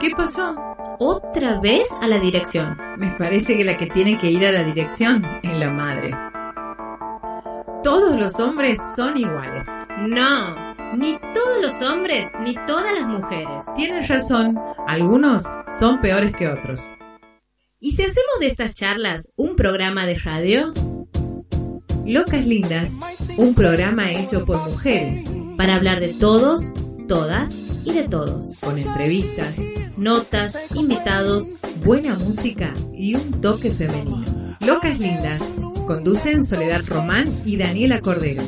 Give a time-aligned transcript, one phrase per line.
[0.00, 0.54] ¿Qué pasó?
[0.98, 2.76] Otra vez a la dirección.
[2.96, 6.14] Me parece que la que tiene que ir a la dirección es la madre.
[7.82, 9.64] Todos los hombres son iguales.
[9.98, 13.64] No, ni todos los hombres ni todas las mujeres.
[13.74, 15.44] Tienes razón, algunos
[15.78, 16.80] son peores que otros.
[17.78, 20.72] ¿Y si hacemos de estas charlas un programa de radio?
[22.04, 23.00] Locas Lindas,
[23.36, 26.72] un programa hecho por mujeres, Para hablar de todos,
[27.08, 27.52] todas
[27.84, 28.58] y de todos.
[28.60, 29.56] con entrevistas,
[29.96, 31.48] Notas, invitados.
[31.84, 34.56] buena música y un toque femenino.
[34.60, 35.42] Locas Lindas,
[35.86, 38.42] conducen Soledad Román y Daniela Cordero.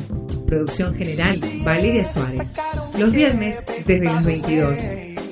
[0.45, 2.55] Producción general, Valeria Suárez.
[2.99, 4.77] Los viernes desde las 22.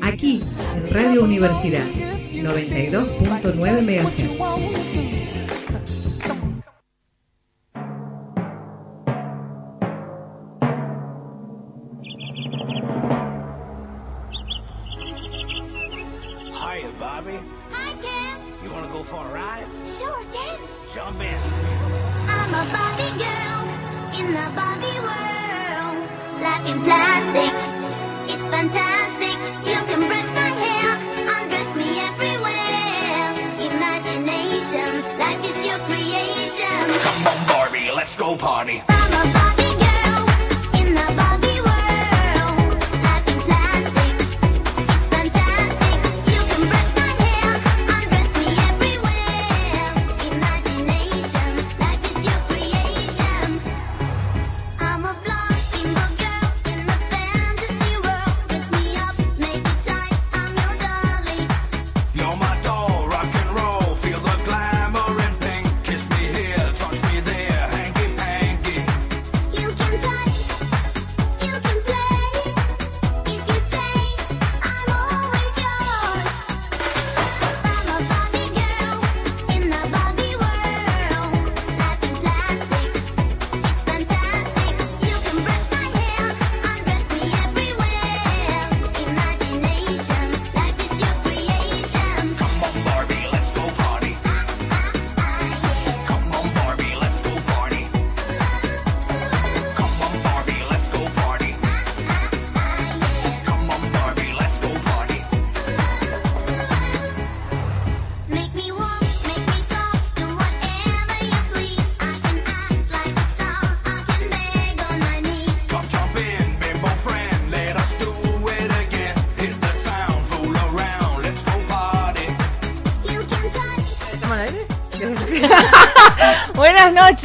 [0.02, 0.42] Aquí,
[0.76, 4.67] en Radio Universidad, 92.9 MHz.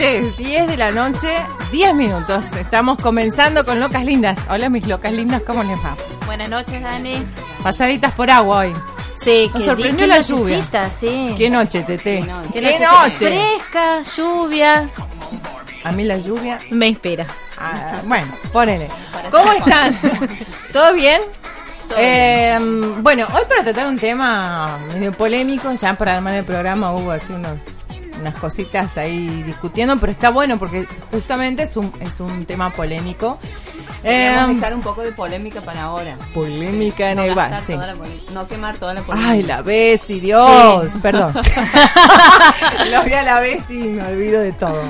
[0.03, 1.29] Noches, 10 de la noche,
[1.71, 2.45] 10 minutos.
[2.57, 4.37] Estamos comenzando con Locas Lindas.
[4.51, 5.97] Hola mis locas lindas, ¿cómo les va?
[6.27, 7.25] Buenas noches, Dani.
[7.63, 8.75] Pasaditas por agua hoy.
[9.17, 10.89] Sí, Nos que sorprendió di- la lluvia.
[10.91, 11.35] sí.
[11.39, 12.27] Qué noche, Tete.
[12.53, 13.17] Qué Qué noche noche.
[13.17, 14.89] Fresca, lluvia.
[15.85, 16.59] A mí la lluvia.
[16.71, 17.25] Me inspira.
[17.59, 18.89] ah, bueno, ponele.
[19.31, 19.97] ¿Cómo están?
[20.73, 21.21] ¿Todo bien?
[21.97, 22.59] Eh,
[23.01, 27.33] bueno, hoy para tratar un tema medio polémico, ya para armar el programa hubo así
[27.33, 27.59] unos
[28.23, 33.39] unas cositas ahí discutiendo, pero está bueno porque justamente es un, es un tema polémico.
[34.03, 36.17] Queríamos Eh, dejar un poco de polémica para ahora.
[36.35, 37.75] polémica en No, el bar, sí.
[38.33, 39.31] no quemar toda la polémica.
[39.31, 41.35] Ay, la Bessie, Dios, perdón.
[42.91, 44.83] Lo vi a la Bessie y me olvido de todo.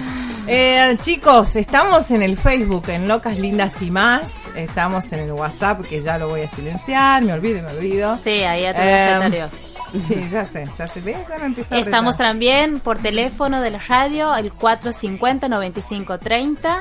[0.46, 4.48] Eh, chicos, estamos en el Facebook, en Locas Lindas y más.
[4.56, 7.22] Estamos en el WhatsApp, que ya lo voy a silenciar.
[7.22, 8.18] Me olvido, me olvido.
[8.24, 9.48] Sí, ahí a tu Eh.
[10.08, 11.00] Sí, ya sé, ya sé.
[11.00, 11.28] ¿Ves?
[11.28, 12.28] Ya me empiezo a Estamos retar.
[12.28, 16.80] también por teléfono de la radio, el 450-9530.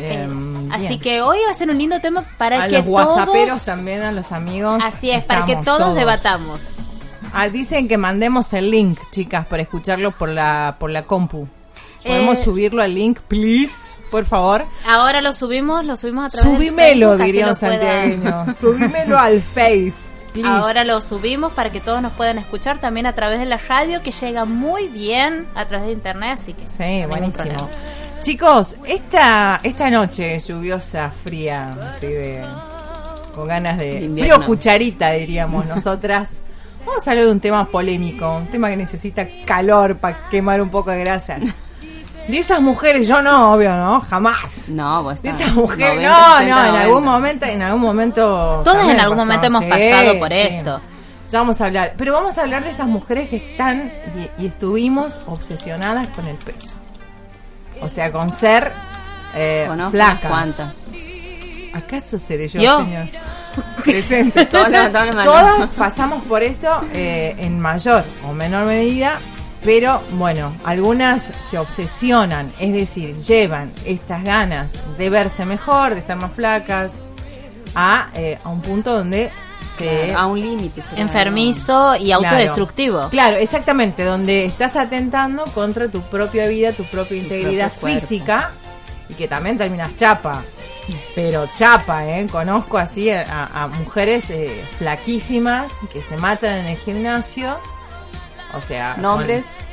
[0.00, 0.68] Eh, bien.
[0.72, 3.64] Así que hoy va a ser un lindo tema para a que los whatsapperos todos...
[3.64, 4.80] también, a los amigos.
[4.84, 6.76] Así es, para que todos, debatamos.
[7.32, 11.48] Ah, dicen que mandemos el link, chicas, para escucharlo por la por la compu.
[12.04, 13.74] ¿Podemos Eh, subirlo al link, please?
[14.10, 14.64] Por favor.
[14.88, 17.80] Ahora lo subimos, lo subimos a través Subímelo, del Facebook, así diría lo un puedan-
[17.80, 18.52] santiagueño.
[18.54, 19.94] Subímelo al Face,
[20.42, 20.56] please.
[20.56, 24.02] Ahora lo subimos para que todos nos puedan escuchar también a través de la radio
[24.02, 27.68] que llega muy bien a través de internet, así que Sí, no buenísimo.
[28.20, 32.42] Chicos, esta esta noche lluviosa, fría, así de
[33.34, 34.34] con ganas de De invierno.
[34.36, 36.40] frío cucharita diríamos nosotras.
[36.84, 40.70] Vamos a hablar de un tema polémico, un tema que necesita calor para quemar un
[40.70, 41.36] poco de grasa.
[42.28, 44.68] De esas mujeres, yo no, obvio, no, jamás.
[44.68, 46.80] No, vos De esas mujeres, 90, no, 60, no, en 90.
[46.82, 48.60] algún momento, en algún momento.
[48.64, 50.38] Todas en algún pasó, momento hemos sí, pasado por sí.
[50.38, 50.80] esto.
[51.30, 53.92] Ya vamos a hablar, pero vamos a hablar de esas mujeres que están
[54.38, 56.74] y, y estuvimos obsesionadas con el peso.
[57.80, 58.72] O sea, con ser
[59.34, 60.24] eh, Conozco flacas.
[60.24, 60.86] unas cuantas.
[61.74, 62.78] ¿Acaso seré yo, Yo.
[62.78, 63.08] señor?
[63.84, 64.48] Presente.
[64.52, 65.24] Mano.
[65.24, 69.18] Todas pasamos por eso eh, en mayor o menor medida,
[69.64, 76.16] pero bueno, algunas se obsesionan, es decir, llevan estas ganas de verse mejor, de estar
[76.16, 77.00] más flacas,
[77.74, 79.30] a, eh, a un punto donde
[79.76, 80.12] se...
[80.14, 80.82] A un límite.
[80.96, 83.08] Enfermizo y autodestructivo.
[83.10, 88.50] Claro, exactamente, donde estás atentando contra tu propia vida, tu propia integridad física
[89.08, 90.42] y que también terminas chapa.
[91.14, 92.26] Pero chapa, ¿eh?
[92.30, 97.58] Conozco así a, a mujeres eh, flaquísimas que se matan en el gimnasio.
[98.54, 98.94] O sea...
[98.96, 99.10] ¿no?
[99.16, 99.44] Nombres.
[99.44, 99.68] con-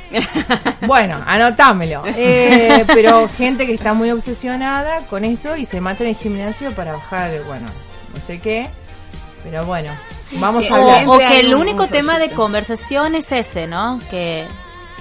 [0.86, 2.02] Bueno, anotámelo.
[2.16, 6.70] Eh, pero gente que está muy obsesionada con eso y se mata en el gimnasio
[6.72, 7.66] para bajar, bueno,
[8.14, 8.68] no sé qué.
[9.44, 9.92] Pero bueno,
[10.34, 11.04] vamos Sí, a O, hablar.
[11.08, 14.00] O que el único un tema de conversación es ese, ¿no?
[14.10, 14.44] Que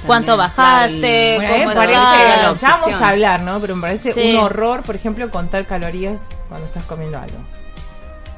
[0.05, 3.59] cuánto bajaste, Bueno, cómo me parece, ya vamos a hablar, ¿no?
[3.59, 4.35] Pero me parece Sí.
[4.35, 7.37] un horror, por ejemplo, contar calorías cuando estás comiendo algo.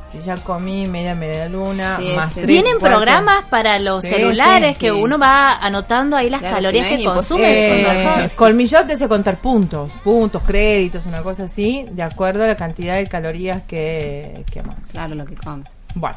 [0.09, 2.36] Si ya comí media media luna, Sí, más sí.
[2.36, 2.98] tres, Vienen cuatro.
[2.98, 4.92] programas para los Sí, celulares sí, que sí.
[4.92, 7.65] uno va anotando ahí las Claro, calorías si no que es consume.
[7.65, 8.31] es un Eh, horror.
[8.36, 12.95] Colmillot te hace contar puntos, puntos, créditos, una cosa así, de acuerdo a la cantidad
[12.95, 14.75] de calorías que quemas.
[14.92, 15.68] Claro, lo que comes.
[15.94, 16.15] Bueno,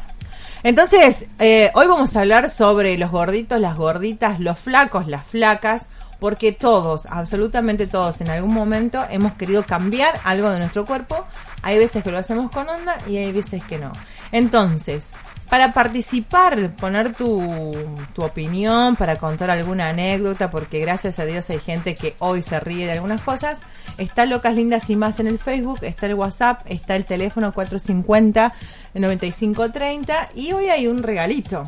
[0.63, 5.87] entonces, eh, hoy vamos a hablar sobre los gorditos, las gorditas, los flacos, las flacas,
[6.19, 11.25] porque todos, absolutamente todos, en algún momento hemos querido cambiar algo de nuestro cuerpo.
[11.61, 13.91] Hay veces que lo hacemos con onda y hay veces que no.
[14.31, 15.11] Entonces,
[15.49, 17.73] para participar, poner tu,
[18.13, 22.59] tu opinión, para contar alguna anécdota, porque gracias a Dios hay gente que hoy se
[22.59, 23.61] ríe de algunas cosas.
[23.97, 28.53] Está Locas Lindas y más en el Facebook, está el WhatsApp, está el teléfono 450
[28.93, 31.67] 9530 y hoy hay un regalito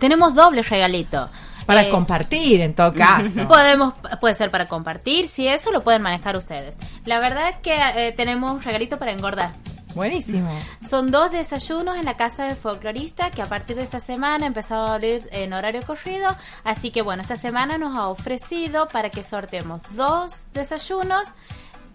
[0.00, 1.30] Tenemos doble regalito.
[1.70, 3.46] Para Eh, compartir en todo caso.
[3.48, 6.76] Podemos, puede ser para compartir, si eso lo pueden manejar ustedes.
[7.04, 9.50] La verdad es que eh, tenemos un regalito para engordar.
[9.94, 10.48] Buenísimo.
[10.88, 14.46] Son dos desayunos en la casa del folclorista que a partir de esta semana ha
[14.46, 16.28] empezado a abrir en horario corrido.
[16.62, 21.32] Así que bueno, esta semana nos ha ofrecido para que sorteemos dos desayunos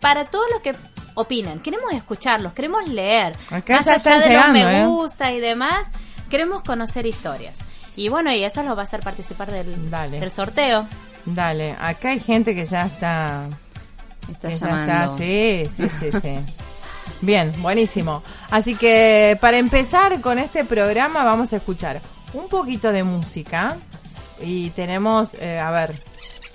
[0.02, 0.76] para todos los que
[1.14, 1.60] opinan.
[1.60, 3.38] Queremos escucharlos, queremos leer.
[3.50, 4.86] Acá Más allá de llegando, los me ¿eh?
[4.86, 5.88] gusta y demás,
[6.30, 7.60] queremos conocer historias.
[7.96, 10.20] Y bueno, y eso lo va a hacer participar del, Dale.
[10.20, 10.88] del sorteo.
[11.26, 13.48] Dale, acá hay gente que ya está
[14.30, 14.92] Está que ya llamando.
[14.94, 16.36] está, sí, sí, sí, sí.
[17.22, 18.22] Bien, buenísimo.
[18.50, 22.02] Así que para empezar con este programa vamos a escuchar
[22.34, 23.78] un poquito de música
[24.42, 26.02] y tenemos, eh, a ver,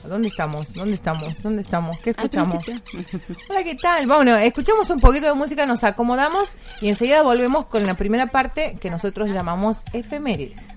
[0.04, 0.74] ¿dónde estamos?
[0.74, 1.42] ¿Dónde estamos?
[1.42, 1.98] ¿Dónde estamos?
[2.00, 2.62] ¿Qué escuchamos?
[3.48, 4.06] Hola, ¿qué tal?
[4.06, 8.76] Bueno, escuchamos un poquito de música, nos acomodamos y enseguida volvemos con la primera parte
[8.80, 10.76] que nosotros llamamos efemérides.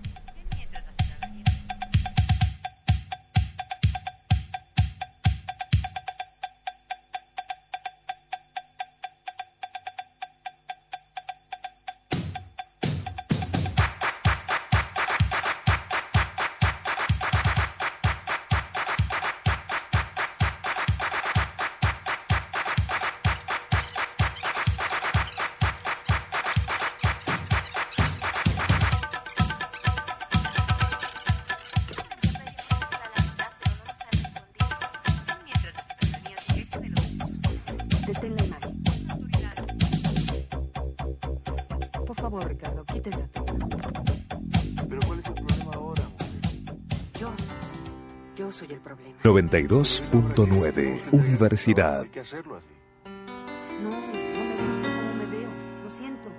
[49.54, 52.02] 92.9 Universidad.
[52.02, 52.74] Hay que hacerlo así.
[53.84, 55.50] No, no me gusta cómo me veo.
[55.84, 56.30] Lo siento.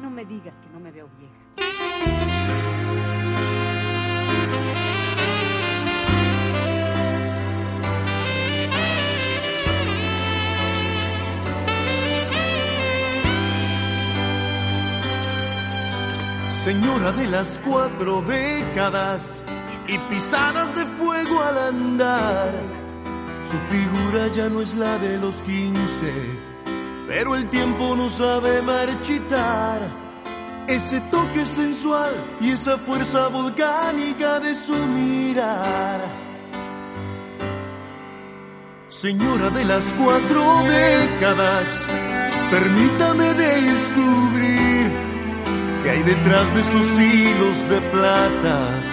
[0.00, 1.34] No me digas que no me veo vieja.
[16.48, 19.42] Señora de las cuatro décadas
[19.92, 22.52] y pisadas de fuego al andar.
[23.42, 26.12] Su figura ya no es la de los quince,
[27.06, 29.80] pero el tiempo no sabe marchitar.
[30.66, 36.00] Ese toque sensual y esa fuerza volcánica de su mirar.
[38.88, 41.86] Señora de las cuatro décadas,
[42.50, 44.90] permítame descubrir
[45.82, 48.91] que hay detrás de esos hilos de plata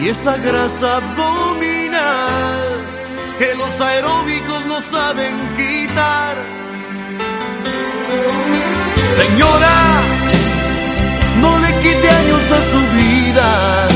[0.00, 2.62] y esa grasa abdominal
[3.38, 6.36] que los aeróbicos no saben quitar.
[8.96, 9.78] Señora,
[11.40, 13.88] no le quite años a su vida,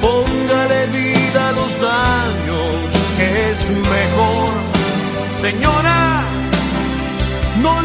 [0.00, 2.74] póngale vida a los años,
[3.16, 4.52] que es mejor.
[5.40, 6.24] Señora,
[7.62, 7.82] no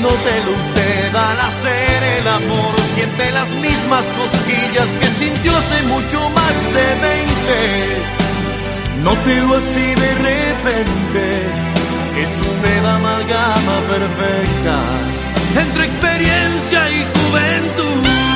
[0.00, 6.56] nótelo usted al hacer el amor, siente las mismas cosquillas que sintió hace mucho más
[6.76, 7.36] de 20.
[9.04, 11.24] Nótelo así de repente,
[12.22, 14.76] es usted amalgama perfecta
[15.62, 18.35] entre experiencia y juventud.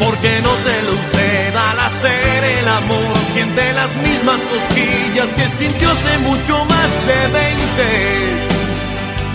[0.00, 6.64] Porque nótelo usted al hacer el amor, siente las mismas cosquillas que sintió hace mucho
[6.64, 8.50] más de 20.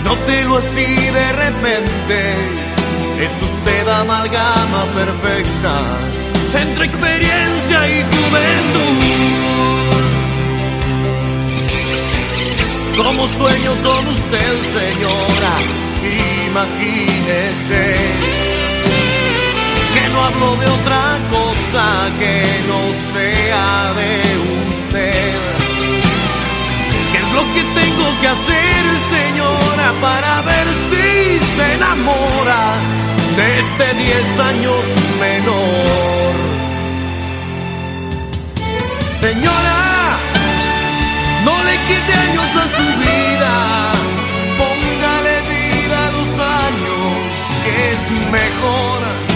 [0.04, 0.86] Nótelo así
[1.18, 2.34] de repente,
[3.20, 5.74] es usted amalgama perfecta
[6.60, 9.36] entre experiencia y juventud.
[12.96, 15.54] Como sueño con usted, señora,
[16.48, 18.45] imagínese
[20.16, 21.84] no hablo de otra cosa
[22.18, 22.34] que
[22.70, 22.80] no
[23.12, 24.12] sea de
[24.70, 25.34] usted.
[27.12, 28.82] ¿Qué es lo que tengo que hacer,
[29.16, 31.06] señora, para ver si
[31.56, 32.62] se enamora
[33.38, 34.82] de este 10 años
[35.24, 36.34] menor?
[39.20, 39.80] Señora,
[41.46, 43.54] no le quite años a su vida,
[44.60, 46.30] póngale vida a los
[46.64, 47.32] años,
[47.64, 49.35] que es mejor.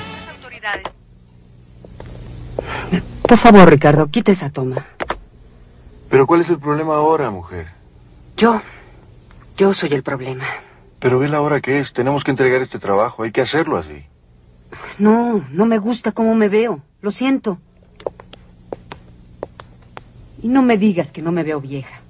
[3.31, 4.85] Por favor, Ricardo, quita esa toma.
[6.09, 7.67] Pero ¿cuál es el problema ahora, mujer?
[8.35, 8.61] Yo,
[9.55, 10.43] yo soy el problema.
[10.99, 11.93] Pero ve la hora que es.
[11.93, 13.23] Tenemos que entregar este trabajo.
[13.23, 14.03] Hay que hacerlo así.
[14.97, 16.81] No, no me gusta cómo me veo.
[16.99, 17.57] Lo siento.
[20.43, 22.01] Y no me digas que no me veo vieja.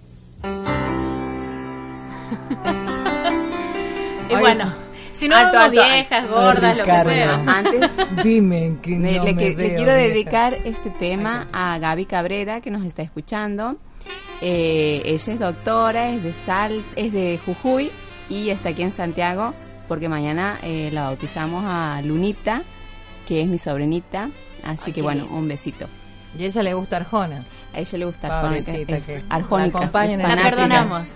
[4.28, 4.74] Y bueno,
[5.22, 7.44] si no Alto, alto, viejas, gordas, lo que sea.
[7.46, 7.92] Antes,
[8.24, 10.08] Dime que le, no le me le veo quiero vieja.
[10.08, 13.76] dedicar este tema a Gaby Cabrera, que nos está escuchando.
[14.42, 17.92] Eh, ella es doctora, es de Sal, es de Jujuy
[18.30, 19.54] y está aquí en Santiago
[19.88, 22.64] porque mañana eh, la bautizamos a Lunita,
[23.28, 24.30] que es mi sobrinita.
[24.64, 25.86] Así Ay, que qué bueno, un besito.
[26.38, 27.44] Y a ella le gusta Arjona.
[27.74, 29.90] A ella le gusta Pobrecita, es que arjónica.
[29.94, 31.08] la La perdonamos.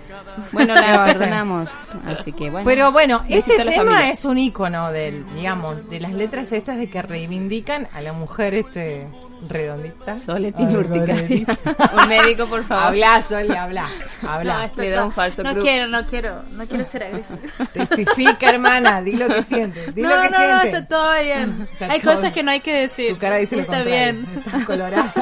[0.52, 1.68] Bueno, ¿Qué va la perdonamos.
[2.06, 2.64] Así que bueno.
[2.64, 6.88] Pero bueno, besito este tema es un icono del, digamos, de las letras estas de
[6.88, 9.06] que reivindican a la mujer este
[9.50, 10.16] redondita.
[10.18, 11.46] Sole tiene urticaria.
[12.02, 12.84] Un médico, por favor.
[12.86, 13.86] Habla, Sole, habla.
[14.26, 14.56] Habla.
[14.56, 15.62] No, esto Le da un falso No cruz.
[15.64, 17.38] quiero, no quiero, no quiero ser agresiva.
[17.74, 19.94] Testifica, hermana, di lo que sientes.
[19.94, 21.68] Di no, lo que no, no, está todo bien.
[21.70, 22.32] Está Hay todo cosas bien.
[22.34, 23.12] que no hay que decir.
[23.12, 24.12] Tu cara dice lo Está contrario.
[24.14, 24.26] bien.
[24.38, 25.12] Estás colorada.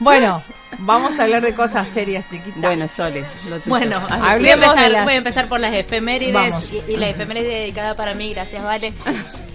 [0.00, 0.42] Bueno,
[0.78, 2.60] vamos a hablar de cosas serias, chiquitas.
[2.60, 3.24] Bueno, Sole.
[3.48, 3.60] lo.
[3.66, 6.72] Bueno, voy a, empezar, las- voy a empezar por las efemérides Vamos.
[6.72, 8.92] y, y la efeméride dedicada para mí, gracias, Vale.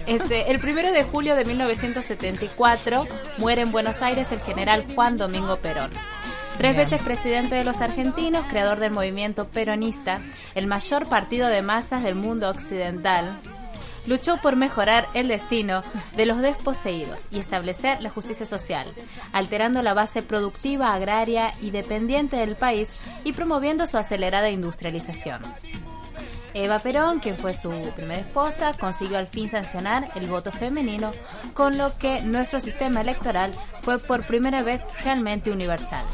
[0.06, 3.06] Este, el primero de julio de 1974
[3.38, 5.90] muere en Buenos Aires el general Juan Domingo Perón.
[6.58, 6.84] Tres Bien.
[6.88, 10.20] veces presidente de los argentinos, creador del movimiento peronista,
[10.54, 13.38] el mayor partido de masas del mundo occidental,
[14.10, 15.84] luchó por mejorar el destino
[16.16, 18.88] de los desposeídos y establecer la justicia social,
[19.32, 22.88] alterando la base productiva, agraria y dependiente del país
[23.22, 25.42] y promoviendo su acelerada industrialización.
[26.54, 31.12] Eva Perón, quien fue su primera esposa, consiguió al fin sancionar el voto femenino,
[31.54, 36.04] con lo que nuestro sistema electoral fue por primera vez realmente universal.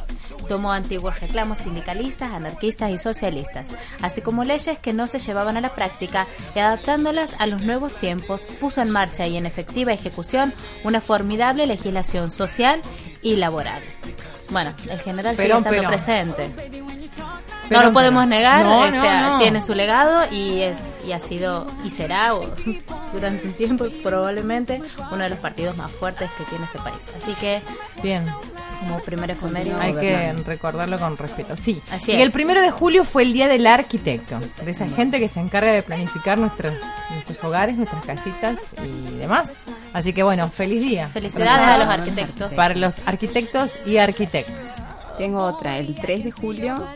[0.48, 3.66] Tomó antiguos reclamos sindicalistas, anarquistas y socialistas,
[4.00, 7.94] así como leyes que no se llevaban a la práctica y adaptándolas a los nuevos
[7.96, 10.52] tiempos, puso en marcha y en efectiva ejecución
[10.84, 12.80] una formidable legislación social
[13.22, 13.82] y laboral.
[14.50, 16.34] Bueno, el general Perón, sigue estando Perón.
[16.36, 16.70] presente.
[17.70, 21.66] No lo podemos negar, No, este, no, tiene su legado y es y ha sido
[21.84, 22.42] y será o,
[23.12, 24.82] durante un tiempo probablemente
[25.12, 27.12] uno de los partidos más fuertes que tiene este país.
[27.16, 27.62] Así que
[28.02, 28.24] Bien.
[28.80, 31.56] como primer efeméride Hay que recordarlo con respeto.
[31.56, 31.80] Sí.
[31.90, 32.22] Así y es.
[32.22, 35.72] el primero de julio fue el día del arquitecto, de esa gente que se encarga
[35.72, 36.74] de planificar nuestros,
[37.10, 39.64] nuestros hogares, nuestras casitas y demás.
[39.92, 41.08] Así que bueno, feliz día.
[41.08, 42.54] Felicidades a los arquitectos.
[42.54, 44.82] Para los arquitectos y arquitectas.
[45.18, 46.86] Tengo otra, el 3 de julio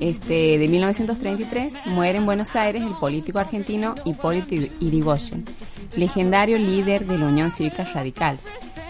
[0.00, 5.44] este, de 1933 muere en Buenos Aires el político argentino Hipólito Yrigoyen,
[5.96, 8.38] legendario líder de la Unión Cívica Radical,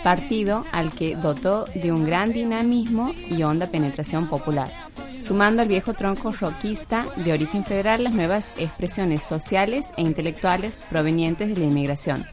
[0.02, 4.72] partido al que dotó de un gran dinamismo y honda penetración popular,
[5.20, 11.48] sumando al viejo tronco roquista de origen federal las nuevas expresiones sociales e intelectuales provenientes
[11.48, 12.26] de la inmigración.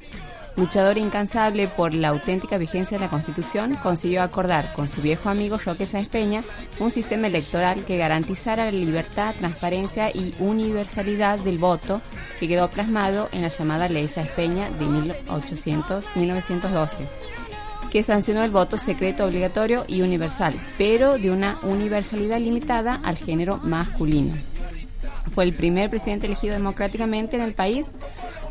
[0.55, 5.57] Luchador incansable por la auténtica vigencia de la Constitución, consiguió acordar con su viejo amigo
[5.57, 6.43] Roque Sáenz Peña
[6.79, 12.01] un sistema electoral que garantizara la libertad, transparencia y universalidad del voto
[12.39, 17.07] que quedó plasmado en la llamada Ley Sáenz Peña de 1800, 1912
[17.93, 23.59] que sancionó el voto secreto obligatorio y universal, pero de una universalidad limitada al género
[23.61, 24.33] masculino.
[25.33, 27.95] Fue el primer presidente elegido democráticamente en el país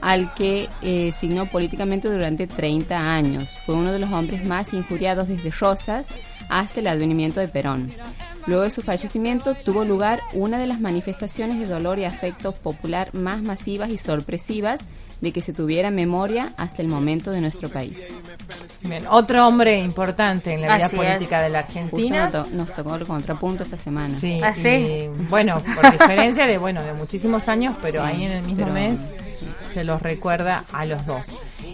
[0.01, 3.59] al que eh, signó políticamente durante 30 años.
[3.65, 6.09] Fue uno de los hombres más injuriados desde Rosas
[6.49, 7.93] hasta el advenimiento de Perón.
[8.47, 13.15] Luego de su fallecimiento tuvo lugar una de las manifestaciones de dolor y afecto popular
[13.15, 14.81] más masivas y sorpresivas
[15.23, 17.97] de que se tuviera memoria hasta el momento de nuestro país.
[18.83, 21.43] Bien, otro hombre importante en la vida política es.
[21.45, 22.23] de la Justo Argentina.
[22.25, 24.13] nos, to- nos tocó el contrapunto esta semana.
[24.15, 25.09] Sí, Ah, y, sí.
[25.31, 28.73] bueno, por diferencia de bueno de muchísimos años, pero Sí, ahí en el mismo pero-
[28.75, 29.13] mes
[29.73, 31.25] se los recuerda a los dos.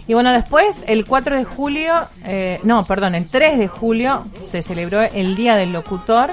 [0.07, 1.93] Y bueno, después, el 4 de julio,
[2.25, 6.31] eh, no, perdón, el 3 de julio se celebró el Día del Locutor.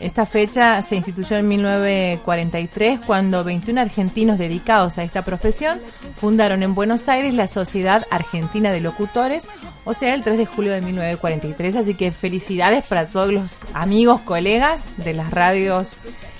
[0.00, 5.80] Esta fecha se instituyó en 1943 cuando 21 argentinos dedicados a esta profesión
[6.12, 9.48] fundaron en Buenos Aires la Sociedad Argentina de Locutores,
[9.84, 11.76] o sea, el 3 de julio de 1943.
[11.76, 15.96] Así que felicidades para todos los amigos, colegas de las radios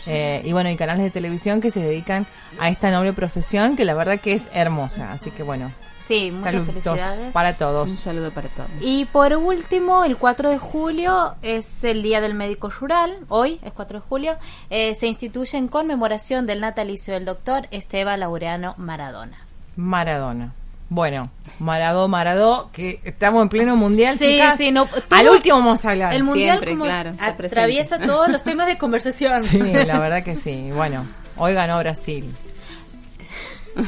[0.07, 2.27] eh, y bueno, y canales de televisión que se dedican
[2.59, 5.13] a esta noble profesión que la verdad que es hermosa.
[5.13, 5.73] Así que bueno,
[6.07, 7.33] Sí, muchas saludos felicidades.
[7.33, 7.91] para todos.
[7.91, 8.69] Un saludo para todos.
[8.81, 13.17] Y por último, el 4 de julio es el Día del Médico Rural.
[13.29, 14.37] Hoy es 4 de julio.
[14.71, 19.39] eh, se instituye en conmemoración del natalicio del doctor Esteban Laureano Maradona.
[19.77, 20.53] Maradona.
[20.89, 24.57] Bueno, Maradó, Maradó, que estamos en pleno mundial, Sí, chicas.
[24.57, 26.15] sí, no, Al último vamos a hablar.
[26.15, 29.43] El mundial Siempre, como claro, atraviesa todos los temas de conversación.
[29.43, 30.71] Sí, la verdad que sí.
[30.73, 31.05] Bueno,
[31.37, 32.33] hoy ganó Brasil.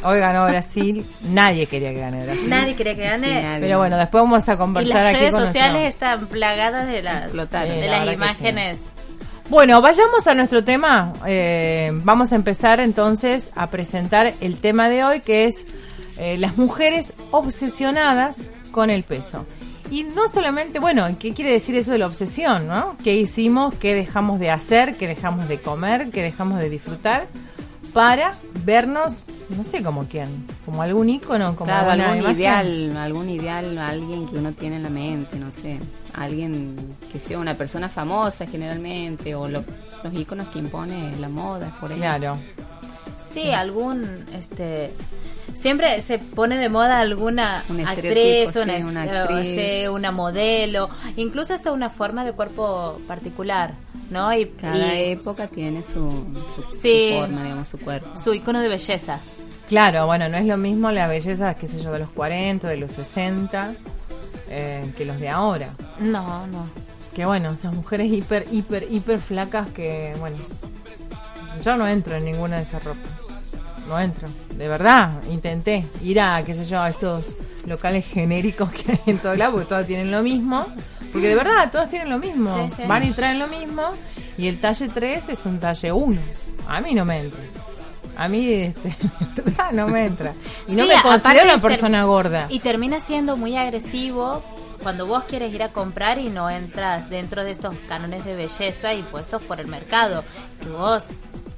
[0.05, 1.05] Hoy ganó Brasil.
[1.31, 2.49] Nadie quería que gane Brasil.
[2.51, 3.41] Nadie quería que gane.
[3.41, 3.47] Sí.
[3.61, 6.87] Pero bueno, después vamos a y conversar las aquí redes con sociales nuestro- están plagadas
[6.89, 8.79] de las, de la las imágenes.
[9.49, 11.15] Bueno, vayamos a nuestro tema.
[11.27, 15.65] Eh, vamos a empezar entonces a presentar el tema de hoy, que es
[16.19, 19.47] eh, las mujeres obsesionadas con el peso.
[19.91, 22.97] Y no solamente, bueno, ¿qué quiere decir eso de la obsesión, no?
[23.03, 27.27] ¿Qué hicimos, qué dejamos de hacer, qué dejamos de comer, qué dejamos de disfrutar
[27.99, 28.33] para
[28.65, 29.25] vernos,
[29.57, 30.29] no sé como quién,
[30.65, 32.37] como algún ícono, como Claro, algún imagen?
[32.37, 35.81] ideal, algún ideal, alguien que uno tiene en la mente, no sé,
[36.15, 36.77] alguien
[37.11, 39.65] que sea una persona famosa generalmente, o lo-
[40.05, 41.99] los íconos que impone la moda, por ahí.
[41.99, 42.39] Claro.
[43.29, 44.91] Sí, algún, este,
[45.55, 49.47] siempre se pone de moda alguna Un actriz, estereotipo, una, sí, una eh, actriz.
[49.83, 53.75] sí, una modelo, incluso hasta una forma de cuerpo particular,
[54.11, 54.33] ¿no?
[54.35, 56.11] Y, Cada y época tiene su,
[56.55, 57.11] su, su Sí.
[57.19, 58.17] forma, digamos, su cuerpo.
[58.17, 59.21] su icono de belleza.
[59.69, 62.79] Claro, bueno, no es lo mismo la belleza, qué sé yo, de los 40, de
[62.79, 63.75] los 60,
[64.49, 65.69] eh, que los de ahora.
[66.01, 66.67] No, no.
[67.15, 70.39] Que bueno, esas mujeres hiper, hiper, hiper flacas que, bueno,
[71.63, 73.11] yo no entro en ninguna de esas ropas.
[73.89, 74.29] No entro.
[74.55, 79.19] De verdad, intenté ir a, qué sé yo, a estos locales genéricos que hay en
[79.19, 80.67] todo lado, porque todos tienen lo mismo.
[81.13, 82.55] Porque de verdad, todos tienen lo mismo.
[82.55, 82.83] Sí, sí.
[82.87, 83.83] Van y traen lo mismo.
[84.37, 86.21] Y el talle 3 es un talle 1.
[86.69, 87.41] A mí no me entra.
[88.17, 90.35] A mí, este, de verdad, no me entra.
[90.67, 92.47] Y no Sí, me considero una persona gorda.
[92.51, 94.43] Y termina siendo muy agresivo
[94.83, 98.93] cuando vos quieres ir a comprar y no entras dentro de estos cánones de belleza
[98.93, 100.25] impuestos por el mercado.
[100.61, 101.09] Que vos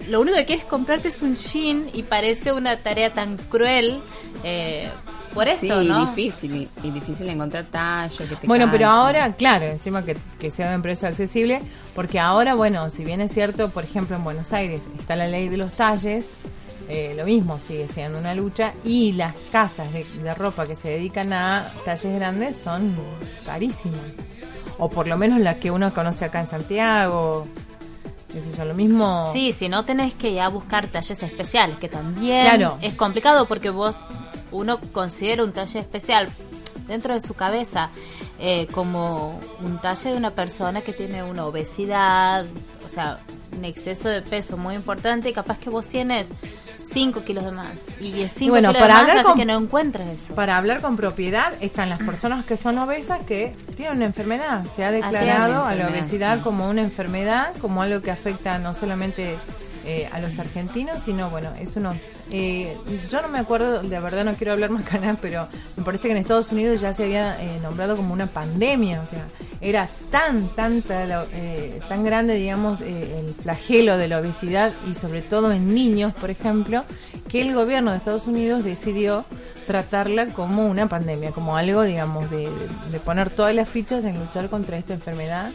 [0.08, 4.00] lo único que quieres comprarte es un jean y parece una tarea tan cruel
[4.42, 4.88] eh,
[5.34, 6.06] por esto, sí, ¿no?
[6.06, 10.50] difícil, y, y difícil encontrar tallo que te Bueno, pero ahora, claro, encima que, que
[10.50, 11.60] sea un precio accesible,
[11.94, 15.48] porque ahora, bueno, si bien es cierto, por ejemplo, en Buenos Aires está la ley
[15.48, 16.34] de los talles,
[16.88, 20.90] eh, lo mismo sigue siendo una lucha, y las casas de, de ropa que se
[20.90, 22.96] dedican a talles grandes son
[23.46, 24.00] carísimas.
[24.78, 27.46] O por lo menos las que uno conoce acá en Santiago,
[28.56, 29.30] yo, lo mismo...
[29.32, 32.78] Sí, si no tenés que ya buscar talles especiales, que también Claro.
[32.80, 33.96] es complicado porque vos,
[34.52, 36.28] uno considera un talle especial
[36.86, 37.90] dentro de su cabeza
[38.38, 42.46] eh, como un talle de una persona que tiene una obesidad,
[42.90, 43.18] sea,
[43.56, 46.28] un exceso de peso muy importante y capaz que vos tienes
[46.92, 47.86] 5 kilos de más.
[48.00, 50.34] Y 5 bueno, kilos para de más hablar hace con- que no encuentres eso.
[50.34, 54.64] Para hablar con propiedad están las personas que son obesas que tienen una enfermedad.
[54.74, 56.42] Se ha declarado a la obesidad sí.
[56.42, 59.36] como una enfermedad, como algo que afecta no solamente
[59.90, 61.94] eh, a los argentinos, sino bueno, es uno.
[62.30, 62.76] eh,
[63.10, 66.12] yo no me acuerdo, de verdad no quiero hablar más canal, pero me parece que
[66.12, 69.26] en Estados Unidos ya se había eh, nombrado como una pandemia, o sea,
[69.60, 74.94] era tan, tanta, la- eh, tan grande, digamos, eh, el flagelo de la obesidad y
[74.94, 76.84] sobre todo en niños, por ejemplo,
[77.28, 79.24] que el gobierno de Estados Unidos decidió
[79.66, 82.48] tratarla como una pandemia, como algo, digamos, de
[83.04, 85.50] poner todas las fichas en luchar contra esta enfermedad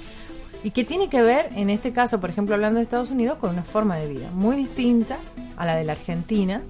[0.65, 3.51] y que tiene que ver, en este caso, por ejemplo, hablando de Estados Unidos, con
[3.51, 5.15] una forma de vida muy distinta
[5.57, 6.63] a la de la Argentina.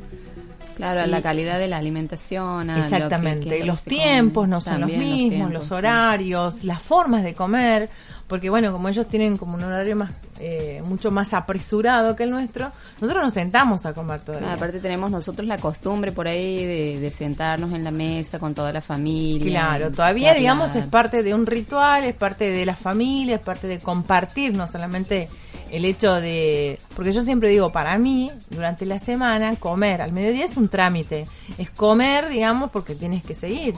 [0.75, 2.69] Claro, a la calidad de la alimentación.
[2.69, 5.73] a Exactamente, lo los que tiempos no son los mismos, tiempos, los sí.
[5.73, 7.89] horarios, las formas de comer,
[8.27, 12.31] porque bueno, como ellos tienen como un horario más eh, mucho más apresurado que el
[12.31, 14.47] nuestro, nosotros nos sentamos a comer todavía.
[14.47, 18.53] Claro, aparte tenemos nosotros la costumbre por ahí de, de sentarnos en la mesa con
[18.53, 19.49] toda la familia.
[19.49, 23.67] Claro, todavía digamos es parte de un ritual, es parte de la familia, es parte
[23.67, 25.29] de compartir, no solamente
[25.71, 30.45] el hecho de, porque yo siempre digo, para mí, durante la semana, comer al mediodía
[30.45, 33.75] es un trámite, es comer, digamos, porque tienes que seguir.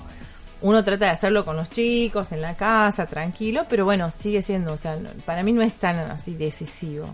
[0.62, 4.74] Uno trata de hacerlo con los chicos, en la casa, tranquilo, pero bueno, sigue siendo,
[4.74, 7.06] o sea, para mí no es tan así decisivo.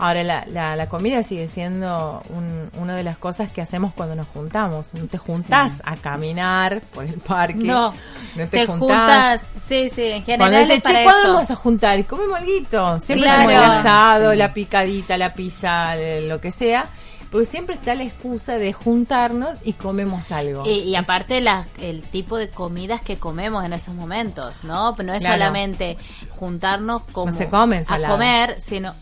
[0.00, 4.14] Ahora, la, la, la comida sigue siendo un- una de las cosas que hacemos cuando
[4.16, 4.94] nos juntamos.
[4.94, 7.54] No te juntás a caminar por el parque.
[7.64, 7.94] No, no
[8.34, 9.40] te, te juntás.
[9.40, 11.32] juntas, sí, sí, en Cuando general dice, es para che, ¿cuándo eso.
[11.34, 11.98] vamos a juntar?
[11.98, 13.00] Y comemos alguito.
[13.00, 13.38] Siempre Claro.
[13.42, 16.86] como el asado, la picadita, la pizza, lo que sea.
[17.30, 20.64] Porque siempre está la excusa de juntarnos y comemos algo.
[20.66, 24.96] Y, y Es- aparte la- el tipo de comidas que comemos en esos momentos, ¿no?
[24.96, 25.36] No es Claro.
[25.36, 25.96] solamente
[26.30, 28.92] juntarnos como No se come a comer, sino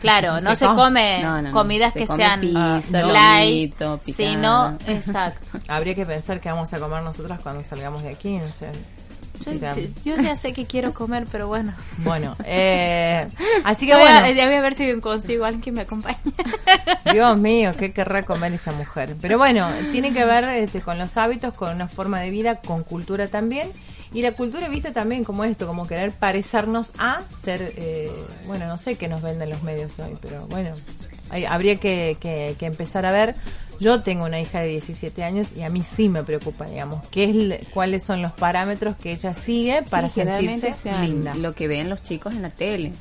[0.00, 0.76] claro, No se se, come.
[0.76, 1.52] come No, no, no.
[1.52, 3.74] comidas Se que come sean pizza, light,
[4.14, 5.58] sino exacto.
[5.68, 8.36] Habría que pensar qué vamos a comer nosotras cuando salgamos de aquí.
[8.38, 8.70] No sé.
[9.44, 11.72] Yo, yo- yo ya sé que quiero comer, pero bueno.
[11.98, 13.26] bueno, eh,
[13.64, 14.20] así que bueno.
[14.20, 16.16] voy a ver si consigo alguien que me acompañe.
[17.12, 19.16] Dios mío, qué querrá comer esta mujer.
[19.20, 22.84] Pero bueno, tiene que ver este, con los hábitos, con una forma de vida, con
[22.84, 23.72] cultura también.
[24.14, 28.10] Y la cultura vista también como esto, como querer parecernos a ser, eh,
[28.46, 30.70] bueno, no sé qué nos venden los medios hoy, pero bueno,
[31.30, 33.34] hay- habría que, que- que empezar a ver.
[33.80, 37.24] Yo tengo una hija de 17 años y a mí sí me preocupa, digamos, qué
[37.60, 41.34] es, cuáles son los parámetros que ella sigue para Sí, sentirse linda.
[41.34, 42.92] Lo que ven los chicos en la tele.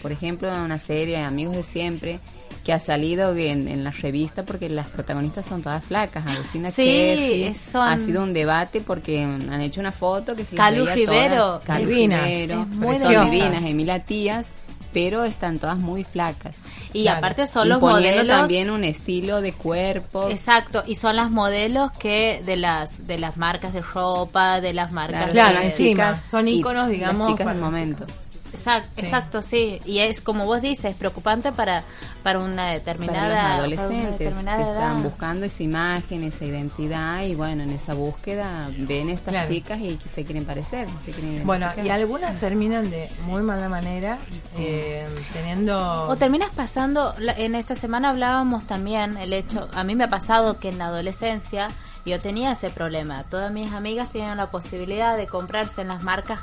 [0.00, 2.20] Por ejemplo, en una serie Amigos de Siempre
[2.64, 6.26] que ha salido en, en la revista porque las protagonistas son todas flacas.
[6.26, 10.64] Agustina Sí, son- ha sido un debate porque han hecho una foto que se las
[10.66, 14.46] Calu veía Rivero, Calu divinas, Rivero, es muy son divinas, Emilia Tías,
[14.92, 16.56] pero están todas muy flacas.
[16.94, 17.18] Y Claro.
[17.18, 20.28] aparte son los modelos también un estilo de cuerpo.
[20.30, 24.90] Exacto, y son las modelos que de las de las marcas de ropa, de las
[24.92, 28.06] marcas Claro, de- encima, chicas son y íconos, digamos, Las chicas del momento.
[28.52, 29.00] Exacto, Sí.
[29.02, 29.80] exacto, sí.
[29.84, 31.82] Y es como vos dices, es preocupante para,
[32.22, 34.60] para una determinada para adolescentes que edad.
[34.60, 39.48] están buscando esa imagen, esa identidad y bueno, en esa búsqueda ven estas Claro.
[39.48, 44.18] chicas y se quieren parecer, se quieren Bueno, y algunas terminan de muy mala manera,
[44.56, 46.02] eh, teniendo...
[46.08, 50.08] O terminas pasando, la- en esta semana hablábamos también el hecho, a mí me ha
[50.08, 51.68] pasado que en la adolescencia
[52.06, 53.24] yo tenía ese problema.
[53.24, 56.40] Todas mis amigas tenían la posibilidad de comprarse en las marcas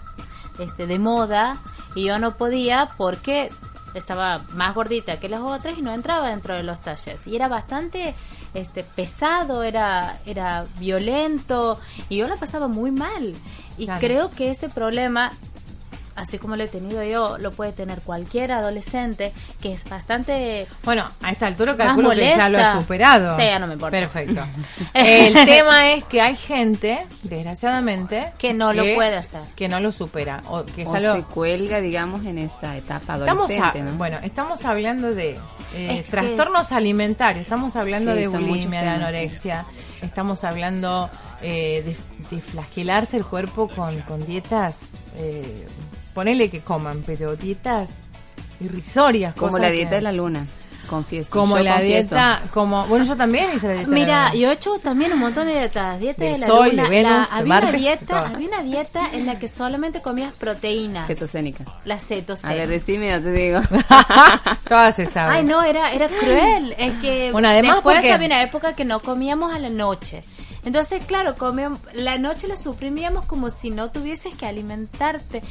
[0.59, 1.57] este, de moda
[1.95, 3.49] y yo no podía porque
[3.93, 7.25] estaba más gordita que las otras y no entraba dentro de los talles.
[7.27, 8.13] Y era bastante
[8.53, 13.33] este pesado, era, era violento y yo la pasaba muy mal.
[13.77, 13.99] Y Claro.
[14.01, 15.31] creo que ese problema
[16.15, 20.65] así como lo he tenido yo, lo puede tener cualquier adolescente, que es bastante...
[20.83, 23.35] Bueno, a esta altura calculo que ya lo he superado.
[23.35, 23.97] Sí, ya no me importa.
[23.97, 24.41] Perfecto.
[24.93, 29.41] El tema es que hay gente, desgraciadamente, Que no lo puede hacer.
[29.55, 30.41] Que no lo supera.
[30.49, 33.97] O que O algo- se cuelga, digamos, en esa etapa Estamos, adolescente, a- ¿no?
[33.97, 35.31] bueno, estamos hablando de
[35.75, 39.65] eh, Es trastornos alimentarios, estamos hablando Sí, de bulimia, de anorexia,
[40.01, 41.09] estamos hablando
[41.41, 45.67] eh, de, de flagelarse el cuerpo con, con dietas, eh,
[46.15, 47.99] ponele que coman, pero dietas
[48.59, 49.35] irrisorias.
[49.35, 50.47] Como cosas la que- dieta de la luna,
[50.89, 51.29] confieso.
[51.31, 51.99] Como Yo la confieso.
[52.15, 53.89] dieta, como, bueno, yo también hice la dieta.
[53.89, 54.35] de la Mira, luna.
[54.35, 55.99] yo he hecho también un montón de dietas.
[55.99, 56.83] Dieta de la sol, luna.
[56.83, 60.01] de Venus, la- de había, Marte, una dieta, había una dieta en la que solamente
[60.01, 61.07] comías proteínas.
[61.07, 61.65] Cetocénica.
[61.85, 62.59] La A cetocénica.
[62.59, 63.59] ver, decime, yo te digo.
[64.67, 65.35] Todas se saben.
[65.37, 66.73] Ay, no, era, era cruel.
[66.77, 70.23] Es que Bueno, además después porque- había una época que no comíamos a la noche.
[70.65, 75.43] Entonces, claro, comíamos, la noche la suprimíamos como si no tuvieses que alimentarte.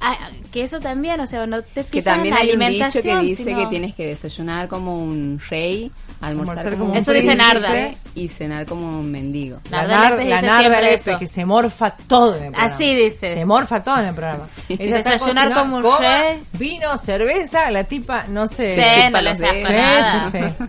[0.00, 0.16] Ah,
[0.52, 2.66] que eso también, o sea, no te fijas Que también en la hay un dicho
[2.66, 3.20] alimentación.
[3.20, 6.96] que dice sino- que tienes que desayunar como un rey, almorzar Almorzar como, como un
[6.98, 7.90] Eso dice Narda.
[8.14, 9.58] y cenar como un mendigo.
[9.70, 11.18] La, nar- la dice Narda siempre Lépez, eso.
[11.18, 12.74] que se morfa todo en el programa.
[12.74, 13.34] Así dice.
[13.34, 14.44] Se morfa todo en el programa.
[14.68, 16.42] Ella Desayunar como un coma, rey.
[16.58, 18.74] Vino, cerveza, la tipa, no sé.
[18.76, 20.30] Sí, chupa no le nada.
[20.30, 20.64] sí, sí.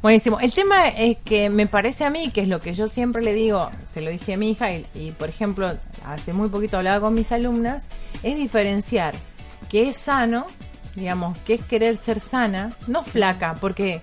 [0.00, 0.38] Buenísimo.
[0.38, 3.34] El tema es que me parece a mí, que es lo que yo siempre le
[3.34, 7.00] digo, se lo dije a mi hija, y, y, por ejemplo, hace muy poquito hablaba
[7.00, 7.88] con mis alumnas,
[8.22, 9.14] es diferenciar
[9.68, 10.46] qué es sano,
[10.94, 14.00] digamos, qué es querer ser sana, no flaca, porque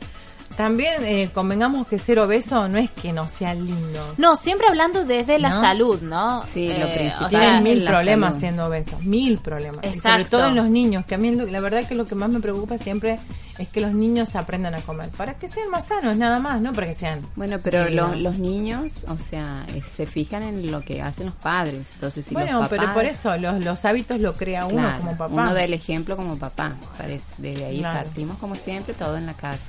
[0.55, 4.13] también eh, convengamos que ser obeso no es que no sea lindo.
[4.17, 5.60] No, siempre hablando desde la ¿No?
[5.62, 6.43] salud, ¿no?
[6.53, 7.25] Sí, lo Eh, principal.
[7.25, 8.39] o Tienen mil problemas salud.
[8.39, 9.77] siendo obesos, mil problemas.
[9.84, 10.38] Y sobre Exacto.
[10.38, 12.77] todo en los niños, que a mí la verdad que lo que más me preocupa
[12.77, 13.19] siempre
[13.58, 16.73] es que los niños aprendan a comer, para que sean más sanos, nada más, no
[16.73, 17.21] para que sean...
[17.36, 21.86] Bueno, pero los niños, o sea, eh, se fijan en lo que hacen los padres.
[21.95, 24.97] Entonces, si bueno, los papás, pero por eso los, los hábitos lo crea uno claro,
[24.97, 25.34] como papá.
[25.34, 26.73] uno da el ejemplo como papá.
[26.97, 27.23] parece.
[27.38, 28.03] Desde ahí Claro.
[28.03, 29.60] partimos como siempre, todo en la casa.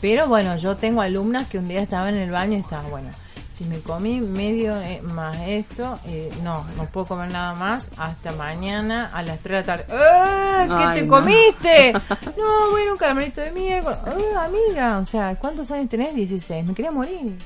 [0.00, 3.10] Pero bueno, yo tengo alumnas que un día estaban en el baño y estaban, bueno,
[3.50, 8.32] si me comí medio eh, más esto, eh, no, no puedo comer nada más hasta
[8.32, 9.84] mañana a las 3 de la tarde.
[9.88, 10.66] ¡Eh!
[10.68, 11.14] ¿Qué Ay, te no.
[11.16, 11.92] comiste?
[12.36, 13.98] no, bueno, un caramelito de miércoles.
[14.06, 14.98] ¡Eh, amiga!
[14.98, 16.14] O sea, ¿cuántos años tenés?
[16.14, 16.66] 16.
[16.66, 17.38] Me quería morir.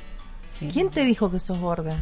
[0.61, 0.68] Sí.
[0.73, 1.96] ¿Quién te dijo que sos gorda?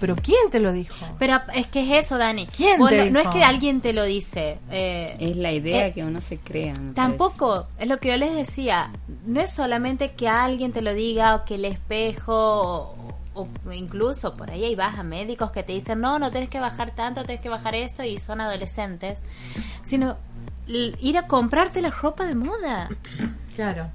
[0.00, 0.96] ¿Pero quién te lo dijo?
[1.18, 2.46] Pero es que es eso, Dani.
[2.48, 3.30] ¿Quién te no, no es dijo?
[3.30, 4.58] que alguien te lo dice.
[4.70, 6.72] eh, Es la idea Eh, que uno se crea.
[6.94, 8.90] Tampoco, es lo que yo les decía,
[9.26, 12.94] no es solamente que alguien te lo diga o que el espejo
[13.34, 16.58] o, o incluso por ahí vas a médicos que te dicen, no, no tienes que
[16.58, 19.20] bajar tanto, tienes que bajar esto y son adolescentes,
[19.82, 20.16] sino
[20.66, 22.88] ir a comprarte la ropa de moda.
[23.56, 23.88] Claro.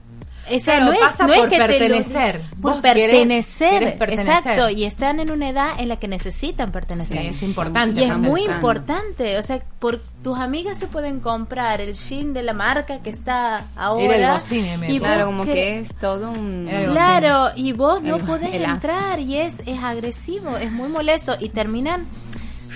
[0.48, 2.42] O sea, Claro, no es, pasa no es por que te lo- pertenecer.
[2.62, 4.34] por querés- pertenecer, querés pertenecer.
[4.36, 7.18] exacto, y están en una edad en la que necesitan pertenecer.
[7.20, 8.00] Sí, es importante.
[8.00, 8.54] Y es muy pensando.
[8.56, 13.10] importante, o sea, por tus amigas se pueden comprar el jean de la marca que
[13.10, 14.04] está ahora.
[14.16, 15.00] Era el bocine, me y.
[15.00, 16.70] Claro, como que- que es todo un...
[16.92, 21.36] Claro, y vos no El- podés el entrar y es, es agresivo, es muy molesto
[21.40, 22.06] y terminan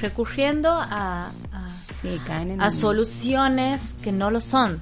[0.02, 1.68] recurriendo a, a,
[2.02, 4.80] Sí, caen en a soluciones que no lo son,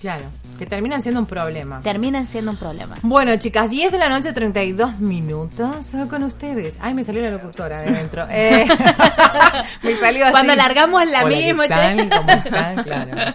[0.00, 0.24] Claro.
[0.60, 1.80] Que terminan siendo un problema.
[1.80, 2.96] terminan siendo un problema.
[3.00, 5.86] Bueno, chicas, 10 de la noche, 32 minutos.
[5.86, 6.76] Soy con ustedes.
[6.82, 8.26] Ay, me salió la locutora de adentro.
[8.30, 8.66] Eh,
[9.82, 10.32] me salió así.
[10.32, 12.10] Cuando largamos la Hola, misma, ¿qué.
[12.14, 12.84] ¿Cómo están?
[12.84, 13.34] Claro.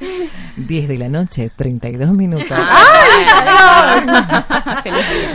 [0.56, 2.46] 10 de la noche, 32 minutos.
[2.52, 2.78] Ah.
[4.84, 4.92] ¡Ay.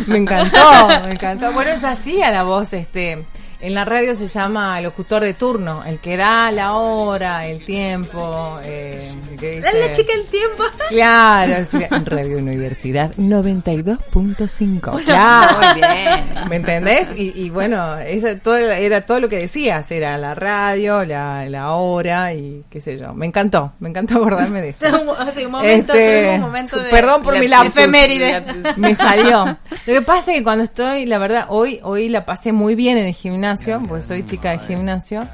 [0.08, 1.52] Me encantó, me encantó.
[1.52, 3.26] Bueno, ella hacía la voz, este.
[3.61, 8.59] En la radio se llama locutor de turno, el que da la hora, el tiempo.
[8.63, 10.63] Eh, que dice- Dale, chica, el tiempo.
[10.89, 15.03] Claro, sí, Radio Universidad 92.5.
[15.03, 15.57] Claro.
[15.57, 16.49] Muy bien.
[16.49, 17.07] ¿Me entendés?
[17.15, 21.71] Y, y bueno, eso todo, era todo lo que decías, era la radio, la, la
[21.73, 23.13] hora y qué sé yo.
[23.13, 24.85] Me encantó, me encantó acordarme de eso.
[24.87, 27.77] un, sea, un momento, Este, un momento de perdón por mi lapsus.
[27.77, 28.43] efeméride.
[28.77, 29.45] Me salió.
[29.45, 29.57] Lo
[29.93, 33.05] que pasa es que cuando estoy, la verdad, hoy, hoy la pasé muy bien en
[33.07, 33.44] el gimnasio,
[33.88, 35.27] pues soy chica de gimnasio,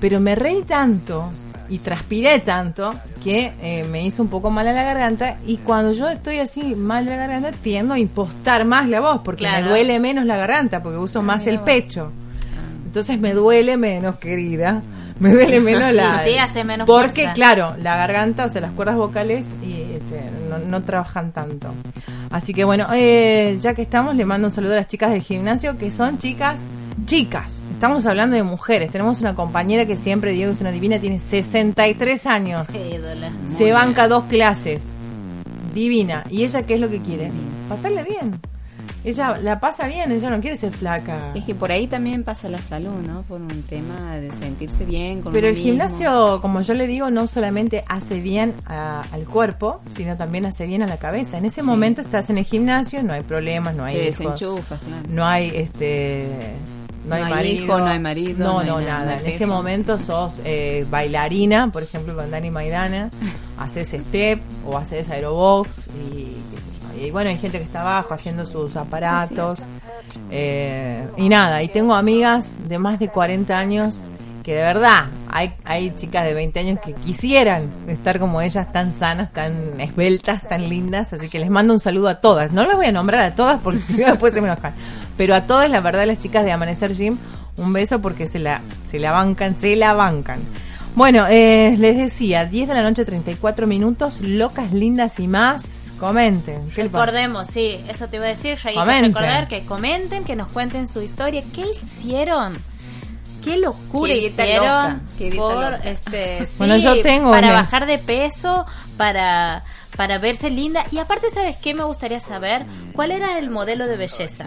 [0.00, 1.30] pero me reí tanto
[1.68, 5.92] y transpiré tanto que eh, me hizo un poco mal a la garganta y cuando
[5.92, 9.64] yo estoy así mal de la garganta tiendo a impostar más la voz porque Claro.
[9.64, 12.12] me duele menos la garganta porque uso más el pecho.
[12.86, 14.82] Entonces me duele menos, querida.
[15.18, 16.22] Me duele menos la.
[16.26, 17.32] Y sí, hace menos Porque, fuerza.
[17.32, 21.68] claro, la garganta, o sea, las cuerdas vocales y, este, no, no trabajan tanto.
[22.30, 25.22] Así que bueno, eh, ya que estamos, le mando un saludo a las chicas del
[25.22, 26.60] gimnasio, que son chicas,
[27.06, 27.62] chicas.
[27.72, 28.90] Estamos hablando de mujeres.
[28.90, 32.68] Tenemos una compañera que siempre, Diego, es una divina, tiene 63 años.
[32.68, 33.30] Qué ídola.
[33.46, 34.88] Se banca dos clases.
[35.74, 36.24] Divina.
[36.30, 37.30] ¿Y ella qué es lo que quiere?
[37.68, 38.38] Pasarle bien.
[39.04, 41.30] ella la pasa bien, ella no quiere ser flaca.
[41.34, 43.22] Es que por ahí también pasa la salud, ¿no?
[43.22, 45.68] Por un tema de sentirse bien con Pero el mismo.
[45.70, 50.66] gimnasio, como yo le digo, no solamente hace bien a- al cuerpo, sino también hace
[50.66, 51.38] bien a la cabeza.
[51.38, 54.80] En ese momento estás en el gimnasio, no hay problemas, no hay Te hijos, desenchufas,
[54.80, 55.02] claro.
[55.08, 56.26] no hay este
[57.06, 60.84] no, hay marido, hijo, no hay marido, no, no nada, En ese momento sos eh,
[60.90, 63.10] bailarina, por ejemplo, con Dani Maidana,
[63.58, 66.36] haces step o haces aerobox y,
[67.00, 69.60] y bueno, hay gente que está abajo haciendo sus aparatos.
[70.30, 74.04] Eh, y nada, y tengo amigas de más de 40 años
[74.42, 78.92] que de verdad hay, hay chicas de 20 años que quisieran estar como ellas, tan
[78.92, 82.52] sanas, tan esbeltas, tan lindas, así que les mando un saludo a todas.
[82.52, 84.72] No las voy a nombrar a todas porque si no después se me enojan,
[85.16, 87.18] pero a todas, la verdad, las chicas de Amanecer Gym,
[87.56, 90.40] un beso porque se la, se la bancan, se la bancan.
[90.94, 95.92] Bueno, eh, les decía, 10 de la noche, 34 minutos, locas, lindas y más.
[95.98, 96.70] Comenten.
[96.74, 99.12] Recordemos, sí, eso te iba a decir, Rey, Comenten.
[99.14, 102.56] recordar que comenten, que nos cuenten su historia, qué hicieron,
[103.44, 105.76] qué locura Qué hicieron loca, por loca.
[105.84, 109.62] este, sí, Bueno, yo tengo para una- bajar de peso, para
[109.96, 113.96] para verse linda y aparte sabes qué me gustaría saber cuál era el modelo de
[113.96, 114.44] belleza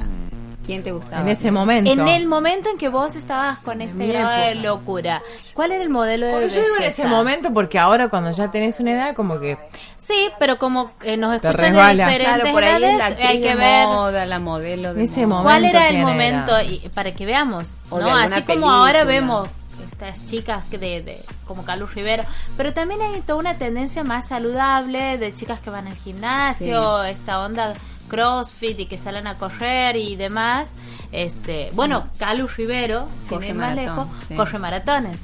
[0.69, 1.21] ¿Quién te gustaba?
[1.21, 1.91] En ese momento.
[1.91, 5.21] en el momento en que vos estabas con este grado de locura
[5.53, 8.31] cuál era el modelo de Porque yo belleza digo en ese momento porque ahora cuando
[8.31, 9.57] ya tenés una edad como que
[9.97, 13.41] sí pero como eh, nos escuchan de diferentes Claro, por ahí es edades la hay
[13.41, 15.41] que ver moda, la modelo de Ese moda.
[15.43, 16.55] ¿Cuál era el momento?
[16.57, 16.63] era.
[16.63, 18.15] Y para que veamos, O ¿no?
[18.15, 19.37] Así como ahora película.
[19.37, 19.49] vemos
[19.91, 22.23] estas chicas que de, de- como Calu Rivero,
[22.57, 27.39] pero también hay toda una tendencia más saludable de chicas que van al gimnasio, esta
[27.39, 27.73] onda
[28.09, 30.73] crossfit y que salen a correr y demás.
[31.13, 34.35] Este, bueno, Calu Rivero, sin Corre más maratón, lejos, sí.
[34.35, 35.21] corre maratones.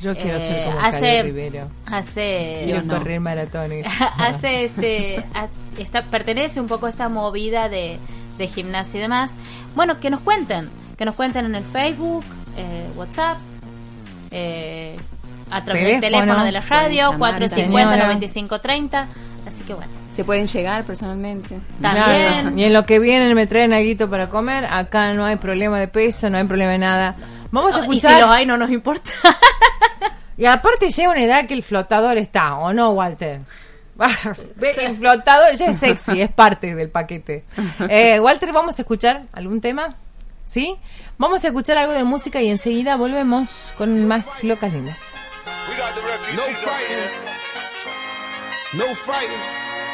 [0.00, 1.70] yo quiero ser Eh, como hace, Rivero.
[1.86, 2.98] hace Quiero no.
[2.98, 3.86] correr maratones.
[4.18, 7.98] hace este a- esta, pertenece un poco a esta movida de,
[8.38, 9.30] de gimnasia y demás
[9.74, 12.24] bueno que nos cuenten que nos cuenten en el Facebook
[12.58, 13.38] eh, WhatsApp
[14.30, 14.96] eh,
[15.50, 18.06] a través del Teléfono, de la radio pueden llamar, 450 señora.
[18.08, 19.06] 9530
[19.46, 21.60] así que bueno Se pueden llegar personalmente.
[21.82, 22.52] también Nada.
[22.56, 24.64] Y en lo que vienen me traen algo para comer.
[24.64, 27.16] Acá no hay problema de peso, no hay problema de nada.
[27.50, 28.14] Vamos a y escuchar.
[28.14, 29.10] si los hay no nos importa
[30.38, 33.40] Y aparte llega una edad que el flotador está, ¿o no, Walter?
[34.78, 37.44] El flotador ya es sexy, es parte del paquete.
[37.88, 39.96] Eh, Walter, ¿vamos a escuchar algún tema?
[40.46, 40.76] ¿Sí?
[41.18, 44.98] Vamos a escuchar algo de música y enseguida volvemos con más locas lindas.
[46.34, 46.96] No fighting.
[48.74, 49.65] No fighting.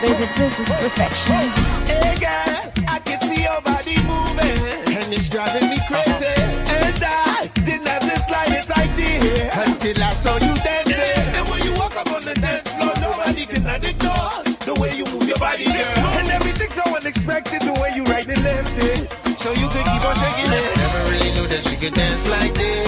[0.00, 1.34] baby, this is perfection.
[1.86, 6.38] Hey girl, I can see your body moving, and it's driving me crazy.
[6.70, 11.24] And I didn't have the slightest idea until I saw you dancing.
[11.34, 15.04] And when you walk up on the dance floor, nobody can ignore the way you
[15.06, 16.06] move your body, girl.
[16.18, 20.04] And everything's so unexpected, the way you right and left it, so you could keep
[20.04, 20.76] on shaking it.
[20.76, 22.87] Never really knew that she could dance like this.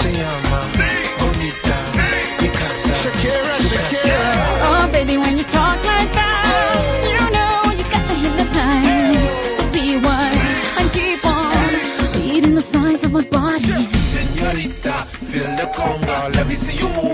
[0.00, 0.02] Spanish.
[0.02, 0.58] ¿Cómo se llama?
[1.20, 1.76] Bonita.
[2.38, 2.92] Picasa.
[3.02, 4.20] Shakira, Shakira.
[4.68, 9.36] Oh, baby, when you talk like that, you know you got me hypnotized.
[9.56, 11.70] So be wise and keep on
[12.16, 13.88] reading the signs of my body.
[14.10, 17.09] Señorita, feel the conga Let me see you move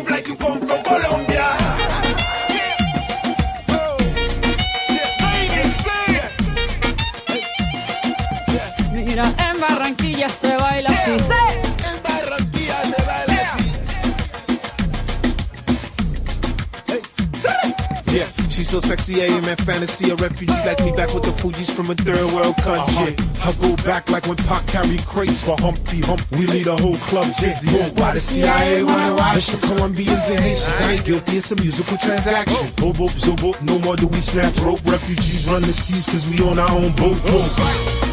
[19.07, 20.11] she's so sexy, I am in fantasy.
[20.11, 23.15] A refugee like me back with the Fugees from a third world country.
[23.15, 23.51] Uh-huh.
[23.51, 26.23] I go back like when Pac carried crates for Humpty Hump.
[26.33, 27.69] We lead a whole club dizzy.
[28.01, 30.81] Why the CIA wanna watch the Colombians and Haitians?
[30.81, 32.67] I ain't guilty, it's a musical transaction.
[32.77, 34.81] Boop, boop, zo, boop, no more do we snatch rope.
[34.85, 37.19] Refugees run the seas cause we own our own boat.
[37.23, 37.53] boat.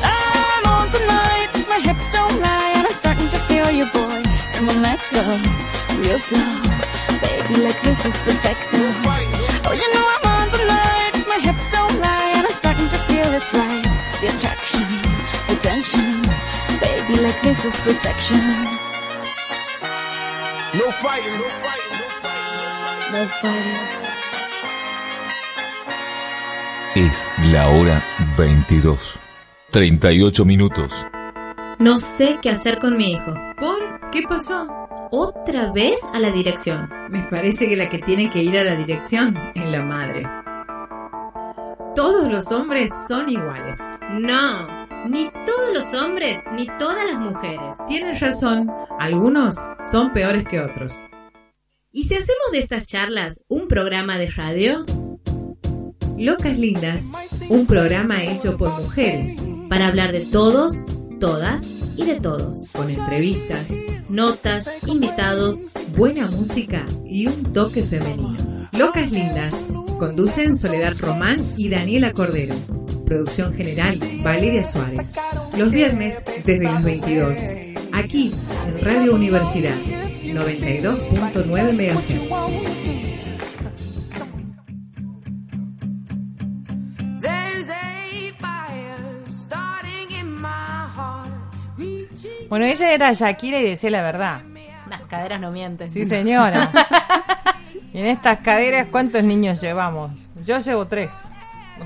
[0.04, 4.24] I'm on tonight, my hips don't lie, and I'm starting to feel you, boy.
[4.54, 5.22] Come on, let's go,
[6.00, 6.40] real slow.
[7.22, 9.23] Baby, like this is perfecto.
[14.24, 16.22] The attraction.
[16.80, 18.40] Baby, like this is perfection.
[20.80, 23.12] No fighting, no fighting, no fighting.
[23.12, 23.82] No fighting.
[26.96, 28.02] Es la hora
[28.38, 28.98] 22.
[29.72, 30.94] 38 minutos.
[31.80, 33.34] No sé qué hacer con mi hijo.
[33.60, 34.10] ¿Por?
[34.10, 34.70] ¿Qué pasó?
[35.12, 36.90] Otra vez a la dirección.
[37.10, 40.24] Me parece que la que tiene que ir a la dirección es la madre.
[41.94, 43.78] Todos los hombres son iguales.
[44.26, 47.76] No, ni todos los hombres ni todas las mujeres.
[47.90, 49.56] Tienes razón, algunos
[49.92, 50.94] son peores que otros.
[51.92, 54.86] ¿Y si hacemos de estas charlas un programa de radio?
[56.18, 57.12] Locas Lindas,
[57.50, 60.74] un programa hecho por mujeres, Para hablar de todos,
[61.20, 61.66] todas
[61.98, 62.72] y de todos.
[62.72, 63.68] con entrevistas,
[64.08, 65.66] Notas, invitados.
[65.98, 68.70] buena música y un toque femenino.
[68.72, 69.54] Locas Lindas,
[70.00, 72.56] conducen Soledad Román y Daniela Cordero.
[73.14, 75.14] Producción general, Valeria Suárez.
[75.56, 77.38] Los viernes desde las 22.
[77.92, 78.34] Aquí,
[78.66, 82.16] en Radio Universidad, 92.9 MHz.
[92.50, 94.42] Bueno, ella era Shakira y decía la verdad.
[94.90, 95.92] Las caderas no mienten.
[95.92, 96.72] Sí, señora.
[97.94, 100.14] y en estas caderas, ¿cuántos niños llevamos?
[100.44, 101.12] Yo llevo tres.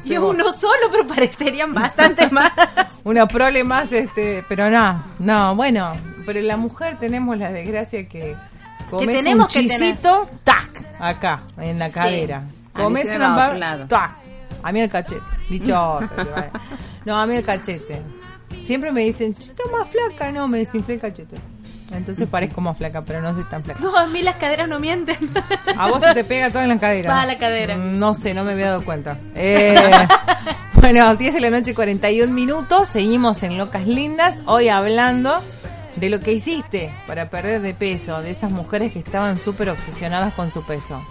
[0.06, 0.34] Y vos.
[0.36, 2.52] uno solo, pero parecerían bastantes más.
[3.04, 5.92] Una prole más, este, pero no, no, bueno,
[6.26, 8.36] pero la mujer tenemos la desgracia que
[8.90, 11.94] comes tenemos un que chisito, tac, acá, en la Sí.
[11.94, 12.38] cadera.
[12.38, 13.88] A mí Comes una va a pa- otro lado.
[13.88, 14.12] tac,
[14.64, 16.14] a mí el cachete, dichosa.
[17.06, 18.02] no, a mí el cachete.
[18.64, 21.36] Siempre me dicen, "Che, estás más flaca, no, me desinflé el cachete.
[21.92, 23.80] Entonces parezco más flaca, pero no soy tan flaca.
[23.82, 25.18] No, a mí las caderas no mienten.
[25.78, 27.12] A vos se te pega todo en la cadera.
[27.12, 27.76] Va a la cadera.
[27.76, 29.18] No sé, no me había dado cuenta.
[29.36, 29.76] Eh,
[30.74, 32.90] bueno, 10 de la noche, 41 minutos.
[32.90, 34.42] Seguimos en Locas Lindas.
[34.46, 35.36] Hoy hablando
[35.96, 38.22] de lo que hiciste para perder de peso.
[38.22, 41.02] De esas mujeres que estaban súper obsesionadas con su peso.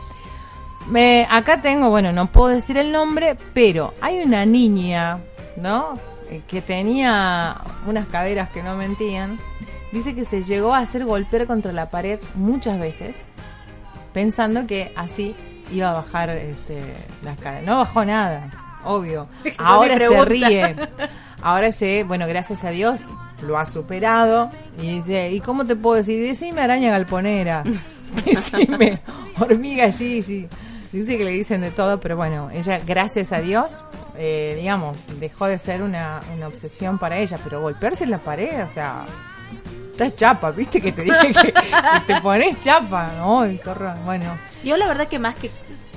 [0.88, 5.18] Me, acá tengo, bueno, no puedo decir el nombre, pero hay una niña,
[5.56, 5.94] ¿no?
[6.30, 7.56] Eh, Que tenía
[7.86, 9.38] unas caderas que no mentían.
[9.96, 13.30] Dice que se llegó a hacer golpear contra la pared muchas veces
[14.12, 15.34] pensando que así
[15.72, 16.82] iba a bajar este,
[17.24, 17.64] las caderas.
[17.64, 18.50] No bajó nada,
[18.84, 19.26] obvio.
[19.56, 20.76] Ahora se ríe.
[21.40, 24.50] Ahora se, bueno, gracias a Dios lo ha superado.
[24.78, 26.22] Y dice, ¿y cómo te puedo decir?
[26.22, 27.64] Decime araña galponera.
[28.26, 29.00] Decime
[29.40, 30.46] hormiga Gigi.
[30.92, 33.82] Dice que le dicen de todo, pero bueno, ella, gracias a Dios,
[34.18, 37.38] eh, digamos, dejó de ser una, una obsesión para ella.
[37.42, 39.06] Pero golpearse en la pared, o sea,
[39.96, 40.80] estás chapa, ¿viste?
[40.80, 41.60] Que te dije que, que
[42.06, 43.10] te pones chapa.
[43.24, 43.96] Horror.
[44.04, 45.50] Bueno, Yo la verdad que más que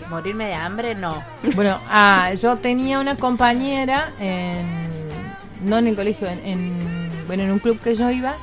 [0.09, 1.21] morirme de hambre, no.
[1.55, 4.65] bueno, ah, yo tenía una compañera, en,
[5.63, 8.33] no en el colegio, en, en- bueno, en un club que yo iba,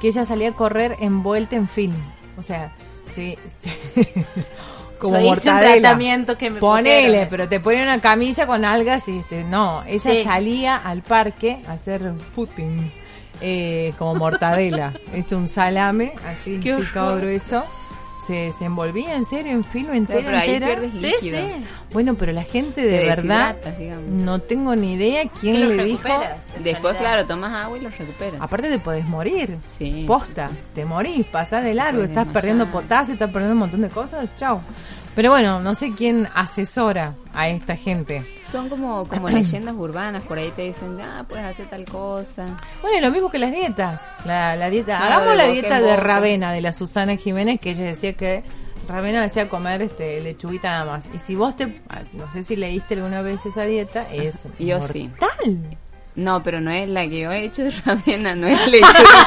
[0.00, 1.94] que ella salía a correr envuelta en film.
[2.38, 2.70] O sea,
[3.06, 3.70] sí, sí.
[4.98, 5.80] como Yo hice un mortadela.
[5.88, 9.98] tratamiento que me Ponele, pero te ponen una camilla con algas y este, no, ella
[10.14, 10.24] Sí.
[10.24, 12.90] salía al parque a hacer footing.
[13.40, 17.20] Eh, como mortadela, hecho un salame así Qué picado horror.
[17.20, 17.64] grueso,
[18.26, 20.80] se, se envolvía en serio en film entera, pero ahí entera.
[20.98, 21.34] Sí, sí.
[21.92, 24.04] Bueno, pero la gente Te de verdad digamos.
[24.06, 26.08] no tengo ni idea quién le dijo.
[26.62, 28.40] Después, claro, tomas agua y los recuperas.
[28.40, 29.56] Aparte te podés morir.
[29.76, 30.04] Sí.
[30.06, 34.28] Posta, te morís, pasás de largo, estás perdiendo potasio, estás perdiendo un montón de cosas,
[34.36, 34.60] chao.
[35.14, 38.24] Pero bueno, no sé quién asesora a esta gente.
[38.44, 42.56] Son como, como leyendas urbanas, por ahí te dicen, ah, puedes hacer tal cosa.
[42.80, 44.12] Bueno, y lo mismo que las dietas.
[44.24, 45.96] La, la dieta, Claro, hagamos la dieta de.
[45.96, 48.42] Ravena, de la Susana Jiménez, que ella decía que
[48.88, 51.08] Ravena le hacía comer este lechuguita nada más.
[51.14, 55.10] Y si vos te, no sé si leíste alguna vez esa dieta, es Yo sí.
[56.20, 59.26] No, pero no es la que yo he hecho de raviena, no es lechuga.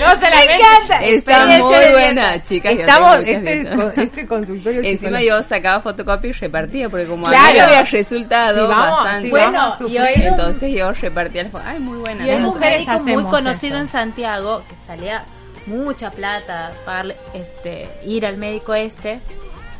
[0.00, 1.00] No se la encanta.
[1.02, 1.58] Está muy
[1.92, 2.72] buena, chicas.
[2.78, 7.48] Estamos, este, con- este consultorio Encima yo sacaba fotocopia y repartía, porque como Claro.
[7.48, 9.22] a mí había resultado Sí, vamos, bastante.
[9.26, 11.66] sí, vamos a Bueno, y un- entonces yo repartía fotos.
[11.66, 12.24] Ay, muy buena.
[12.26, 13.82] Y hay un médico muy conocido eso.
[13.82, 15.24] en Santiago que salía
[15.66, 19.20] mucha plata para este, ir al médico este.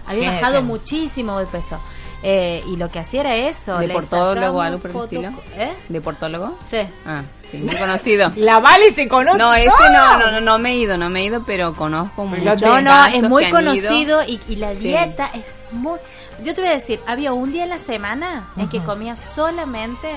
[0.07, 1.81] Había bajado muchísimo de peso.
[2.23, 3.79] Eh, y lo que hacía era eso.
[3.79, 5.33] ¿De le portólogo o sacamos algo por el estilo?
[5.57, 5.73] ¿Eh?
[5.89, 6.59] ¿De portólogo?
[6.65, 6.79] Sí.
[7.07, 8.33] Ah, sí, muy conocido.
[8.37, 9.39] La Vale se conoce.
[9.39, 12.27] No, ese no, no, no, no me he ido, no me he ido, pero conozco
[12.31, 14.25] Pero muchos No, no, es que muy conocido ido.
[14.27, 14.79] y, y la Sí.
[14.89, 15.99] dieta es muy...
[16.43, 18.87] Yo te voy a decir, había un día en la semana en que Ujú.
[18.87, 20.09] comía solamente...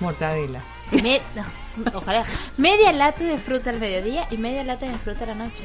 [0.00, 0.60] Mortadela.
[0.92, 1.44] me- no,
[1.98, 2.22] ojalá.
[2.56, 5.64] Media lata de fruta al mediodía y media lata de fruta a la noche.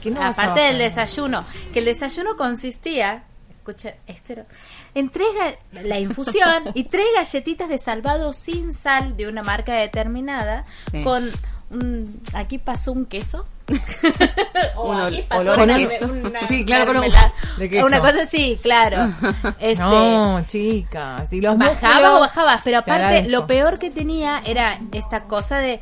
[0.00, 3.24] ¿Qué no vas a Aparte del desayuno, que el desayuno consistía,
[3.62, 4.46] escucha, este era-
[4.94, 9.74] en tres ga- la infusión y tres galletitas de salvado sin sal de una marca
[9.74, 11.02] determinada Sí.
[11.02, 11.30] con
[11.70, 13.46] un, aquí pasó un queso.
[14.76, 16.06] O Un aquí pasó una- queso.
[16.06, 17.84] una Sí, claro, con un-.
[17.84, 19.12] Una cosa así, claro.
[19.60, 21.28] Este, No, chicas.
[21.30, 25.24] Si los bajaba músculos- o bajabas, pero Te aparte lo peor que tenía era esta
[25.24, 25.80] cosa de,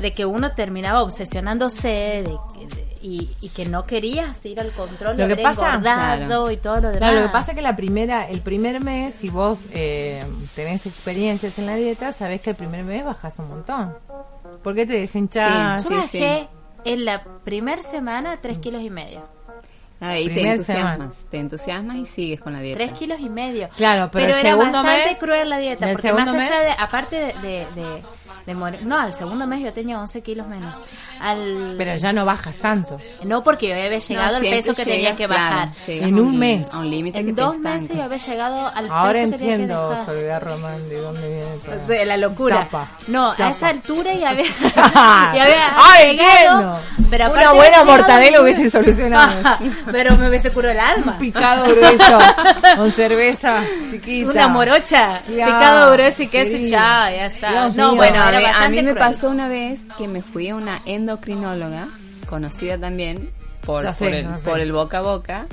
[0.00, 5.16] de que uno terminaba obsesionándose de- de- y, y que no querías ir al control,
[5.16, 6.50] Lo que pasa- Claro.
[6.50, 6.98] y todo lo demás.
[6.98, 10.22] Claro, lo que pasa es que la primera, el primer mes, si vos eh,
[10.54, 13.94] tenés experiencias en la dieta, sabés que el primer mes bajas un montón.
[14.62, 15.82] ¿Por qué te deshinchás?
[15.84, 16.48] Yo sí, bajé
[16.84, 19.22] en la primera semana tres kilos y medio.
[20.02, 21.12] Ah, y te entusiasmas, semana.
[21.30, 22.78] te entusiasmas y sigues con la dieta.
[22.78, 23.68] Tres kilos y medio.
[23.76, 25.84] Claro, pero el era segundo bastante mes- cruel la dieta.
[25.86, 26.48] ¿del Porque más allá mes?
[26.50, 28.02] de, aparte de, de, de-
[28.46, 30.74] de morir- No, al segundo mes yo tenía 11 kilos menos.
[31.20, 32.98] Al, Pero ya no bajas tanto.
[33.24, 35.68] No, porque yo había llegado No, al peso que tenía que claro, bajar.
[35.86, 36.72] llegas En un mes.
[36.72, 37.78] A un límite que En te dos estanca.
[37.80, 40.06] meses yo había llegado al Ahora peso que tenía que entiendo, dejar.
[40.06, 41.86] Soledad Román, de dónde viene todo.
[41.86, 42.56] De la locura.
[42.64, 42.88] Chapa.
[43.08, 43.46] No, Chapa.
[43.46, 46.80] a esa altura ya había, ya había ¡Ay, llegado, entiendo!
[47.10, 49.32] pero Una buena mortadela hubiese solucionado
[49.92, 51.12] pero me hubiese curado el alma.
[51.12, 52.18] Un picado grueso
[52.76, 54.30] con cerveza chiquita.
[54.30, 56.70] Una morocha, Ya, picado grueso y queso y querido.
[56.78, 57.50] chao, ya está.
[57.50, 57.96] Dios no, mío.
[57.96, 58.98] bueno, Bueno, a a bastante mí me cruel.
[58.98, 61.88] pasó una vez que me fui a una endocrinóloga,
[62.28, 63.30] conocida también
[63.64, 65.46] por, sé, por, el, por el boca a boca,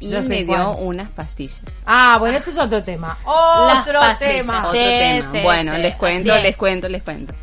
[0.00, 0.76] y me dio cuál.
[0.80, 1.60] unas pastillas.
[1.86, 3.16] Ah, bueno, eso es otro tema.
[3.24, 4.58] Otro tema.
[4.60, 5.30] Otro Sí, tema.
[5.32, 7.34] sí, bueno, sí, les cuento, les cuento, les cuento.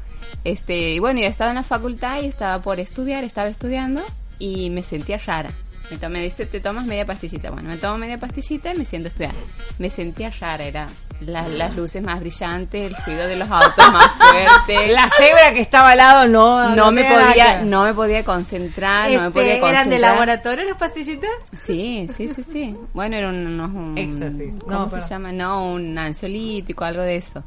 [0.44, 4.02] Este, y bueno, yo estaba en la facultad y estaba por estudiar, estaba estudiando
[4.40, 5.52] y me sentía rara.
[5.92, 7.50] Me, to- me dice, te tomas media pastillita.
[7.50, 9.34] Bueno, me tomo media pastillita y me siento a estudiar.
[9.80, 10.88] Me sentía rara, era
[11.22, 14.88] la- las luces más brillantes, el ruido de los autos más fuerte.
[14.94, 19.12] La cebra que estaba al lado no no me podía que- no me podía concentrar
[19.12, 21.30] no me Este, podía concentrar ¿Eran de laboratorio las pastillitas?
[21.58, 22.78] sí sí sí sí.
[22.94, 27.18] Bueno era un, unos- un cómo No, se pero- llama no un ansiolítico algo de
[27.18, 27.44] eso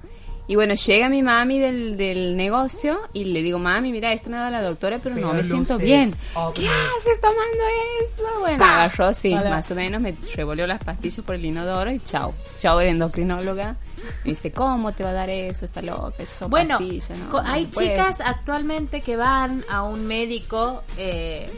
[0.49, 4.37] y bueno llega mi mami del, del negocio y le digo mami mira esto me
[4.37, 6.11] ha dado la doctora pero, no me siento bien.
[6.55, 7.65] ¿qué haces tomando
[8.03, 8.41] eso?
[8.41, 9.51] bueno agarró sí Hola.
[9.51, 13.77] más o menos me revolvió las pastillas por el inodoro y chao chao era endocrinóloga
[14.25, 15.65] me dice ¿cómo te va a dar eso?
[15.65, 21.49] está loca eso Bueno, no, hay chicas actualmente que van a un médico eh,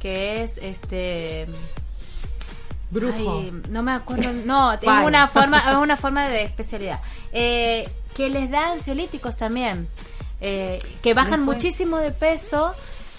[0.00, 1.46] que es este
[2.90, 3.38] Brujo.
[3.40, 7.00] Ay, no me acuerdo, no, es una forma, es una forma de especialidad.
[7.32, 9.88] Eh, que les da ansiolíticos también,
[10.40, 11.56] eh, que bajan Después.
[11.56, 12.72] muchísimo de peso,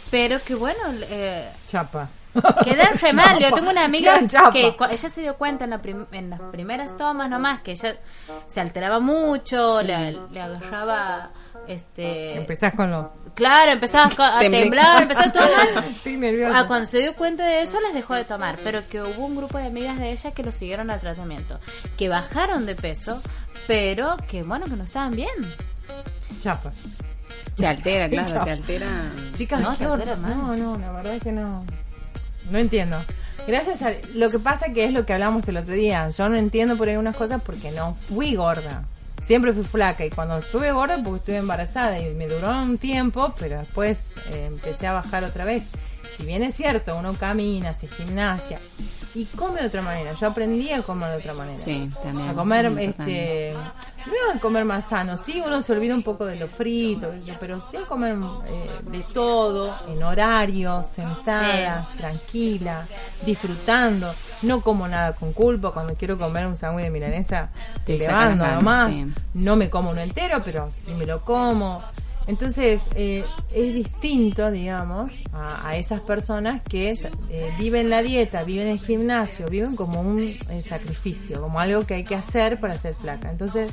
[0.09, 2.09] pero que bueno, eh, Chapa.
[2.63, 3.39] Quedan re mal.
[3.39, 4.19] Yo tengo una amiga
[4.51, 5.81] que ella se dio cuenta en, la
[6.11, 7.95] en las primeras tomas nomás que ella
[8.47, 11.29] se alteraba mucho, le, le agarraba
[11.67, 13.13] este Empezás con lo...
[13.35, 15.67] Claro, empezaba co- a temblar, empezó a tomar.
[15.91, 16.57] Estoy nerviosa.
[16.59, 18.57] Ah, cuando se dio cuenta de eso, las dejó de tomar.
[18.63, 21.59] Pero que hubo un grupo de amigas de ella que lo siguieron al tratamiento.
[21.97, 23.21] Que bajaron de peso,
[23.67, 25.29] pero que bueno, que no estaban bien.
[26.41, 26.71] Chapa.
[27.55, 28.87] te altera claro te altera
[29.35, 30.35] Chicas, No, te altera más.
[30.35, 31.63] No, no, la verdad es que no.
[32.51, 33.03] No entiendo.
[33.47, 33.91] Gracias a...
[34.13, 36.09] Lo que pasa que es lo que hablamos el otro día.
[36.09, 38.85] Yo no entiendo por algunas cosas porque no fui gorda.
[39.21, 43.33] Siempre fui flaca y cuando estuve gorda porque estuve embarazada y me duró un tiempo,
[43.39, 45.71] pero después eh, empecé a bajar otra vez.
[46.15, 48.59] Si bien es cierto, uno camina, hace gimnasia
[49.17, 50.13] y come de otra manera.
[50.13, 51.59] Yo aprendí a comer de otra manera.
[51.59, 55.17] Sí, también, A comer, este, no a comer más sano.
[55.17, 58.15] Sí, uno se olvida un poco de lo frito, pero sí a comer
[58.47, 62.85] eh, de todo, en horario, sentada, tranquila,
[63.25, 64.13] disfrutando.
[64.43, 65.71] No como nada con culpa.
[65.71, 67.49] Cuando quiero comer un sándwich de milanesa,
[67.85, 68.93] Te levando nomás.
[68.93, 69.05] sí.
[69.33, 71.81] No me como uno entero, pero sí me lo como.
[72.27, 73.23] Entonces, eh,
[73.53, 76.89] es distinto, digamos, a, a esas personas que
[77.29, 81.93] eh, viven la dieta, viven el gimnasio, viven como un eh, sacrificio, como algo que
[81.95, 83.31] hay que hacer para ser flaca.
[83.31, 83.71] Entonces,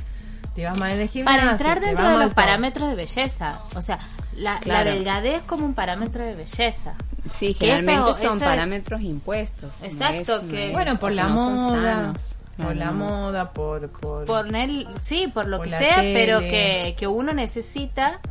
[0.55, 1.39] te va mal en el gimnasio.
[1.41, 2.35] para entrar dentro de los todo.
[2.35, 3.59] parámetros de belleza.
[3.75, 3.99] O sea,
[4.37, 4.89] la, Claro.
[4.89, 6.93] la delgadez como un parámetro de belleza.
[7.37, 9.71] Sí, generalmente eso- son eso es- parámetros impuestos.
[9.81, 12.37] no Exacto, es- que- es- Bueno, por la no moda, sanos.
[12.55, 12.93] por la no.
[12.93, 13.89] moda, por...
[13.89, 14.23] por...
[14.23, 18.21] Por el, sí, por lo Por que sea, pero que, que uno necesita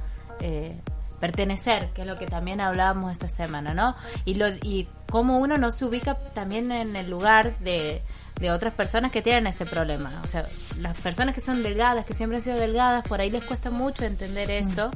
[0.40, 0.76] eh,
[1.20, 3.94] pertenecer, que es lo que también hablábamos esta semana, ¿no?
[4.24, 8.02] Y, lo, y cómo uno no se ubica también en el lugar de,
[8.40, 10.20] de otras personas que tienen ese problema.
[10.24, 10.46] O sea,
[10.78, 14.04] las personas que son delgadas, que siempre han sido delgadas, por ahí les cuesta mucho
[14.04, 14.90] entender esto,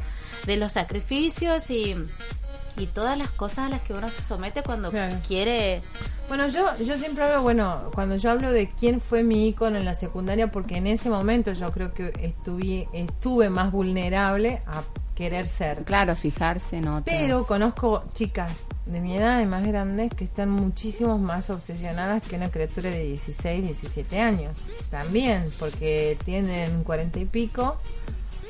[0.45, 1.97] de los sacrificios y,
[2.79, 5.17] y todas las cosas a las que uno se somete cuando Claro.
[5.27, 5.83] quiere...
[6.29, 9.85] Bueno, yo, yo siempre hablo, bueno, cuando yo hablo de quién fue mi ícono en
[9.85, 14.83] la secundaria, porque en ese momento yo creo que estuve, estuve más vulnerable a
[15.15, 15.83] querer ser.
[15.85, 17.17] Claro, fijarse en otras.
[17.19, 22.37] Pero conozco chicas de mi edad y más grandes que están muchísimo más obsesionadas que
[22.37, 24.71] una criatura de 16, 17 años.
[24.91, 27.79] También, porque tienen 40 y pico,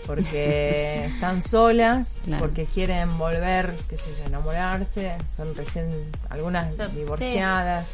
[0.08, 2.44] porque están solas, Claro.
[2.46, 5.86] porque quieren volver, qué sé yo, enamorarse, son recién
[6.30, 7.86] algunas So- divorciadas.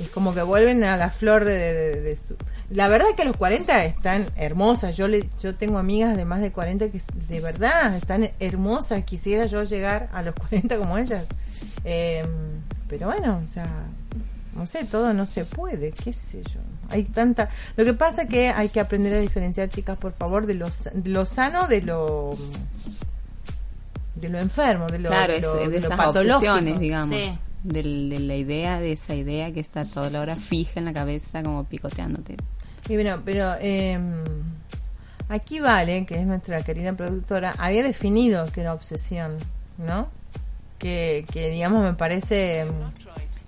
[0.00, 2.36] Es como que vuelven a la flor de, de- de su...
[2.70, 4.96] La verdad es que a los 40 están hermosas.
[4.96, 9.04] Yo le, yo tengo amigas de más de 40 que de verdad están hermosas.
[9.04, 11.26] Quisiera yo llegar a los 40 como ellas.
[11.84, 12.24] Eh,
[12.88, 13.66] pero bueno, o sea,
[14.54, 16.60] no sé, todo no se puede, qué sé yo.
[16.90, 17.48] Hay tanta...
[17.76, 20.70] Lo que pasa es que hay que aprender a diferenciar, chicas, por favor, de lo,
[20.70, 22.36] sa- de lo sano de lo...
[24.14, 27.08] De lo enfermo, de lo, claro, de es- de de esas obsesiones, digamos.
[27.10, 27.32] Sí.
[27.62, 30.92] Del- de la idea, de esa idea que está toda la hora fija en la
[30.92, 32.36] cabeza, como picoteándote.
[32.88, 33.98] Y bueno, pero eh,
[35.28, 39.36] aquí Vale, que es nuestra querida productora, había definido que era obsesión,
[39.78, 40.08] ¿no?
[40.78, 42.68] Que, que digamos me parece mm,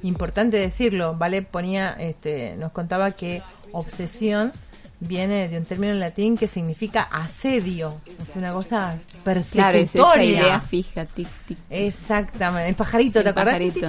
[0.03, 1.15] importante decirlo.
[1.17, 3.43] Vale ponía, este, nos contaba que
[3.73, 4.53] obsesión
[5.01, 9.71] viene de un término en latín que significa asedio, es una cosa persecutoria.
[9.71, 11.59] Claro, es esa idea fija, tic, tic.
[11.71, 13.55] Exactamente, el pajarito, ¿te El acordás?
[13.55, 13.89] pajarito.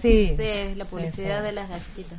[0.00, 0.34] Sí.
[0.36, 1.46] Sí, la publicidad Sí, sí.
[1.46, 2.18] de las galletitas.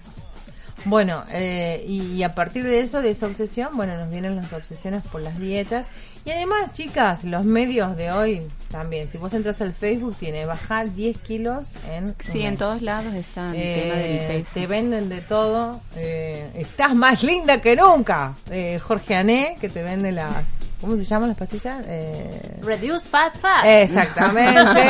[0.85, 5.03] Bueno, eh, y a partir de eso, de esa obsesión, bueno, nos vienen las obsesiones
[5.03, 5.89] por las dietas.
[6.25, 9.09] Y además, chicas, los medios de hoy también.
[9.09, 12.15] Si vos entras al Facebook, tiene bajar 10 kilos en...
[12.23, 14.51] Sí, en todos lados está el Eh, tema del peso.
[14.53, 15.81] Te venden de todo.
[15.95, 18.33] eh, estás más linda que nunca.
[18.49, 20.57] Eh, Jorge Ané, que te vende las...
[20.79, 21.85] ¿Cómo se llaman las pastillas?
[21.87, 23.65] Eh, Reduce fat fat.
[23.65, 24.81] Exactamente.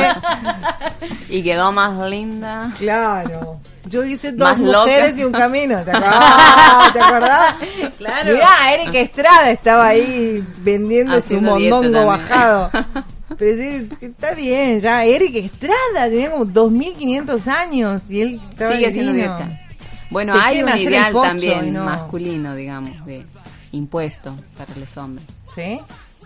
[1.28, 2.72] y quedó más linda.
[2.78, 3.60] Claro.
[3.86, 4.80] Yo hice Más dos loca.
[4.80, 5.82] mujeres y un camino.
[5.84, 6.92] ¿Te acordás?
[6.92, 7.56] ¿Te acordás?
[7.98, 8.32] Claro.
[8.32, 12.70] Mirá, Erika Estrada estaba ahí vendiendo su Haciendo mondongo bajado.
[13.38, 15.04] Pero sí, está bien, ya.
[15.04, 19.48] Erika Estrada tenía como 2500 años y él estaba Sigue dieta.
[20.10, 21.84] Bueno, Se hay un ideal pocho también no.
[21.84, 23.24] masculino, digamos, de
[23.72, 25.26] impuesto para los hombres.
[25.54, 25.80] ¿Sí?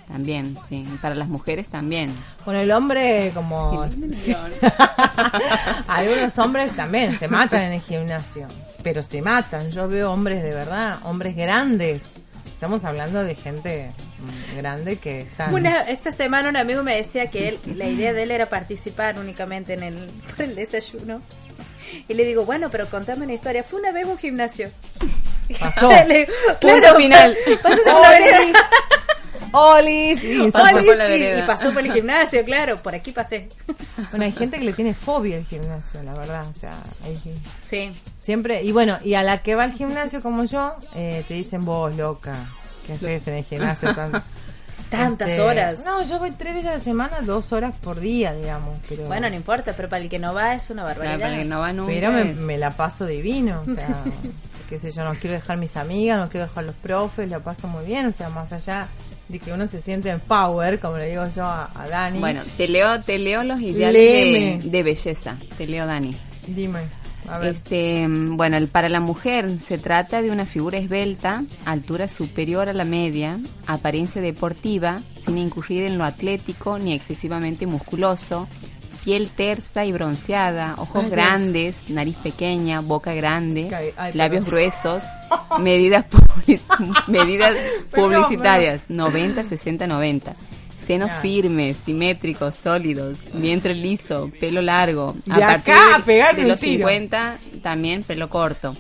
[0.09, 0.87] También, sí.
[0.93, 2.15] Y para las mujeres también.
[2.45, 3.89] Bueno, el hombre como...
[5.89, 8.47] Algunos hombres también se matan en el gimnasio,
[8.83, 9.71] pero se matan.
[9.71, 12.17] Yo veo hombres de verdad, hombres grandes.
[12.47, 13.91] Estamos hablando de gente
[14.21, 15.53] mm, grande que están...
[15.53, 19.19] Una, esta semana un amigo me decía que él, la idea de él era participar
[19.19, 19.95] únicamente en el,
[20.37, 21.21] por el desayuno.
[22.09, 23.63] Y le digo, bueno, pero contame una historia.
[23.63, 24.71] Fue una vez un gimnasio.
[25.59, 25.89] Pasó.
[26.07, 27.37] Le digo, Punto claro, final.
[27.45, 28.71] vereda.
[29.53, 33.49] Olis, y Pasó Olis, por y pasó por el gimnasio, claro, por aquí pasé.
[34.11, 36.45] Bueno, hay gente que le tiene fobia al gimnasio, la verdad.
[36.49, 36.75] O sea,
[37.05, 37.19] hay
[37.65, 37.93] Sí.
[38.21, 38.63] siempre.
[38.63, 41.97] Y bueno, y a la que va al gimnasio como yo, eh, te dicen vos,
[41.97, 42.35] loca,
[42.87, 43.95] ¿qué haces en el gimnasio?
[43.95, 44.23] Tan-
[44.91, 45.81] Tantas Este, horas.
[45.85, 48.79] No, yo voy tres veces a la semana, dos horas por día, digamos.
[48.89, 51.17] Pero, Bueno, no importa, pero para el que no va es una barbaridad.
[51.17, 53.63] Claro, para el que no va nunca pero me, me la paso divino.
[53.63, 53.89] O sea,
[54.69, 57.67] qué sé yo, no quiero dejar mis amigas, no quiero dejar los profes, la paso
[57.67, 58.07] muy bien.
[58.07, 58.87] O sea, más allá
[59.29, 62.19] de que uno se siente en power, como le digo yo a, a Dani.
[62.21, 65.37] Bueno, te leo, te leo los ideales de, de belleza.
[65.59, 66.15] Te leo, Dani.
[66.47, 66.79] Dime,
[67.29, 67.55] a ver.
[67.57, 72.73] Este, bueno, el- para la mujer se trata de una figura esbelta, altura superior a
[72.73, 78.47] la media, apariencia deportiva, sin incurrir en lo atlético ni excesivamente musculoso,
[79.07, 84.51] piel tersa y bronceada, ojos Ay, grandes, nariz pequeña, boca grande, Ay, labios perdón.
[84.51, 85.03] gruesos,
[85.61, 86.61] medidas, publi-
[87.07, 87.57] medidas
[87.95, 90.35] publicitarias 90, 60, 90.
[90.85, 91.21] Senos Ya.
[91.21, 95.15] firmes, simétricos, sólidos, vientre liso, pelo largo.
[95.25, 96.89] De acá a pegarme de un los tiro.
[96.89, 98.75] 50 también pelo corto.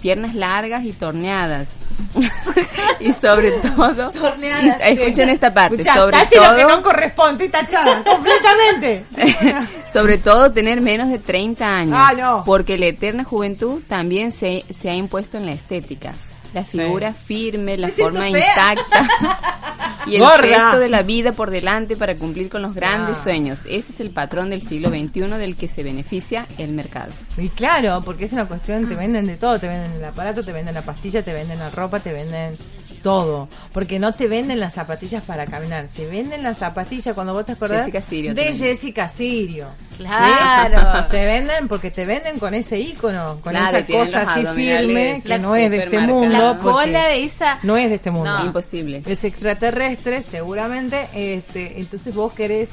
[0.00, 1.70] Piernas largas y torneadas.
[3.00, 7.44] y sobre todo, Torneadas, y- escuchen esta parte, Escuchá, sobre lo que no todo, corresponde,
[7.46, 9.04] estoy tachada, completamente.
[9.92, 12.42] sobre todo tener menos de 30 años, Ah, no.
[12.46, 16.12] porque la eterna juventud también se, se ha impuesto en la estética.
[16.54, 19.08] La figura firme, la Me forma intacta
[20.06, 20.36] y el Gorda.
[20.38, 23.22] resto de la vida por delante para cumplir con los grandes Ah.
[23.22, 23.60] sueños.
[23.68, 27.12] Ese es el patrón del siglo XXI del que se beneficia el mercado.
[27.36, 30.52] Y claro, porque es una cuestión, te venden de todo, te venden el aparato, te
[30.52, 32.54] venden la pastilla, te venden la ropa, te venden
[32.98, 33.48] todo.
[33.72, 37.52] Porque no te venden las zapatillas para caminar, te venden las zapatillas cuando vos te
[37.52, 38.54] acordás Jessica Sirio te de.
[38.56, 39.68] Jessica Sirio.
[39.96, 40.78] Claro.
[40.80, 41.08] ¿Sí?
[41.10, 45.38] Te venden porque te venden con ese icono, con Claro, esa cosa así firme que
[45.38, 46.38] no es de este mundo.
[46.38, 48.38] La cola de esa- No es de este mundo.
[48.38, 48.44] No.
[48.46, 49.02] Imposible.
[49.06, 51.08] Es extraterrestre, seguramente.
[51.14, 52.68] Este, entonces vos querés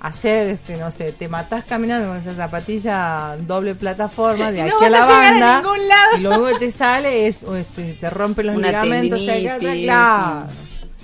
[0.00, 4.88] hacer, este, no sé, te matás caminando con esa zapatilla doble plataforma de aquí a
[4.88, 5.56] la a llegar a banda.
[5.62, 6.16] ningún lado.
[6.16, 9.20] Y luego que te sale es, o este, te rompen los Una ligamentos.
[9.22, 10.46] acá, claro.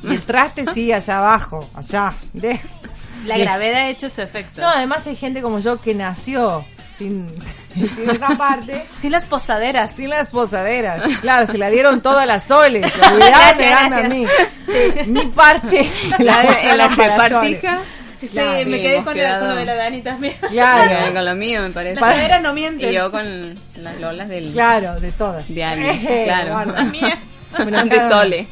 [0.03, 2.13] Y el traste sí, allá abajo, allá.
[2.33, 2.61] De-
[3.25, 4.61] La gravedad ha hecho su efecto.
[4.61, 6.65] No, además hay gente como yo que nació
[6.97, 7.27] sin,
[7.75, 8.87] sin esa parte.
[8.99, 9.93] Sin las posaderas.
[9.93, 11.03] Sin las posaderas.
[11.21, 12.91] Claro, se la dieron todas las soles.
[12.93, 14.27] Se olvidaron a mí.
[15.07, 15.91] Mi parte.
[16.19, 17.81] La guardaron en la
[18.29, 20.35] Sí, me quedé con, la, quedado- con lo de la Dani también.
[20.51, 21.13] Claro.
[21.15, 22.01] Con lo mío, me parece.
[22.01, 22.91] Las caderas no mienten.
[22.91, 24.53] Y yo con las lolas del...
[24.53, 25.49] Claro, de todas.
[25.49, 26.73] De Ali, Eh, claro.
[27.59, 28.47] Bueno, de Sole.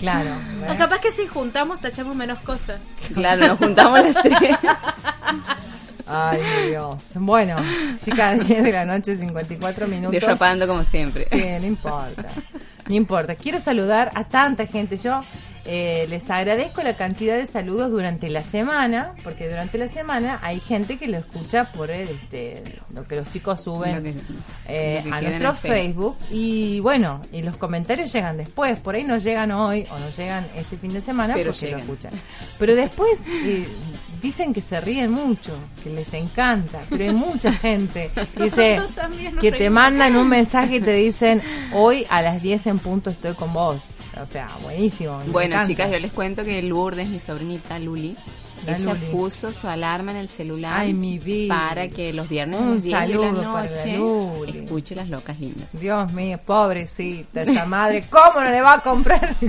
[0.00, 0.30] Claro.
[0.68, 2.80] O capaz que si juntamos tachamos menos cosas.
[3.14, 4.56] Claro, nos juntamos las tres.
[6.06, 7.10] Ay, Dios.
[7.14, 7.56] Bueno,
[8.04, 10.12] chicas, 10 de la noche, 54 minutos.
[10.12, 11.26] Derrapando como siempre.
[11.30, 12.24] Sí, no importa.
[12.88, 13.34] No importa.
[13.36, 14.96] Quiero saludar a tanta gente.
[14.98, 15.22] Yo
[15.72, 20.58] eh, les agradezco la cantidad de saludos durante la semana, porque durante la semana hay
[20.58, 22.60] gente que lo escucha por el, este,
[22.92, 24.14] lo que los chicos suben que-
[24.66, 25.54] eh, a nuestro.
[25.54, 26.16] Facebook.
[26.28, 28.80] Y bueno, y los comentarios llegan después.
[28.80, 31.86] Por ahí no llegan hoy o no llegan este fin de semana Pero porque llegan.
[31.86, 32.12] lo escuchan.
[32.58, 33.68] Pero después eh,
[34.20, 36.80] dicen que se ríen mucho, que les encanta.
[36.90, 38.80] Pero hay mucha gente que dice
[39.52, 41.40] te mandan un mensaje y te dicen
[41.72, 43.82] hoy a las 10 en punto estoy con vos.
[44.20, 45.20] O sea, buenísimo.
[45.28, 45.68] Bueno, encanta.
[45.68, 48.16] chicas, yo les cuento que Lourdes, mi sobrinita Luli,
[48.66, 49.06] La ella Luli.
[49.12, 51.54] puso su alarma en el celular Ay, mi vida.
[51.56, 55.68] para que los viernes Un las 10 de la noche escuche las locas lindas.
[55.72, 59.46] Dios mío, pobrecita, esa madre, ¿cómo no le va a comprar yo,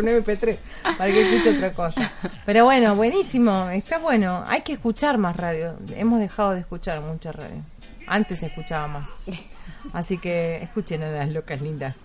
[0.00, 0.56] un MP3
[0.96, 2.10] para que escuche otra cosa?
[2.46, 7.32] Pero bueno, buenísimo, está bueno, hay que escuchar más radio, hemos dejado de escuchar mucha
[7.32, 7.56] radio,
[8.06, 9.10] antes se escuchaba más,
[9.92, 12.02] así que escuchen a las locas lindas.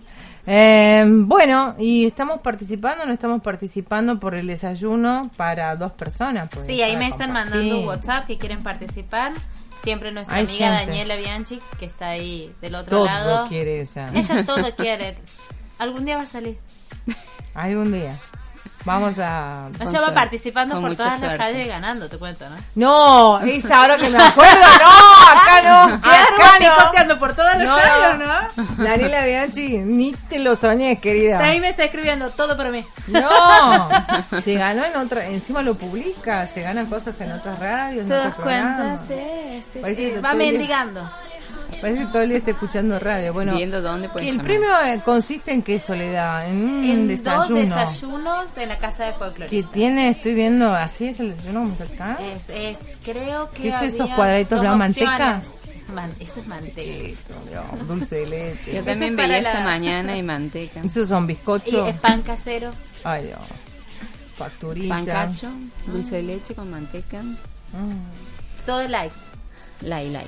[0.47, 6.49] Eh, bueno, y estamos participando, no estamos participando por el desayuno para dos personas.
[6.51, 7.53] pues, Sí, ahí me están compartir.
[7.55, 9.31] mandando WhatsApp que quieren participar.
[9.83, 10.85] Siempre nuestra Hay amiga gente.
[10.91, 13.47] Daniela Bianchi, que está ahí del otro Todo lado.
[13.47, 14.09] quiere ella.
[14.13, 15.15] Ella todo quiere.
[15.77, 16.57] Algún día va a salir.
[17.53, 18.11] Algún día.
[18.85, 19.67] Vamos a...
[19.79, 22.55] Ella va participando por todas las radios y ganando, te cuento, ¿no?
[22.75, 24.55] No, es ahora que me acuerdo.
[24.55, 26.01] No, acá no.
[26.01, 26.77] Claro, acá no.
[26.77, 28.63] picoteando por todas las No, radios, no.
[28.63, 28.83] ¿no?
[28.83, 31.39] Daniela Bianchi, ni te lo soñé, querida.
[31.39, 32.85] Ahí me está escribiendo todo para mí.
[33.07, 33.89] No,
[34.41, 38.07] se ganó en otra, encima lo publica, se ganan cosas en otras radios.
[38.07, 38.97] ¿Te das cuenta?
[38.97, 40.11] Sí, sí, sí.
[40.23, 41.09] Va mendigando.
[41.81, 43.33] Parece que todo el día está escuchando radio.
[43.33, 44.45] Bueno, Viendo dónde que el llamar.
[44.45, 47.47] premio eh, consiste en qué, Soledad, en un En desayuno.
[47.47, 49.49] dos desayunos en la casa de folclore.
[49.49, 52.17] Que tiene, estoy viendo, así es el desayuno como acá.
[52.21, 55.41] Es, es, creo que ¿Qué es esos cuadraditos blanco, manteca?
[55.93, 57.17] Man- eso es manteca.
[57.87, 58.75] Dulce de leche.
[58.75, 60.81] Yo también veía la- esta mañana y manteca.
[60.81, 61.89] Esos son Y bizcochos.
[61.89, 62.71] es pan casero.
[63.03, 63.39] Ay, Dios.
[64.37, 64.95] Facturita.
[64.95, 65.49] Pancacho,
[65.87, 69.13] dulce de leche con manteca, Mm, Todo like.
[69.81, 70.25] lai lai.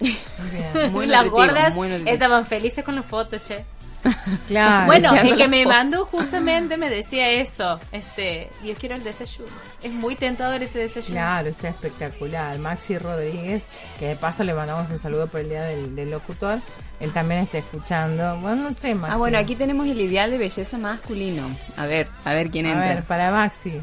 [0.00, 0.92] Bien.
[0.92, 3.64] Muy Las gordas muy estaban felices con las fotos, che.
[4.48, 4.86] Claro.
[4.86, 5.76] bueno, el que me fotos.
[5.76, 7.80] mandó justamente me decía eso.
[7.90, 9.50] Este, yo quiero el desayuno.
[9.82, 11.14] Es muy tentador ese desayuno.
[11.14, 12.56] Claro, está espectacular.
[12.58, 13.66] Maxi Rodríguez,
[13.98, 16.58] que de paso le mandamos un saludo por el día del, del locutor.
[17.00, 18.38] Él también está escuchando.
[18.38, 19.12] Bueno, no sé, Maxi.
[19.14, 21.58] Ah, bueno, aquí tenemos el ideal de belleza masculino.
[21.76, 22.86] A ver, a ver quién A entra.
[22.94, 23.80] ver, para Maxi.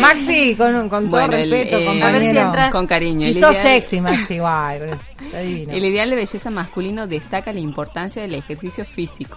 [0.00, 2.06] Maxi, con, con todo el, respeto, eh, compañero.
[2.06, 2.70] A ver si entras.
[2.70, 3.20] Con cariño.
[3.26, 4.76] Si el sos ideal- sexy, Maxi, igual.
[4.80, 5.72] pero es- Está divino.
[5.72, 9.36] El ideal de belleza masculino destaca la importancia del ejercicio físico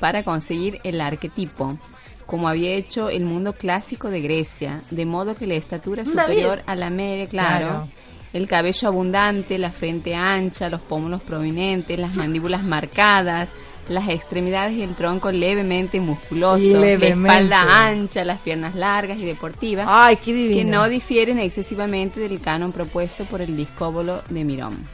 [0.00, 1.78] para conseguir el arquetipo,
[2.26, 6.34] como había hecho el mundo clásico de Grecia, de modo que la estatura es David.
[6.36, 7.66] superior a la media, claro.
[7.66, 7.88] Claro.
[8.34, 13.48] El cabello abundante, la frente ancha, los pómulos prominentes, las mandíbulas marcadas,
[13.88, 17.08] las extremidades y el tronco levemente musculoso, Levemente.
[17.08, 22.40] la espalda ancha, las piernas largas y deportivas, Ay, qué que no difieren excesivamente del
[22.40, 24.86] canon propuesto por el discóbolo de Mirón.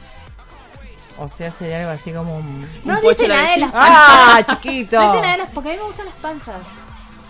[1.17, 2.67] O sea, sería algo así como un...
[2.83, 3.97] No Un dice nada de las panzas.
[3.97, 4.97] ¡Ah, chiquito!
[4.99, 6.67] No dice nada de las porque a mí me gustan las panzas.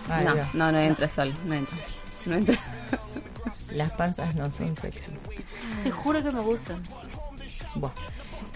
[0.10, 0.48] Ay, no, Dios.
[0.54, 1.78] no, no entra sol, no entra.
[2.26, 2.58] No entra.
[3.74, 5.12] Las panzas no son sexy.
[5.84, 6.82] Te juro que me gustan.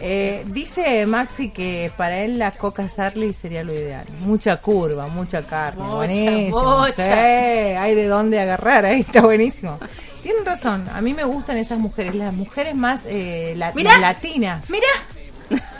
[0.01, 4.05] Eh, dice Maxi que para él la coca Sarli sería lo ideal.
[4.21, 5.83] Mucha curva, mucha carne.
[5.83, 6.87] Buenísimo.
[6.87, 9.77] Sí, hay de dónde agarrar, ahí está buenísimo.
[10.23, 13.97] Tienen razón, a mí me gustan esas mujeres, las mujeres más eh, la- Mirá.
[13.97, 14.69] latinas.
[14.69, 14.87] Mira,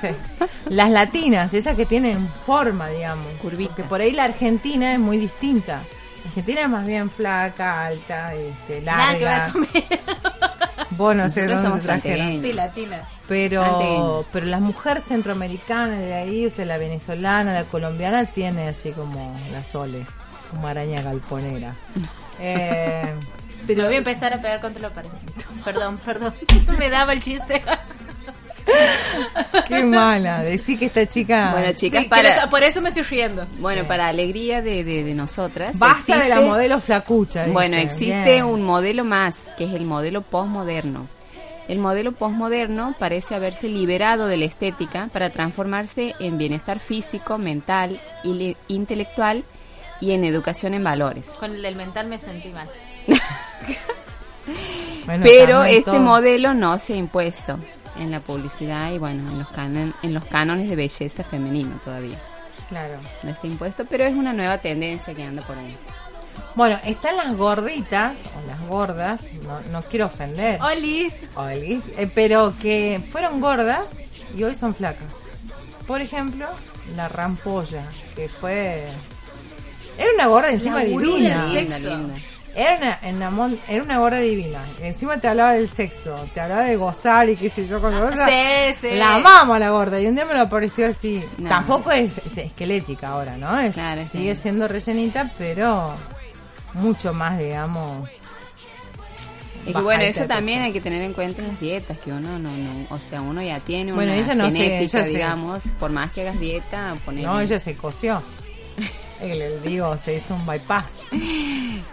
[0.01, 0.07] Sí.
[0.69, 3.27] Las latinas, esas que tienen forma, digamos.
[3.41, 5.83] Porque por ahí la Argentina es muy distinta.
[6.25, 9.53] Argentina es más bien flaca, alta, este, nada que ver larga.
[10.91, 12.41] Vos no sé Nosotros dónde somos trajeron.
[12.41, 13.07] Sí, latina.
[13.27, 18.91] Pero, pero la mujer centroamericana de ahí, o sea, la venezolana, la colombiana, tiene así
[18.91, 20.05] como la sole,
[20.51, 21.73] como araña galponera.
[22.41, 23.13] Eh,
[23.67, 25.09] Pero voy a empezar a pegar contra la pared.
[25.65, 26.33] Perdón, perdón.
[26.77, 27.61] Me daba el chiste.
[29.67, 31.51] Qué mala, decir que esta chica...
[31.51, 32.49] Bueno, chicas, Sí, para...
[32.49, 33.45] Por eso me estoy riendo.
[33.59, 35.77] Bueno, para alegría de, de, de nosotras.
[35.77, 37.41] Basta de la modelo flacucha.
[37.41, 37.53] dice.
[37.53, 38.43] Bueno, existe Bien.
[38.45, 41.07] un modelo más, que es el modelo postmoderno.
[41.67, 47.99] El modelo postmoderno parece haberse liberado de la estética para transformarse en bienestar físico, mental,
[48.23, 49.43] y le- intelectual
[50.01, 51.27] y en educación en valores.
[51.39, 52.67] Con el del mental me sentí mal.
[55.05, 55.99] Bueno, Pero este todo.
[56.01, 57.59] modelo no se ha impuesto
[57.99, 62.17] en la publicidad y bueno, en los, canon- en los cánones de belleza femenino todavía.
[62.67, 62.99] Claro.
[63.23, 65.75] No está impuesto, pero es una nueva tendencia que anda por ahí.
[66.55, 70.61] Bueno, están las gorditas, o las gordas, no, no quiero ofender.
[70.61, 71.13] Olis.
[71.35, 73.85] Olis, eh, pero que fueron gordas
[74.37, 75.07] y hoy son flacas.
[75.87, 76.47] Por ejemplo,
[76.95, 77.83] la rampolla,
[78.15, 78.85] que fue...
[79.97, 81.45] Era una gorda encima divina.
[81.47, 82.13] del Linda,
[82.59, 84.59] Era una, enamor- era una gorda divina.
[84.81, 88.27] Encima te hablaba del sexo, te hablaba de gozar y qué sé yo con otra.
[88.27, 88.95] Sí, sí.
[88.95, 91.23] La amamos a la gorda y un día me lo apareció así.
[91.37, 91.47] No.
[91.47, 93.57] Tampoco es, es esquelética ahora, ¿no?
[93.59, 94.17] Es- Claro, sí.
[94.17, 95.93] sigue siendo rellenita, pero
[96.73, 98.09] mucho más, digamos.
[99.65, 102.39] Que bajadita bueno, eso también hay que tener en cuenta en las dietas, que uno
[102.39, 105.09] no, no, o sea, uno ya tiene Bueno, una ella no sé, genética, ella se-
[105.11, 108.21] digamos, por más que hagas dieta, poner No, ella se coció.
[109.21, 110.85] El, digo, se hizo un bypass.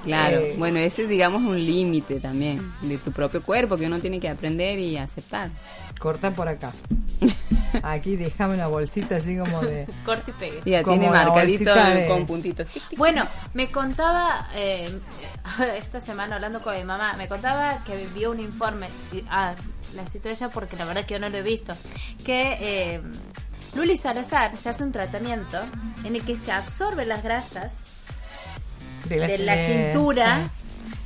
[0.05, 3.99] Claro, Eh, bueno, ese es, digamos, un límite también de tu propio cuerpo que uno
[3.99, 5.51] tiene que aprender y aceptar.
[5.99, 6.73] Corta por acá.
[7.83, 9.87] Aquí déjame una bolsita así como de.
[10.05, 10.61] Corte y pegue.
[10.65, 12.67] Ya tiene marcadito de- con puntitos.
[12.69, 12.99] Tic, tic.
[12.99, 13.25] Bueno,
[13.55, 14.89] me contaba eh,
[15.77, 19.55] esta semana hablando con mi mamá, me contaba que vio un informe, y- ah,
[19.95, 21.75] la cito ella porque la verdad que yo no lo he visto,
[22.25, 23.01] que eh,
[23.77, 25.59] Luli Salazar se hace un tratamiento
[26.05, 27.73] en el que se absorbe las grasas
[29.05, 30.49] De de la de- cintura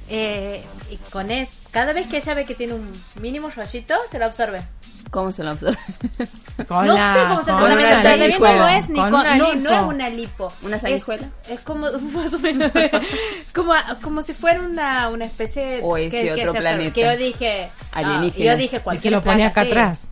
[0.09, 2.91] eh, y con eso, cada vez que ella ve que tiene un
[3.21, 4.63] mínimo rollito, se lo absorbe.
[5.11, 5.77] ¿Cómo se lo absorbe?
[6.69, 7.65] Con no la- sé cómo se llama.
[7.65, 10.53] una El tratamiento no es ni Con con, una no, no es una lipo.
[10.63, 11.29] ¿Una Es- sanguijuela?
[11.49, 12.71] Es, como más o menos
[13.55, 16.61] como, como si fuera una, una especie de O es de otro se absorbe.
[16.61, 16.95] planeta.
[16.95, 18.53] Que yo dije, ah, Alienígenas.
[18.55, 19.69] yo dije Y cualquier se lo pone acá sí.
[19.71, 20.11] atrás.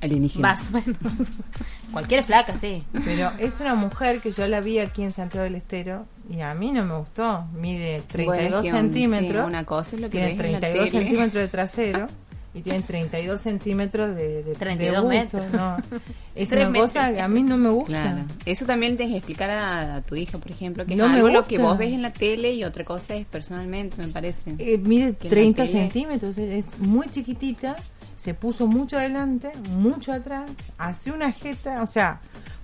[0.00, 0.42] Alienígena.
[0.48, 0.96] Más o menos.
[1.92, 2.82] cualquier flaca, sí.
[3.04, 6.54] Pero es una mujer que yo la vi aquí en Santiago del Estero y a
[6.54, 7.44] mí no me gustó.
[7.52, 9.44] Mide 32 Bueno, es que, centímetros.
[9.44, 12.06] sí, una cosa es lo que tiene ves en la 32 centímetros de trasero
[12.54, 15.52] y tiene 32 centímetros de, de, 32 de busto, metros.
[15.52, 15.76] no.
[16.34, 17.16] Es Tres una cosa metros.
[17.16, 17.88] que a mí no me gusta.
[17.90, 18.22] Claro.
[18.46, 21.16] Eso también tienes que explicar a, a tu hija, por ejemplo, que No es me
[21.16, 21.68] algo lo que gusta.
[21.68, 24.54] vos ves en la tele y otra cosa es personalmente, me parece.
[24.58, 27.76] Eh, mide Que en la 30 tele- centímetros, es es muy chiquitita,
[28.22, 30.48] se puso mucho adelante, mucho atrás,
[30.78, 32.20] hace una jeta, o sea,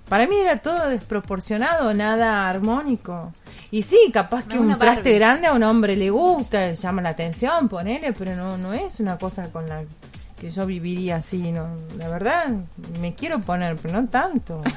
[0.07, 3.33] para mí era todo desproporcionado, nada armónico.
[3.71, 5.15] Y sí, capaz que No, un traste Barbie.
[5.15, 9.17] grande a un hombre le gusta, llama la atención, ponele, pero no, no es una
[9.17, 9.83] cosa con la
[10.39, 12.47] que yo viviría así, no, la verdad,
[13.01, 14.61] me quiero poner, pero no tanto.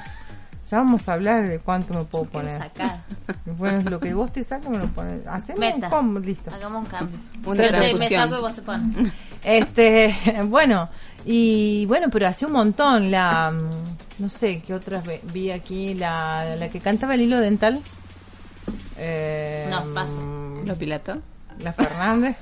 [0.70, 2.52] Ya vamos a hablar de cuánto me puedo poner.
[2.56, 3.02] sacar.
[3.58, 5.26] Bueno, lo que vos te sacas me lo pones.
[5.26, 5.88] Hacemos Meta.
[5.88, 6.50] un combo, listo.
[6.50, 7.18] Hagamos un cambio.
[7.44, 8.96] Una Yo te- me saco y vos te pones.
[9.44, 10.14] Este,
[10.44, 10.88] bueno,
[11.24, 15.94] y bueno, pero hace un montón la, mm, no sé, qué otras ve- vi aquí,
[15.94, 17.80] la, la que cantaba el hilo dental.
[18.98, 20.20] Eh, No, paso.
[20.20, 21.18] mm, ¿Lo pilato?
[21.60, 22.36] La Fernández.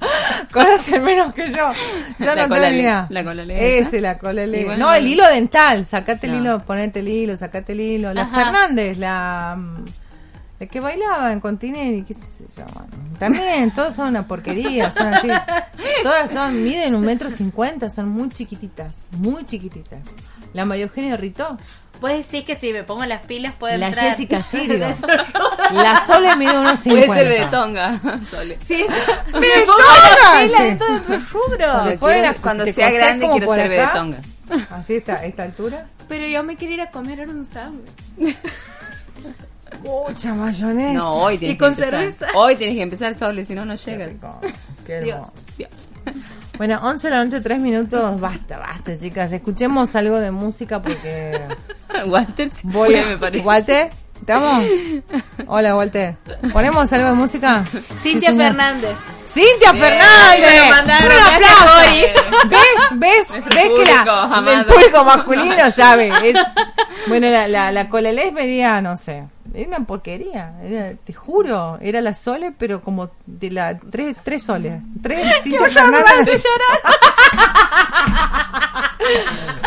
[0.52, 1.70] Conoce menos que yo.
[2.18, 3.06] La no cola idea.
[3.08, 5.86] la cola Ese, la cola bueno, No, el no- hilo dental.
[5.86, 6.38] Sacate el No.
[6.40, 8.12] hilo, ponete el hilo, sacate el hilo.
[8.12, 8.36] La Ajá.
[8.44, 9.56] Fernández, la.
[10.64, 12.88] La que bailaba en Continente, qué sé yo, bueno.
[13.18, 15.28] También, todas son una porquería, son así.
[16.02, 20.00] Todas son, miden un metro cincuenta, son muy chiquititas, muy chiquititas.
[20.54, 21.58] La María Eugenia Ritó,
[22.00, 24.10] Puedes decir que si me pongo las pilas puedo la entrar.
[24.10, 24.78] Jessica Sirio,
[25.70, 27.14] la Sole mide unos Puede cincuenta.
[27.14, 28.00] ser de tonga,
[28.30, 28.58] Sole.
[28.66, 28.86] Sí, ¡Sí,
[29.32, 30.64] me pongo las pilas Sí.
[30.64, 31.98] de todo rubro.
[32.00, 34.18] Cuando, Cuando sea grande quiero ser de tonga.
[34.70, 35.86] Así está, a esta altura.
[36.08, 37.90] Pero yo me quería ir a comer ahora un sándwich.
[39.84, 40.94] Mucha mayonesa.
[40.98, 42.00] No, hoy tienes Y con que empezar.
[42.00, 42.26] cerveza.
[42.38, 44.08] Hoy tienes que empezar, Sole, si no, no Qué llegas.
[44.12, 44.40] rico,
[44.86, 45.14] qué Dios.
[45.16, 45.32] hermoso.
[45.58, 45.70] Dios.
[46.58, 48.20] Bueno, 11 de la noche, 3 minutos.
[48.20, 49.32] Basta, basta, chicas.
[49.32, 51.38] Escuchemos algo de música porque.
[52.06, 53.44] Walter se Voy a- me parece.
[53.44, 54.64] Walter, ¿estamos?
[55.46, 56.16] Hola, Walter.
[56.52, 57.64] ¿Ponemos algo de música?
[58.00, 58.48] Cintia Sí, señor.
[58.48, 58.96] Fernández.
[59.34, 60.62] ¡Cintia Bien, Fernández!
[60.64, 62.48] me mandaron, ¡Un aplauso!
[62.48, 62.58] ¿Ves?
[62.92, 63.30] ¿Ves?
[63.30, 64.50] Nuestro ¿Ves que la, amado.
[64.52, 66.12] el público masculino sabe?
[66.22, 66.36] Es,
[67.08, 70.52] bueno, la, la, la colelés venía, no sé, era una porquería.
[70.62, 74.80] Era- te juro, era la Sole, pero como de la tres, tres soles.
[75.02, 76.44] Tres Cintia Fernández.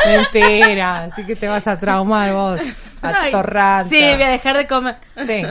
[0.06, 2.62] Mentira, así que te vas a traumar vos,
[3.02, 3.90] atorrante.
[3.96, 4.96] Sí, voy a dejar de comer.
[5.26, 5.44] Sí.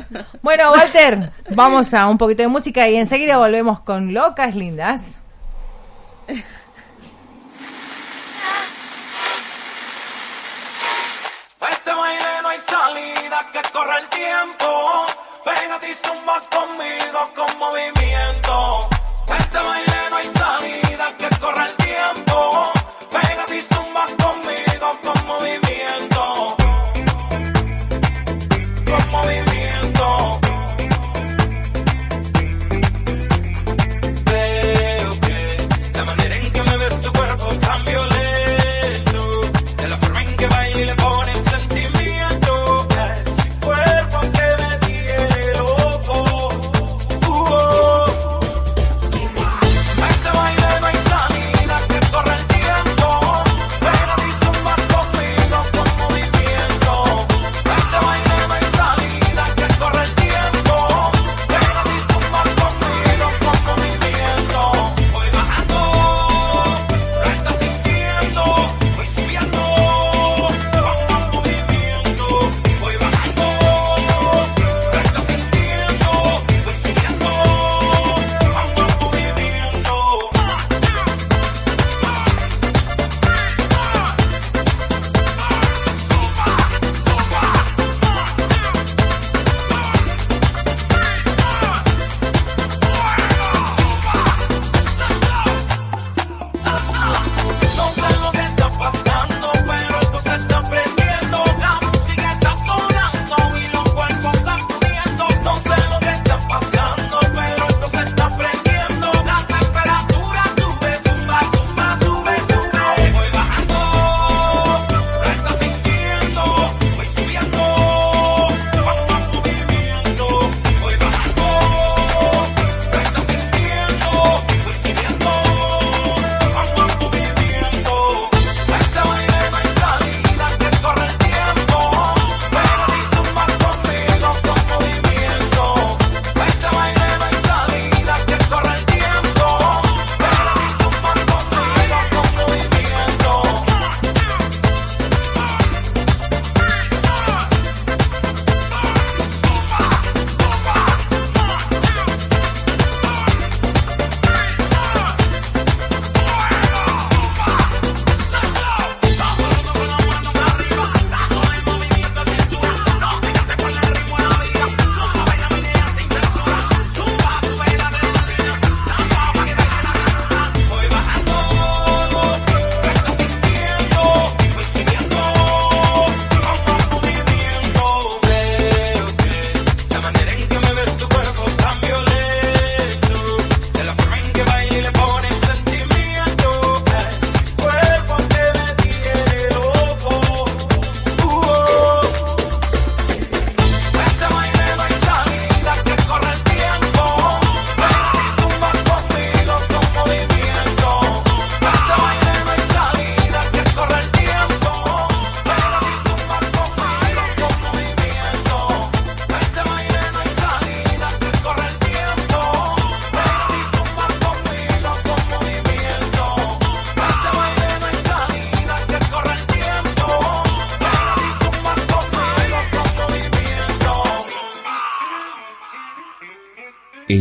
[0.42, 5.22] Bueno, Walter, vamos a un poquito de música y enseguida volvemos con Locas Lindas.
[11.70, 15.06] Este baile no hay salida, que corre el tiempo.
[15.44, 18.95] Pégate y zumba conmigo con movimiento.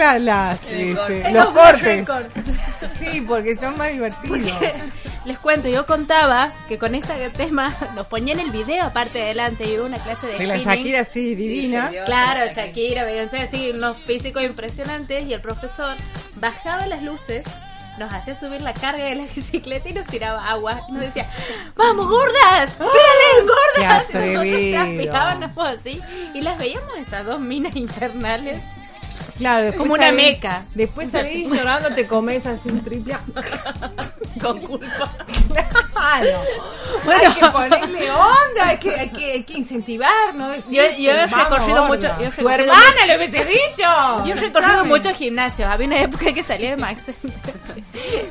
[0.00, 2.08] Deberíamos hacer la- las, este, los cortes.
[2.98, 4.62] Sí, porque son más divertidos.
[5.24, 9.76] Les cuento, yo contaba que con ese tema nos ponían el video aparte adelante y
[9.78, 10.78] hubo una clase de De la spinning.
[10.78, 11.90] Shakira, sí, divina.
[12.06, 15.96] Claro, Shakira, Beyoncé, así, unos físicos impresionantes y el profesor
[16.36, 17.44] bajaba las luces,
[17.98, 21.28] nos hacía subir la carga de la bicicleta y nos tiraba agua y nos decía,
[21.76, 22.72] ¡Vamos, gordas!
[22.78, 24.04] ¡Mírale, gordas!
[24.06, 24.70] ¡Qué Y nosotros atrevido!
[24.80, 26.00] transpirábamos así
[26.32, 28.58] y las veíamos esas dos minas infernales.
[29.40, 30.64] Claro, después Como una meca.
[30.74, 33.16] Después salís llorando, te comes así un triple.
[34.40, 35.10] Con culpa.
[36.00, 36.40] Claro.
[37.26, 40.48] hay que ponerle onda, hay que, hay que, hay que incentivar, ¿no?
[40.48, 41.88] Decir, Yo, yo he "Vamos, recorrido gorda".
[41.88, 42.08] mucho.
[42.20, 44.24] yo he Tu recorrido hermana mucho- lo hubiese dicho.
[44.26, 45.68] Yo he recorrido muchos gimnasios.
[45.70, 47.54] Había una época que salía de Max Center.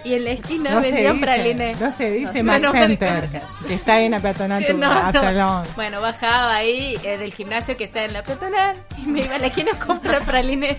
[0.04, 1.80] y en la esquina No vendían pralines.
[1.80, 3.30] no se dice No, Max no, Center,
[3.68, 4.84] que está en la peatonal tu-.
[4.84, 5.64] Absalón.
[5.76, 9.40] Bueno, bajaba ahí eh, del gimnasio que está en la peatonal y me iba a
[9.40, 10.78] la esquina a comprar pralines.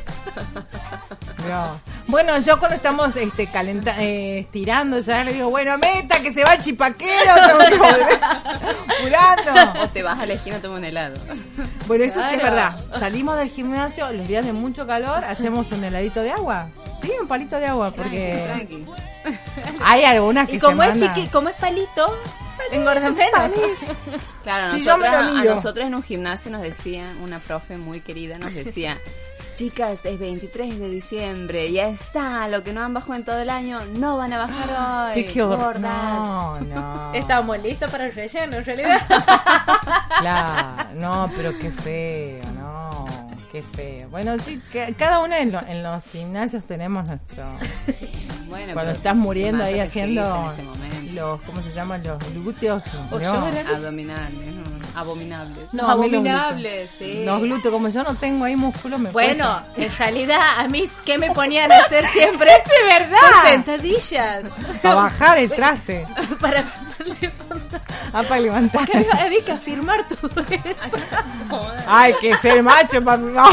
[1.49, 1.81] No.
[2.07, 6.45] Bueno, yo cuando estamos este, calenta eh, estirando, ya le digo, bueno, meta, que se
[6.45, 7.85] va el chipaquero, apurando.
[9.85, 11.17] O te vas a la esquina a tomar un helado.
[11.87, 12.77] Bueno, eso sí es verdad.
[12.99, 16.69] Salimos del gimnasio, los días de mucho calor, hacemos un heladito de agua.
[17.03, 18.85] Sí, un palito de agua, porque Tranqui.
[19.85, 22.15] hay algunas que Y como se es mandan- chiqui, como es palito,
[22.73, 23.51] engorda menos.
[24.43, 28.53] Claro, nosotras- lo a nosotros en un gimnasio nos decían, una profe muy querida nos
[28.55, 28.99] decía,
[29.65, 33.51] chicas, es 23 de diciembre, ya está, lo que no han bajado en todo el
[33.51, 35.93] año, no van a bajar hoy, Sí, qué hor- gordas.
[35.93, 37.13] No, no.
[37.15, 39.03] Estábamos listos para el relleno, en realidad.
[40.21, 43.07] Claro, no, pero qué feo, no,
[43.53, 44.09] qué feo.
[44.09, 47.45] Bueno, sí, que cada uno en, lo- en los gimnasios tenemos nuestro...
[48.49, 50.23] Bueno, Cuando estás muriendo ahí haciendo
[51.13, 52.03] los, ¿cómo se llaman?
[52.03, 52.83] Los glúteos.
[53.11, 53.31] O no.
[53.75, 54.80] Abdominales, ¿no?
[54.95, 55.73] Abominables.
[55.73, 57.25] No, Abominables, sí.
[57.25, 59.83] Los glúteos, como yo no tengo ahí músculo, me Bueno, cuesta.
[59.93, 62.51] en realidad, a mí, ¿qué me ponían a hacer siempre?
[62.81, 63.19] ¡De verdad!
[63.21, 64.43] Son sentadillas.
[64.83, 66.07] Para bajar el traste.
[66.41, 66.65] para
[68.13, 68.89] Ah, para levantar.
[69.13, 70.99] había, que afirmar todo esto.
[71.87, 73.21] Hay que ser macho para...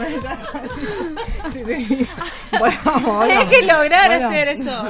[0.00, 0.38] bueno, ya
[3.40, 4.28] Hay que lograr Bueno.
[4.28, 4.70] hacer eso.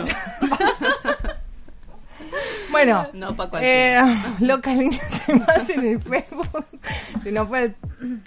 [2.71, 4.35] Bueno, No pa' eh, cualquiera.
[4.41, 6.67] locas líneas se más en el Facebook.
[7.23, 7.75] Se nos fue el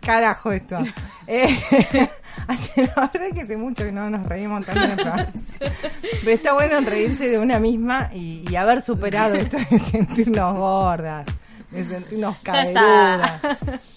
[0.01, 0.77] carajo esto.
[1.27, 1.59] Eh,
[2.47, 5.27] así, la verdad es que hace mucho que no nos reímos tanto en el programa.
[6.23, 11.27] Pero está bueno reírse de una misma y, y haber superado esto de sentirnos gordas,
[11.71, 12.39] Ya está.
[12.43, 13.43] caderudas.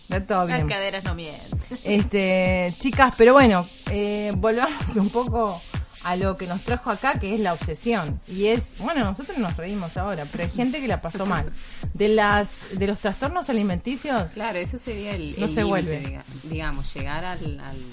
[0.03, 1.59] Está todo Las caderas no mienten.
[1.85, 5.61] Este, chicas, pero bueno, eh, volvamos un poco
[6.05, 8.20] a lo que nos trajo acá, que es la obsesión.
[8.27, 11.47] Y es, bueno, nosotros nos reímos ahora, pero hay gente que la pasó mal.
[11.94, 16.03] De las de los trastornos alimenticios, Claro, eso sería el, No el se vuelve.
[16.03, 17.86] diga- digamos, llegar al, al-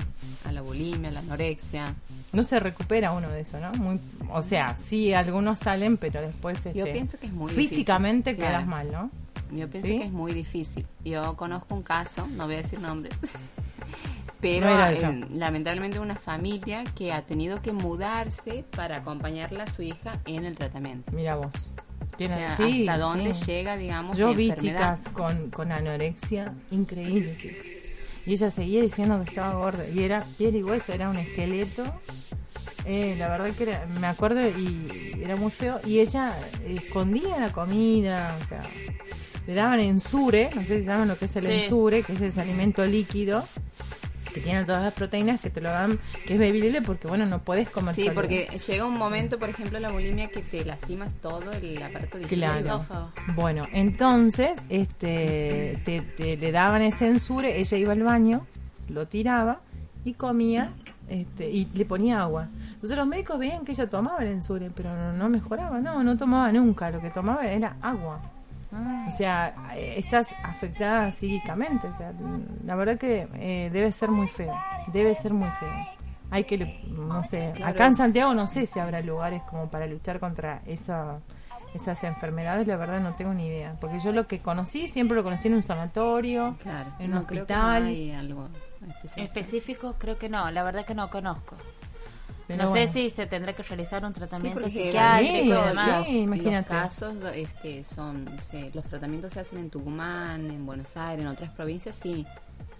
[0.45, 1.93] a la bulimia, a la anorexia.
[2.33, 3.71] no se recupera uno de eso, ¿no?
[3.73, 3.99] Muy,
[4.31, 8.49] o sea, sí, algunos salen, pero después Yo este, pienso que es muy físicamente difícil,
[8.49, 8.69] quedas claro.
[8.69, 9.11] mal, ¿no?
[9.51, 9.97] Yo pienso ¿Sí?
[9.99, 10.85] que es muy difícil.
[11.03, 13.15] Yo conozco un caso, no voy a decir nombres,
[14.41, 19.81] pero No eh, lamentablemente una familia que ha tenido que mudarse para acompañarla a su
[19.81, 21.11] hija en el tratamiento.
[21.13, 21.73] Mira vos.
[22.13, 23.45] O Tiene- sea, sí, hasta dónde sí.
[23.45, 24.95] llega, digamos, Yo la vi enfermedad.
[24.97, 27.65] chicas con, con anorexia increíble, chicas.
[28.25, 29.87] Y ella seguía diciendo que estaba gorda.
[29.89, 31.83] Y era piel y hueso, era un esqueleto.
[32.85, 35.79] Eh, la verdad que era, me acuerdo y era muy feo.
[35.85, 38.61] Y ella escondía la comida, o sea,
[39.49, 41.51] le daban ensure, no sé si saben lo que es el Sí.
[41.63, 43.43] ensure, que es ese alimento líquido
[44.31, 45.97] que tiene todas las proteínas que te lo dan,
[46.27, 48.13] que es bebible porque bueno, no puedes comer Sí, sólido.
[48.21, 52.85] porque llega un momento, por ejemplo, la bulimia que te lastimas todo el aparato digestivo.
[52.87, 53.11] Claro.
[53.35, 58.45] Bueno, entonces, este, te, te- le daban ese ensure, ella iba al baño,
[58.87, 59.61] lo tiraba
[60.05, 60.69] y comía,
[61.09, 62.49] este, y le ponía agua.
[62.73, 66.15] Entonces los médicos veían que ella tomaba el ensure, pero no, no mejoraba, no, no
[66.17, 68.21] tomaba nunca, lo que tomaba era agua.
[68.71, 72.13] O sea, eh, estás afectada psíquicamente, o sea,
[72.65, 74.53] la verdad que eh, debe ser muy feo,
[74.87, 75.73] debe ser muy feo.
[76.31, 77.71] Hay que, no sé, Claro.
[77.73, 81.17] acá en Santiago no sé si habrá lugares como para luchar contra esa,
[81.73, 83.75] esas enfermedades, la verdad no tengo ni idea.
[83.81, 86.91] Porque yo lo que conocí, siempre lo conocí en un sanatorio, Claro.
[86.99, 87.85] en un No, creo que no hospital.
[87.87, 88.49] hay algo
[88.87, 89.25] especial.
[89.25, 91.55] Específico creo que no, la verdad que no conozco.
[92.49, 92.87] Pero no bueno.
[92.87, 96.07] sé si se tendrá que realizar un Sí, tratamiento porque psiquiátrico y los- demás.
[96.07, 96.73] sí, imagínate.
[96.73, 101.27] Los casos este, son, se- los tratamientos se hacen en Tucumán, en Buenos Aires, en
[101.29, 102.25] otras provincias, sí.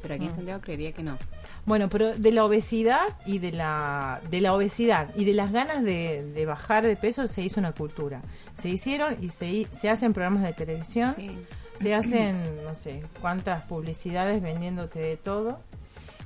[0.01, 0.35] Pero aquí en Mm.
[0.35, 1.17] Santiago creería que no.
[1.65, 5.83] Bueno, pero de la obesidad y de la de la obesidad y de las ganas
[5.83, 8.21] de, de bajar de peso se hizo una cultura.
[8.55, 11.29] Se hicieron y se, se hacen programas de televisión, Sí.
[11.75, 15.59] se hacen no sé cuántas publicidades vendiéndote de todo.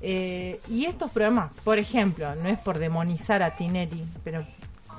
[0.06, 4.44] Eh, y estos programas, por ejemplo, no es por demonizar a Tinelli, pero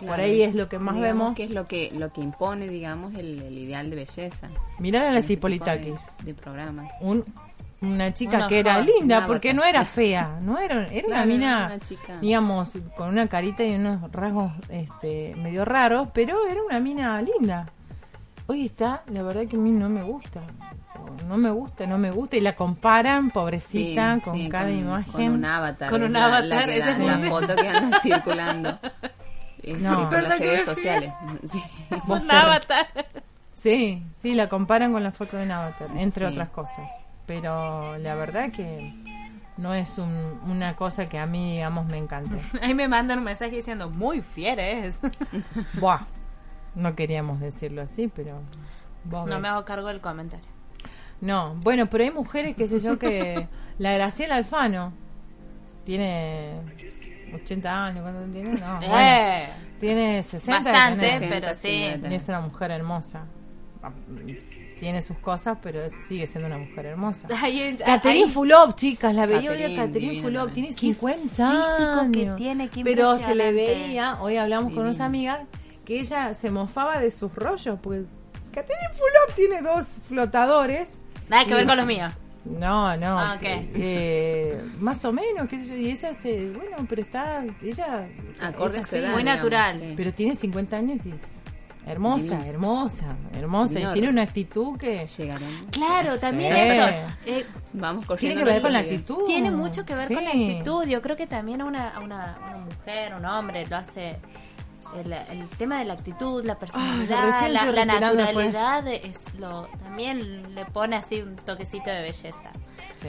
[0.00, 1.34] por ahí es lo que más vemos.
[1.36, 4.48] que es lo que lo que impone, digamos, el, el ideal de belleza.
[4.78, 6.00] Mirar a las tipo de- Hipolitakis.
[6.24, 6.90] De, programas.
[7.02, 7.22] Un,
[7.82, 11.24] una chica Una que era joven, linda porque no era fea, no era, era una
[11.26, 12.18] mina, una chica.
[12.20, 17.66] digamos, con una carita y unos rasgos este, medio raros, pero era una mina linda.
[18.46, 20.40] Hoy está, la verdad que a mí no me gusta,
[21.28, 24.78] no me gusta, no me gusta y la comparan, pobrecita, Sí, con sí, cada con-
[24.78, 25.12] imagen.
[25.12, 25.90] Con un avatar.
[25.90, 28.78] Con un avatar, la, que ese da- es la foto que anda circulando.
[29.80, 29.98] No.
[30.00, 31.12] por Perdón las redes sociales.
[31.50, 31.62] Sí.
[32.06, 32.86] Vos Un avatar.
[33.52, 36.32] Sí, sí, la comparan con la foto de un avatar, entre Sí.
[36.32, 36.88] otras cosas.
[37.26, 38.92] Pero la verdad que
[39.56, 42.36] no es un- una cosa que a mí, digamos, me encante.
[42.62, 44.98] Ahí me mandan un mensaje diciendo, muy fiera es.
[45.80, 46.00] Buah,
[46.74, 48.42] no queríamos decirlo así, pero...
[49.04, 50.44] vos No me hago cargo del comentario.
[51.20, 53.46] No, bueno, pero hay mujeres, qué sé yo, que...
[53.78, 54.92] La Graciela Alfano
[55.84, 56.52] tiene
[57.34, 58.50] 80 años, ¿cuánto tiene?
[58.60, 59.48] No, bueno, Eh.
[59.80, 60.70] tiene 60.
[60.70, 61.90] Bastante, tiene- pero sí.
[62.08, 63.26] Y es una mujer hermosa.
[64.78, 67.28] Tiene sus cosas, pero sigue siendo una mujer hermosa.
[67.46, 72.12] En- Catherine Fulop, chicas, la veía hoy a Catherine, Fulop, tiene Qué 50 físico años.
[72.12, 75.40] que tiene, pero se le veía, hoy hablamos con unas amigas,
[75.84, 78.04] que ella se mofaba de sus rollos, porque
[78.52, 81.00] Catherine Fulop tiene dos flotadores.
[81.28, 82.12] Nada que ver con los míos.
[82.44, 83.18] No, no.
[83.18, 83.40] Ah, ok.
[83.40, 88.06] que- eh, más o menos, qué sé yo, y ella se, bueno, pero está, ella...
[88.42, 89.78] Acorde es Muy digamos, natural.
[89.80, 89.94] sí.
[89.96, 91.20] Pero tiene 50 años y es
[91.86, 93.80] hermosa, hermosa, hermosa.
[93.80, 95.06] Y tiene una actitud que...
[95.06, 95.66] Llegaremos.
[95.70, 96.60] Claro, también Sí.
[96.70, 96.88] eso.
[97.26, 99.24] Eh, Vamos Tiene que ver con la actitud.
[99.26, 100.84] tiene mucho que ver con la actitud.
[100.86, 104.16] Yo creo que también a una, a una, una mujer, un hombre, lo hace.
[104.94, 110.96] El, el tema de la actitud, la personalidad, la, naturalidad es lo también le pone
[110.96, 112.50] así un toquecito de belleza.
[112.96, 113.08] Sí.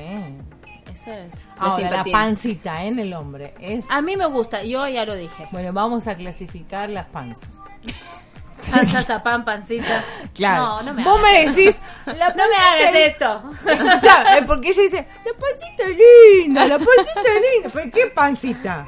[0.92, 1.34] Eso es.
[1.58, 3.86] Ahora, la pancita en el hombre es...
[3.90, 5.48] A mí me gusta, yo ya lo dije.
[5.52, 7.50] Bueno, vamos a clasificar las panzas.
[8.72, 10.04] Panza, zapán, pancita.
[10.34, 10.64] Claro.
[10.64, 11.82] No, no me Vos hagas me decís...
[12.06, 13.44] La No me hagas esto.
[13.66, 17.70] Escuchá, eh, porque ella dice, la pancita es linda, la pancita es linda.
[17.74, 18.88] ¿Pero qué pancita?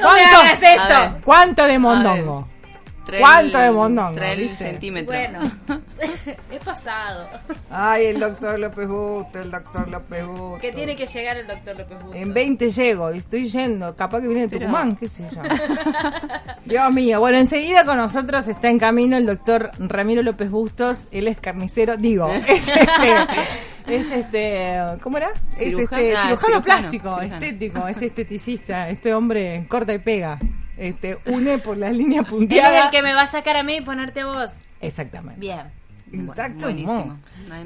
[0.00, 1.18] No me hagas esto.
[1.24, 2.48] ¿Cuánto de mondongo?
[3.18, 4.64] ¿Cuánto de mondongo, trae el viste?
[4.70, 5.16] centímetro.
[5.16, 5.40] Bueno,
[6.50, 7.28] es pasado.
[7.68, 10.58] Ay, el doctor López Busto, el doctor López Busto.
[10.60, 12.14] Que tiene que llegar el doctor López Busto.
[12.16, 15.42] En 20 llego y estoy yendo, capaz que viene de Pero- Tucumán, qué sé yo.
[16.64, 21.26] Dios mío, bueno, enseguida con nosotros está en camino el doctor Ramiro López Bustos, él
[21.26, 23.14] es carnicero, digo, es este,
[23.92, 25.30] es este, ¿cómo era?
[25.58, 27.34] Es este, ah, cirujano cirujano, plástico, cirujano.
[27.34, 30.38] estético, es esteticista, este hombre corta y pega.
[30.76, 32.84] este, une por las líneas Él es punteadas.
[32.86, 34.50] el que me va a sacar a mí y ponerte vos.
[34.80, 35.40] Exactamente.
[35.40, 35.66] Bien.
[36.12, 36.64] Exacto.
[36.64, 37.18] buenísimo.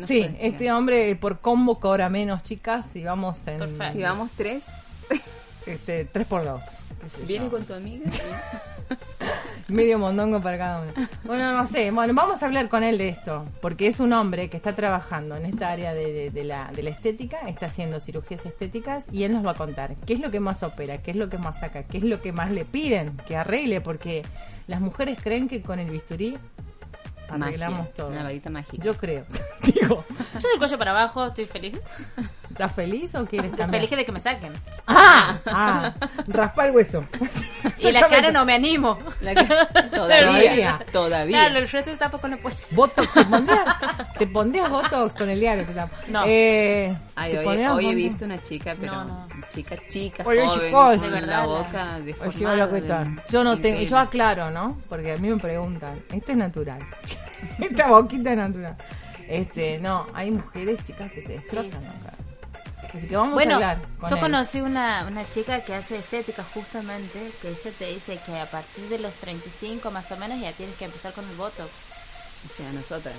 [0.06, 3.58] Sí, este hombre por combo cobra menos, chicas, si vamos en...
[3.58, 3.92] Perfecto.
[3.92, 4.62] Si vamos tres.
[5.66, 6.62] Este, tres por dos.
[7.26, 8.04] ¿Vienes con tu amiga?
[9.68, 10.92] Medio mondongo para cada uno.
[11.24, 11.90] Bueno, no sé.
[11.90, 13.46] Bueno, vamos a hablar con él de esto.
[13.62, 16.82] Porque es un hombre que está trabajando en esta área de, de- de la, de
[16.82, 20.30] la estética, está haciendo cirugías estéticas y él nos va a contar qué es lo
[20.30, 22.64] que más opera, qué es lo que más saca, qué es lo que más le
[22.66, 23.80] piden que arregle.
[23.80, 24.22] Porque
[24.66, 26.36] las mujeres creen que con el bisturí
[27.30, 28.08] arreglamos Magia, todo.
[28.08, 28.84] Una varita mágica.
[28.84, 29.24] Yo creo.
[29.62, 30.04] Digo,
[30.40, 31.80] Yo del cuello para abajo estoy feliz.
[32.54, 33.82] ¿Estás feliz o quieres Estoy cambiar?
[33.82, 34.52] feliz de que me saquen.
[34.86, 35.92] Ah, ah,
[36.28, 37.04] raspa el hueso.
[37.80, 38.98] Y la cara no me animo.
[39.20, 41.38] La cara- todavía, todavía.
[41.46, 42.56] Claro, el resto está poco no puedo.
[42.70, 43.64] Botox, ¿te pondrías,
[44.18, 45.66] te pondrías Botox con el diario?
[46.08, 46.22] No.
[46.26, 49.28] Eh, Ay, ¿te hoy, hoy he visto una chica, pero No, no.
[49.48, 51.02] chica, chica, Oye, joven, chicos.
[51.02, 52.52] De la verdad, boca Oye, deformada.
[52.54, 53.22] hola, ¿qué tal?
[53.30, 54.78] Yo no tengo, yo aclaro, ¿no?
[54.88, 56.78] Porque a mí me preguntan, esto es natural.
[57.58, 58.76] Esta boquita es natural.
[59.28, 62.06] Este, no, hay mujeres, chicas, que se destrozan Sí, sí.
[62.08, 62.13] acá.
[62.96, 64.22] Así que vamos a Bueno, hablar con yo él.
[64.22, 68.84] conocí una, una chica que hace estética justamente, que ella te dice que a partir
[68.88, 71.68] de los 35 más o menos ya tienes que empezar con el Botox.
[72.52, 73.14] O sea, nosotras.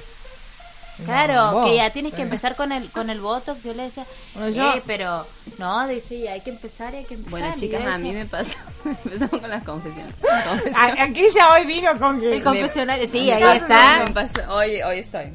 [1.03, 2.21] Claro, que ya tienes que sí.
[2.21, 3.61] empezar con el con el Botox.
[3.63, 5.27] Yo le decía, Bueno, yo- "Eh, pero
[5.57, 7.31] no, dice, y hay que empezar y hay que empezar.
[7.31, 8.53] Bueno, chicas, a mí me pasa.
[8.85, 10.13] Empezamos con las confesiones.
[10.73, 12.35] A- Aquella hoy vino con que...
[12.37, 14.05] El confesionario, sí, Me ahí está.
[14.47, 15.33] hoy, hoy estoy.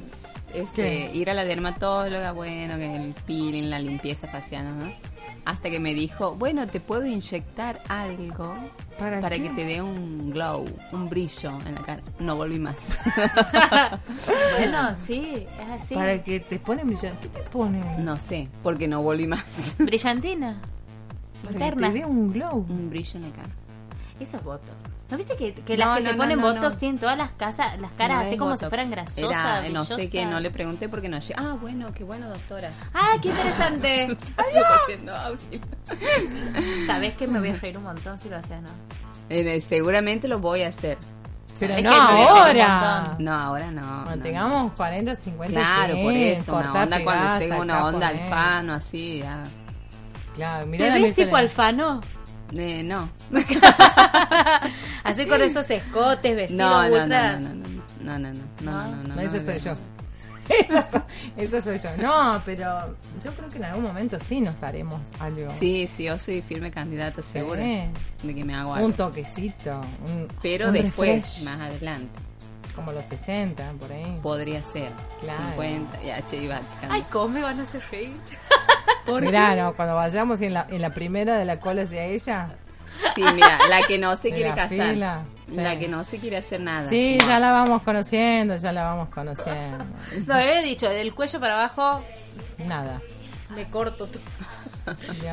[0.54, 4.92] Este, ir a la dermatóloga, bueno, que el peeling, la limpieza facial, ¿no?
[5.44, 8.54] Hasta que me dijo, bueno, te puedo inyectar algo
[9.00, 12.02] ¿Para que te dé un glow, un brillo en la cara.
[12.18, 12.98] No volví más.
[14.58, 15.94] Bueno, sí, es así.
[15.94, 17.28] Para que te ponen brillante.
[17.28, 18.04] ¿Qué te ponen?
[18.04, 19.74] no sé, porque no volví más.
[19.78, 20.60] Brillantina.
[21.42, 21.86] Para Interna.
[21.88, 22.66] que te dé un glow.
[22.68, 23.48] un brillo en la cara.
[24.20, 24.89] Eso es Botox.
[25.10, 26.78] ¿No viste que, que No, las que no, se no, ponen no, Botox no.
[26.78, 30.08] tienen todas las, casas, las caras No así como si fueran grasosas, Era, no sé
[30.08, 31.34] qué, no le pregunté porque no llegué.
[31.36, 32.70] Ah, bueno, qué bueno, doctora.
[32.94, 34.16] ¡Ah, qué interesante!
[36.86, 38.68] Sabes que me voy a reír un montón si lo haces, ¿no?
[39.28, 40.98] Eh, seguramente lo voy a hacer.
[41.58, 43.16] Pero no ahora.
[43.18, 43.82] No, ahora no.
[43.82, 44.22] Cuando no.
[44.22, 49.20] tengamos 40, 50, Claro, 100, por eso, una onda cuando tengo una onda alfano, así,
[49.20, 49.42] ya.
[50.34, 52.00] Claro, mirá ¿Te ves tipo alfano?
[52.56, 53.08] Eh, no.
[55.04, 57.38] Así con esos escotes, vestidos no, ultra.
[57.38, 59.74] No, no, no, no, no, no, no, no, Ese soy yo.
[61.36, 61.96] Eso, soy yo.
[61.96, 65.52] No, pero yo creo que en algún momento sí nos haremos algo.
[65.58, 67.60] Sí, sí, yo soy firme candidata, seguro.
[67.60, 68.86] De que me hago algo.
[68.86, 69.80] Un toquecito.
[70.06, 71.44] Un, pero un después, refresh.
[71.44, 72.18] más adelante.
[72.74, 74.18] Como los 60, por ahí.
[74.22, 74.92] Podría ser.
[75.20, 75.44] Claro.
[75.50, 78.16] 50, ya, che, iba Ay, ¿cómo me van a hacer reír?
[79.06, 79.60] ¿Por Mirá, qué?
[79.62, 82.48] no, cuando vayamos y en la, en la primera de la cola hacia ella.
[83.14, 85.22] Sí, mira, la que no se quiere la casar, fila,
[85.54, 86.88] la que no se quiere hacer nada.
[86.90, 89.84] Sí, ya la vamos conociendo, ya la vamos conociendo.
[90.26, 92.02] No, había dicho, del cuello para abajo
[92.66, 93.00] Nada.
[93.54, 94.22] me corto todo.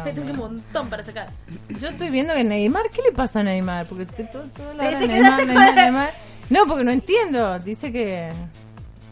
[0.06, 1.30] Me tengo un montón para sacar.
[1.69, 3.85] Yo estoy viendo que Neymar, ¿qué le pasa a Neymar?
[3.88, 6.10] Porque te, todo, todo la Sí, hora te Neymar, quedaste Neymar, Neymar.
[6.49, 7.60] No, porque no entiendo.
[7.60, 8.30] Dice que...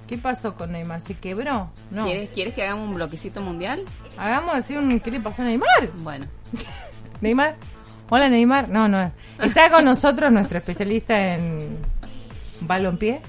[0.07, 1.02] ¿Qué pasó con Neymar?
[1.02, 1.69] ¿Se quebró?
[1.90, 2.06] No.
[2.06, 3.82] ¿Quieres, ¿Quieres que hagamos un bloquecito mundial?
[4.18, 4.99] Hagamos así un...
[4.99, 5.90] ¿Qué le pasó a Neymar?
[5.98, 6.27] Bueno,
[7.22, 7.56] Neymar.
[8.10, 8.69] Hola Neymar.
[8.69, 9.11] No, no.
[9.41, 11.80] Está con nosotros nuestro especialista en
[12.61, 13.22] balompié.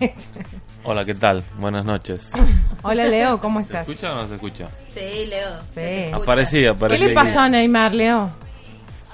[0.84, 1.44] Hola, ¿qué tal?
[1.58, 2.32] Buenas noches.
[2.82, 3.88] Hola Leo, ¿cómo ¿Se estás?
[3.88, 4.68] escucha o no se escucha?
[4.92, 5.50] Sí, Leo.
[5.72, 6.12] Sí.
[6.12, 7.00] Aparecí, aparecí.
[7.02, 8.30] ¿Qué le pasó a Neymar, Leo?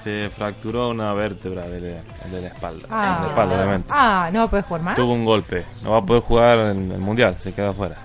[0.03, 2.87] Se fracturó una vértebra de la, de la espalda.
[2.89, 3.15] Ah.
[3.17, 3.89] de la espalda, obviamente.
[3.91, 4.95] Ah, ¿no puedes jugar más?
[4.95, 5.65] Tuvo un golpe.
[5.83, 7.95] No va a poder jugar en el mundial, se queda afuera.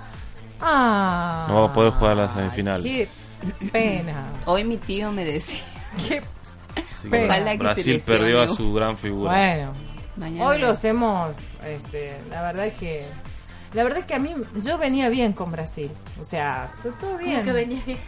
[0.60, 1.46] Ah.
[1.48, 3.32] No va a poder jugar las semifinales.
[3.60, 4.24] Qué pena.
[4.46, 5.62] hoy mi tío me decía.
[6.08, 6.22] Qué
[7.08, 7.54] pena.
[7.56, 9.30] Brasil perdió a su gran figura.
[9.30, 9.72] Bueno,
[10.16, 11.32] Mañana hoy los hemos,
[11.64, 13.04] este, la verdad es que,
[13.74, 15.90] la verdad es que a mí, yo venía bien con Brasil,
[16.20, 17.42] o sea, to- todo bien.
[17.44, 17.98] que venía bien.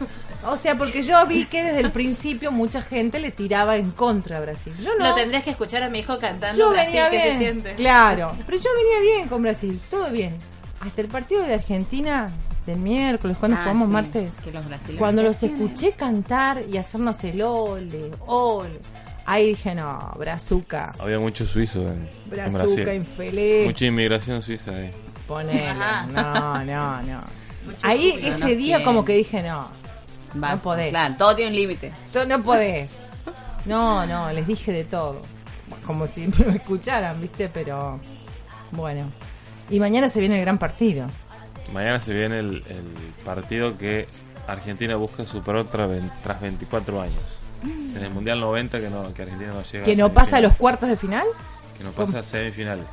[0.47, 4.37] O sea, porque yo vi que desde el principio mucha gente le tiraba en contra
[4.39, 4.73] a Brasil.
[4.81, 5.09] Yo no.
[5.09, 7.75] Lo tendrías que escuchar a mi hijo cantando yo Brasil, venía que se bien, siente.
[7.75, 10.37] claro, pero yo venía bien con Brasil, todo bien.
[10.81, 12.29] Hasta el partido de Argentina
[12.67, 15.63] del miércoles, cuando Ah, jugamos sí, martes, que los brasileños cuando los tienen.
[15.63, 18.79] escuché cantar y hacernos el ole, ole,
[19.25, 22.89] ahí dije, no, Brazuca, Había mucho suizo en, en Brazuca, Brasil.
[22.95, 23.67] infeliz.
[23.67, 24.91] Mucha inmigración suiza ahí.
[25.27, 25.69] Ponele.
[25.69, 26.07] Ajá.
[26.07, 27.21] No, no, no.
[27.83, 28.85] Ahí ese no día quiere.
[28.85, 29.69] como que dije, no,
[30.35, 30.91] Basta, podés.
[30.91, 31.93] Claro, todo tiene un límite.
[32.29, 33.09] no podés.
[33.65, 35.21] No, no, les dije de todo.
[35.85, 37.49] Como si me escucharan, ¿viste?
[37.49, 37.99] Pero
[38.71, 39.11] bueno.
[39.69, 41.07] Y mañana se viene el gran partido.
[41.73, 42.85] Mañana se viene el, el
[43.25, 44.07] partido que
[44.47, 45.91] Argentina busca superar tras,
[46.23, 47.15] tras 24 años.
[47.63, 50.41] Desde el Mundial 90 que, no, que Argentina no llega ¿Que a no pasa a
[50.41, 51.27] los cuartos de final?
[51.77, 52.85] Que no pasa a semifinales.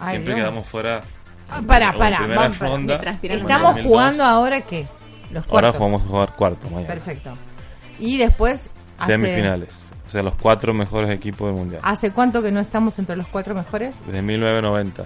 [0.00, 0.46] Ay, Siempre Dios.
[0.46, 1.00] quedamos fuera.
[1.50, 3.82] Ah, pará, primera vamos, ronda, Estamos 2002.
[3.86, 4.86] jugando ahora qué?
[5.30, 5.80] Los Ahora cuartos.
[5.80, 6.86] vamos a jugar cuarto mañana.
[6.86, 7.32] Perfecto.
[7.98, 9.92] Y después hace, Semifinales.
[10.06, 11.80] O sea, los cuatro mejores equipos del Mundial.
[11.84, 13.94] ¿Hace cuánto que no estamos entre los cuatro mejores?
[14.06, 15.04] Desde 1990.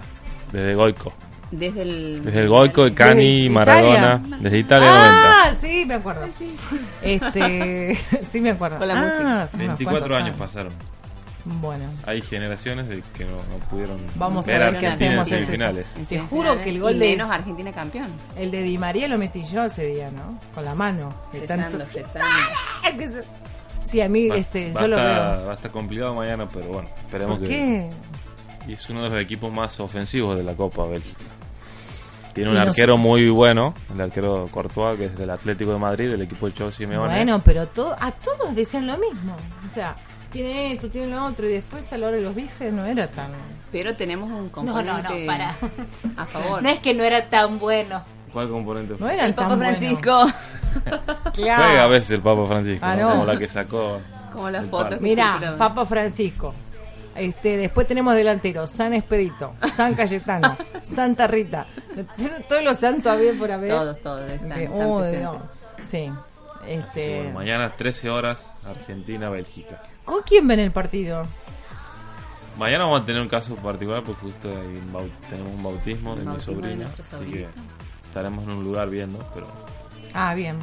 [0.51, 1.13] Desde Goico.
[1.51, 2.21] Desde el...
[2.23, 4.19] Desde el Goico, Desde Cani, Maradona.
[4.21, 4.37] Italia.
[4.39, 5.09] Desde Italia 90.
[5.43, 6.27] Ah, sí, me acuerdo.
[7.01, 7.95] Este,
[8.29, 8.77] sí me acuerdo.
[8.77, 9.21] Con la Ah, música.
[9.23, 10.73] unos 24 cuantos años pasaron.
[11.45, 15.27] Bueno, Hay generaciones de que no, no pudieron vamos a ver ver qué en hacemos.
[15.27, 15.85] este semifinales.
[15.97, 18.07] En Te juro que el gol de- menos Argentina campeón.
[18.35, 20.37] El de Di María lo metí yo ese día, ¿no?
[20.53, 21.13] Con la mano.
[21.31, 21.99] De Rezando, tanto-
[23.83, 25.45] Sí, a mí Va, este, va yo lo a estar, veo.
[25.45, 27.53] va a estar complicado mañana, pero bueno, esperemos ¿Por que.
[27.55, 27.89] qué?
[28.67, 31.23] Y es uno de los equipos más ofensivos de la Copa Bélgica.
[32.33, 36.11] Tiene un no arquero muy bueno, el arquero Courtois, que es del Atlético de Madrid,
[36.11, 37.07] del equipo de Chelsea Simeone.
[37.15, 39.35] Bueno, pero to- a todos decían lo mismo.
[39.67, 39.95] O sea,
[40.31, 43.07] tiene esto, tiene lo otro, y después a la hora de los bifes no era
[43.07, 43.31] tan.
[43.71, 45.55] Pero tenemos un No, componente no, no, para.
[46.17, 46.61] a favor.
[46.63, 48.01] No es que no era tan bueno.
[48.33, 49.13] ¿Cuál componente No fue?
[49.15, 50.25] eran el Papa Francisco.
[51.33, 51.63] Claro.
[51.63, 53.01] Juega a veces el Papa Francisco, Ah, ¿no?
[53.01, 53.09] no.
[53.11, 53.99] como la que sacó.
[54.31, 55.01] Como las fotos.
[55.01, 55.55] Mira.
[55.57, 56.53] Papa Francisco.
[57.15, 61.65] Este, después tenemos delantero San Expedito, San Cayetano, Santa Rita.
[62.47, 63.71] Todos los santos había por haber.
[63.71, 65.01] Todos, todos están, De- están oh.
[65.03, 65.65] Dios.
[65.81, 66.11] Sí.
[66.67, 69.81] Este, Bueno, mañana 13 horas, Argentina-Bélgica.
[70.09, 71.23] ¿Con quién ven el partido?
[72.57, 76.25] Mañana vamos a tener un caso particular porque justo hay un tenemos un bautismo de
[76.25, 76.87] mi de sobrina.
[76.99, 77.47] Así que
[78.05, 79.45] estaremos en un lugar viendo, pero
[80.15, 80.57] Ah, bien.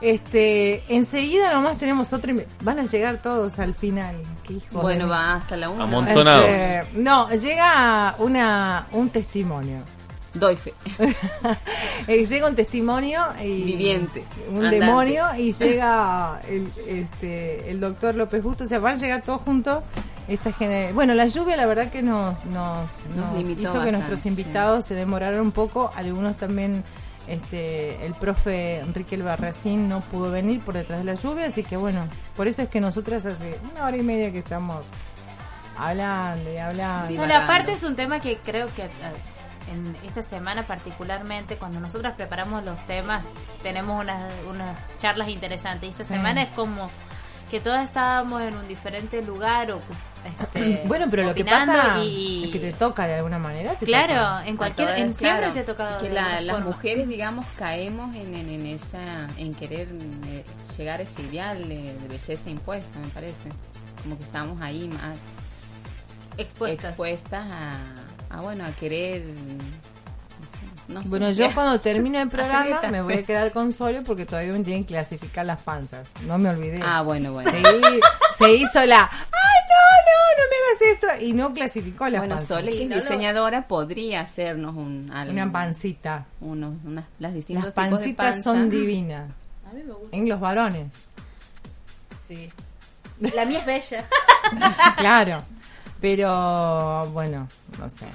[0.00, 2.32] Este, enseguida nomás tenemos otra.
[2.62, 4.16] Van a llegar todos al final.
[4.48, 5.84] Qué hijos Bueno, de- va hasta la una.
[5.84, 6.46] Amontonados.
[6.46, 9.80] Este, no, llega una un testimonio.
[10.34, 10.72] Doy fe.
[12.06, 14.78] Llega un testimonio y Viviente, un andante.
[14.80, 19.42] demonio y llega el, este, el doctor López Justo, o sea, van a llegar todos
[19.42, 19.82] juntos.
[20.28, 22.88] Esta gener- bueno, la lluvia la verdad que nos, nos,
[23.58, 24.28] hizo que nuestros sí.
[24.28, 26.84] invitados se demoraron un poco, algunos también
[27.26, 31.76] este el profe Enrique Albarracín no pudo venir por detrás de la lluvia, así que
[31.76, 34.84] bueno, por eso es que nosotras hace una hora y media que estamos
[35.76, 37.12] hablando y hablando.
[37.20, 38.88] No, la parte es un tema que creo que
[39.68, 43.24] en esta semana particularmente, cuando nosotras preparamos los temas,
[43.62, 45.88] tenemos unas, unas charlas interesantes.
[45.88, 46.14] Y esta Sí.
[46.14, 46.90] semana es como
[47.50, 49.80] que todas estábamos en un diferente lugar o
[50.24, 53.74] este, Bueno, pero lo que pasa y, es que te toca de alguna manera.
[53.74, 54.46] te Claro, toca.
[54.46, 56.66] en cualquier, todas, en siempre claro, te ha tocado que de la- alguna las forma.
[56.70, 59.88] mujeres digamos caemos en, en, en esa en querer
[60.26, 60.44] eh,
[60.76, 63.48] llegar a ese ideal de, de belleza impuesta me parece
[64.02, 65.18] como que estamos ahí más
[66.36, 66.90] Expuestas.
[66.90, 67.74] expuestas a,
[68.30, 69.32] a, bueno a querer no
[70.44, 71.08] sé, no sé.
[71.08, 74.64] Bueno, yo cuando termine el programa me voy a quedar con Sole porque todavía me
[74.64, 76.06] tienen que clasificar las panzas.
[76.26, 76.80] No me olvidé.
[76.84, 79.02] ah bueno bueno se hizo la.
[79.02, 80.20] ¡Ay, no, no!
[80.38, 81.24] No me hagas esto.
[81.26, 82.48] Y no clasificó las bueno panzas.
[82.48, 86.26] Sole que es diseñadora podría hacernos un algo, Una pancita.
[86.40, 88.42] unos unas las distintos Las tipos de pancitas panza.
[88.42, 89.30] son divinas.
[89.68, 90.16] A mí me gusta.
[90.16, 90.92] En los varones.
[92.18, 92.48] Sí.
[93.34, 94.04] La mía es bella.
[94.96, 95.42] claro.
[96.00, 97.48] Pero, bueno,
[97.78, 98.06] no sé.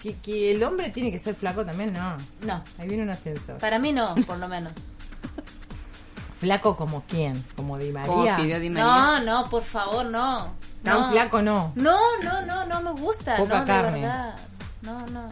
[0.00, 2.16] Que, que el hombre tiene que ser flaco también, no.
[2.42, 3.58] No, Ahí viene un ascensor.
[3.58, 4.72] para mí no, por lo menos.
[6.40, 7.42] ¿Flaco como quién?
[7.56, 8.36] ¿Como Di María?
[8.36, 8.84] Fideo Di María.
[8.84, 10.48] No, no, por favor, no.
[10.82, 11.10] Tan no.
[11.10, 11.72] flaco no.
[11.74, 13.36] No, no, no, no me gusta.
[13.38, 13.92] Poca no, carne.
[13.94, 14.36] de verdad.
[14.82, 15.28] No, no.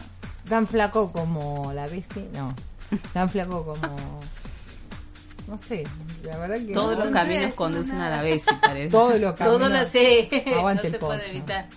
[0.49, 2.55] Tan flaco como la bici, no.
[3.13, 4.19] Tan flaco como.
[5.47, 5.83] No sé,
[6.23, 6.73] la verdad que.
[6.73, 6.97] todos no.
[6.99, 9.59] los no caminos conducen a la vez parece Todos los caminos.
[9.59, 10.29] Todo lo sé.
[10.55, 11.67] Aguante no el se puede evitar.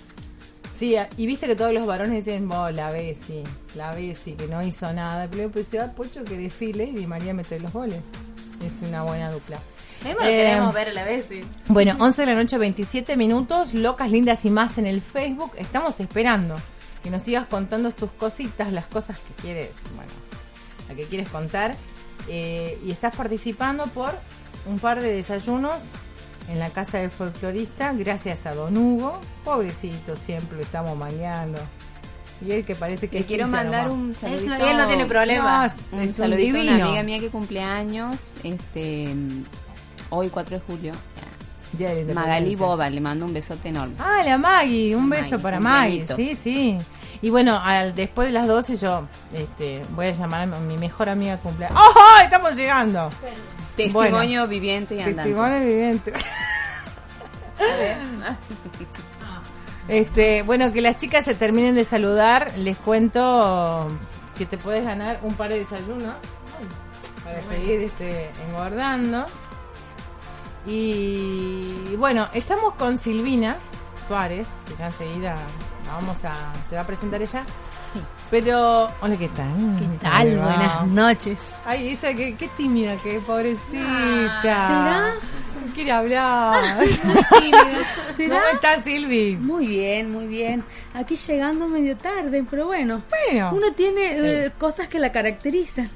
[0.78, 3.42] Sí, y viste que todos los varones dicen, oh, la Bessi,
[3.74, 5.26] la Bessi, que no hizo nada.
[5.30, 8.00] Pero yo pensé, ah, Pocho que desfile y Di María mete los goles.
[8.64, 9.58] Es una buena dupla.
[10.04, 11.40] Mismo Eh, queremos ver a la vez, sí.
[11.68, 15.52] Bueno, 11 de la noche, 27 minutos, locas, lindas y más en el Facebook.
[15.56, 16.56] Estamos esperando
[17.02, 20.12] que nos sigas contando tus cositas, las cosas que quieres, bueno,
[20.88, 21.74] la que quieres contar.
[22.28, 24.12] Eh, y estás participando por
[24.66, 25.74] un par de desayunos
[26.48, 29.20] en la casa del folclorista, gracias a Don Hugo.
[29.44, 31.58] Pobrecito, siempre lo estamos mañando.
[32.44, 33.94] Y él que parece que Le es quiero mandar nomás.
[34.00, 34.58] un Él saludito.
[34.58, 35.58] no- él no tiene problema.
[35.92, 36.86] No, es- un saludito a una divino.
[36.86, 39.14] amiga mía que cumple años, este,
[40.10, 40.92] hoy 4 de julio.
[42.14, 42.54] Magali.
[42.56, 43.94] Boba, le mando un besote enorme.
[43.98, 46.78] Ah, la Maggie, un beso Maggie, para Maggie, sí, sí.
[47.22, 51.08] Y bueno, al, después de las 12 yo este, voy a llamar a mi mejor
[51.08, 51.78] amiga cumpleaños.
[51.80, 53.10] ¡Oh, estamos llegando!
[53.76, 55.22] Testimonio Bueno, viviente y andante.
[55.22, 56.12] Testimonio viviente.
[59.88, 63.88] Este, bueno, que las chicas se terminen de saludar, les cuento
[64.36, 66.12] que te puedes ganar un par de desayunos
[66.58, 69.26] ay, para seguir este, engordando.
[70.66, 73.56] Y bueno, estamos con Silvina
[74.08, 75.36] Suárez, que ya enseguida
[75.92, 76.32] vamos a,
[76.68, 77.44] se va a presentar ella.
[77.92, 78.02] Sí.
[78.30, 79.54] Pero, hola, ¿qué tal?
[79.78, 80.28] ¿Qué tal?
[80.36, 81.38] Buenas noches.
[81.64, 84.40] Ay, esa, qué, qué tímida, qué pobrecita.
[84.42, 85.14] ¿Será?
[85.64, 86.60] No quiere hablar.
[88.16, 88.40] ¿Será?
[88.40, 89.36] ¿Cómo estás, Silvi?
[89.36, 90.64] Muy bien, muy bien.
[90.92, 93.02] Aquí llegando medio tarde, pero bueno.
[93.30, 93.50] Bueno.
[93.54, 95.88] Uno tiene eh, cosas que la caracterizan.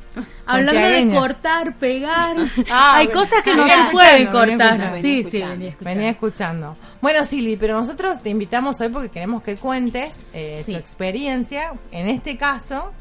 [0.44, 2.36] Hablando de cortar, pegar,
[2.68, 3.20] Ah, hay bueno.
[3.20, 5.00] cosas que no se pueden venía cortar.
[5.00, 5.84] sí, sí, venía escuchando.
[5.84, 6.76] Venía escuchando.
[7.00, 10.72] Bueno, Silvi, pero nosotros te invitamos hoy porque queremos que cuentes eh, Sí.
[10.72, 12.92] tu experiencia, en este caso,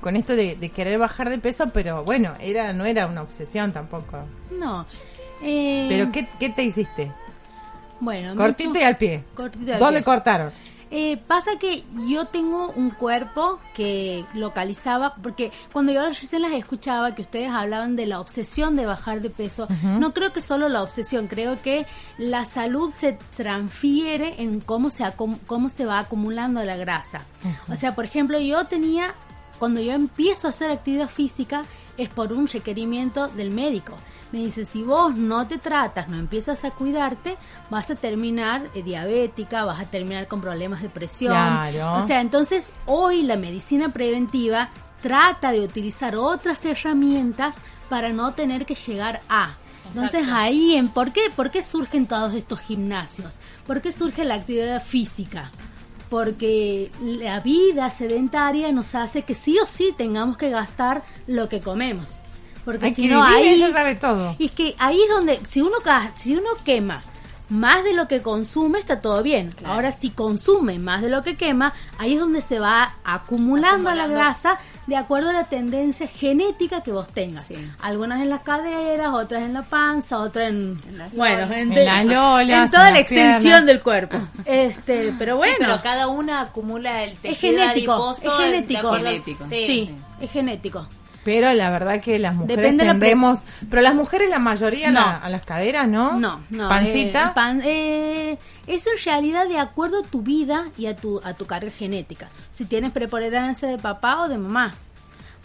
[0.00, 3.72] con esto de, de querer bajar de peso, pero bueno, era no era una obsesión
[3.72, 4.18] tampoco.
[4.58, 4.86] No.
[5.42, 7.10] Eh, Pero ¿qué, qué te hiciste?
[8.00, 9.24] Bueno, Cortito y al pie.
[9.34, 10.04] Cortito y al ¿Dónde pie.
[10.04, 10.52] cortaron?
[10.92, 17.14] Eh, pasa que yo tengo un cuerpo que localizaba, porque cuando yo recién las escuchaba,
[17.14, 20.82] que ustedes hablaban de la obsesión de bajar de peso, no creo que solo la
[20.82, 21.86] obsesión, creo que
[22.18, 25.04] la salud se transfiere en cómo se,
[25.46, 27.24] cómo se va acumulando la grasa.
[27.70, 29.14] O sea, por ejemplo, yo tenía,
[29.60, 31.62] cuando yo empiezo a hacer actividad física,
[31.98, 33.94] es por un requerimiento del médico.
[34.32, 37.36] Me dice, si vos no te tratas, no empiezas a cuidarte,
[37.68, 41.32] vas a terminar eh, diabética, vas a terminar con problemas de presión.
[41.32, 42.04] Claro.
[42.04, 44.70] O sea, entonces hoy la medicina preventiva
[45.02, 47.56] trata de utilizar otras herramientas
[47.88, 49.54] para no tener que llegar a.
[49.88, 50.36] Entonces Exacto.
[50.36, 53.34] ahí, en ¿por qué, ¿por qué surgen todos estos gimnasios?
[53.66, 55.50] ¿Por qué surge la actividad física?
[56.08, 61.60] Porque la vida sedentaria nos hace que sí o sí tengamos que gastar lo que
[61.60, 62.19] comemos.
[62.64, 64.36] Porque Hay si que no, ahí ella sabe todo.
[64.38, 67.02] y es que ahí es donde, si uno, ca- si uno quema
[67.48, 69.52] más de lo que consume, está todo bien.
[69.64, 74.06] Ahora, si consume más de lo que quema, ahí es donde se va acumulando, la
[74.06, 77.48] grasa de acuerdo a la tendencia genética que vos tengas.
[77.82, 80.80] Algunas en las caderas, otras en la panza, otras en,
[81.14, 81.50] bueno, lolas.
[81.58, 83.66] en, En las lolas, en toda en la extensión piernas.
[83.66, 84.18] del cuerpo.
[84.44, 88.52] Este, pero Sí, bueno, pero cada una acumula el es tejido genético, adiposo es de
[88.52, 88.90] genético.
[88.92, 89.44] al- Genético.
[89.46, 89.66] Sí.
[89.66, 90.86] Sí, es genético.
[91.24, 93.40] Pero la verdad que las mujeres Depende de la tendemos...
[93.68, 95.00] Pero las mujeres la mayoría a, No.
[95.00, 96.18] la- a las caderas, ¿no?
[96.18, 96.68] No, no.
[96.68, 97.26] Pancita.
[97.28, 101.34] eh, pan- eh, es en realidad de acuerdo a tu vida y a tu, a
[101.34, 102.28] tu carga genética.
[102.52, 104.74] Si tienes preponderancia de papá o de mamá.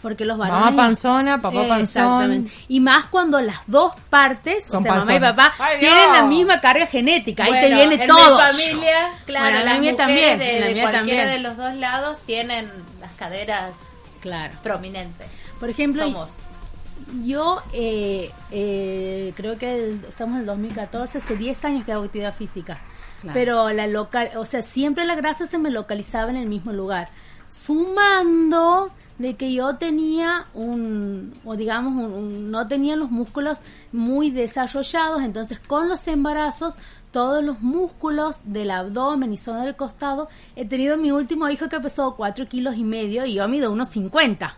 [0.00, 0.64] Porque los varones...
[0.64, 1.82] Mamá panzona, papá Eh, panzón.
[1.82, 2.52] Exactamente.
[2.68, 6.22] Y más cuando las dos partes, Son o sea, mamá y papá, ¡Ay, tienen la
[6.22, 7.44] misma carga genética.
[7.44, 8.38] Ahí te viene en todo.
[8.40, 11.22] mi familia, claro, Bueno, en la mía mujeres también, de, en la de mía cualquiera
[11.24, 11.42] también.
[11.42, 12.70] de los dos lados tienen
[13.00, 13.72] las caderas
[14.20, 14.52] claro.
[14.62, 15.26] prominentes.
[15.60, 16.36] Por ejemplo, somos
[17.24, 22.04] Yo eh, eh, creo que el- estamos en el 2014, hace 10 años que hago
[22.04, 22.78] actividad física.
[23.20, 23.34] Claro.
[23.34, 27.08] Pero la local, o sea, siempre la grasa se me localizaba en el mismo lugar.
[27.48, 33.58] Sumando de que yo tenía un, o digamos, un- un- no tenía los músculos
[33.92, 36.74] muy desarrollados, entonces con los embarazos,
[37.16, 41.80] todos los músculos del abdomen y zona del costado, he tenido mi último hijo que
[41.80, 44.54] pesó 4 kilos y medio y yo mido unos 50.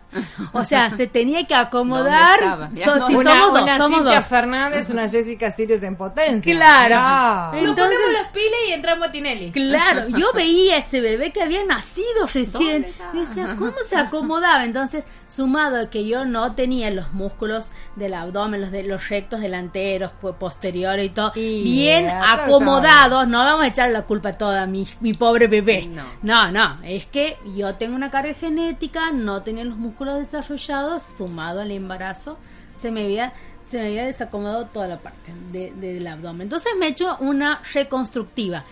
[0.51, 2.41] O sea, se tenía que acomodar.
[2.59, 3.07] ¿Dónde So- estaba?
[3.07, 4.25] si una somos dos, una somos Cintia dos.
[4.25, 6.53] Fernández, una Jessica Sirius en potencia.
[6.53, 6.95] Claro.
[6.95, 7.49] Ya.
[7.61, 9.51] Nos Entonces- ponemos las pilas y entramos a Tinelli.
[9.53, 14.65] Claro, yo veía ese bebé que había nacido recién y decía, ¿cómo se acomodaba?
[14.65, 19.39] Entonces, sumado a que yo no tenía los músculos del abdomen, los de los rectos
[19.39, 22.11] delanteros, po- posteriores y todo, Y, bien tú
[22.55, 25.85] acomodados, no vamos a echar la culpa toda a mi, mi pobre bebé.
[25.87, 26.03] No.
[26.23, 31.61] no, no, es que yo tengo una carga genética, no tenía los músculos desarrollados, sumado
[31.61, 32.37] al embarazo,
[32.81, 33.33] se me había
[33.69, 36.41] se me había desacomodado toda la parte de- del abdomen.
[36.41, 38.63] Entonces me he hecho una reconstructiva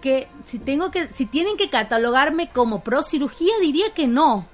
[0.00, 4.46] que si tengo que si tienen que catalogarme como pro cirugía diría que no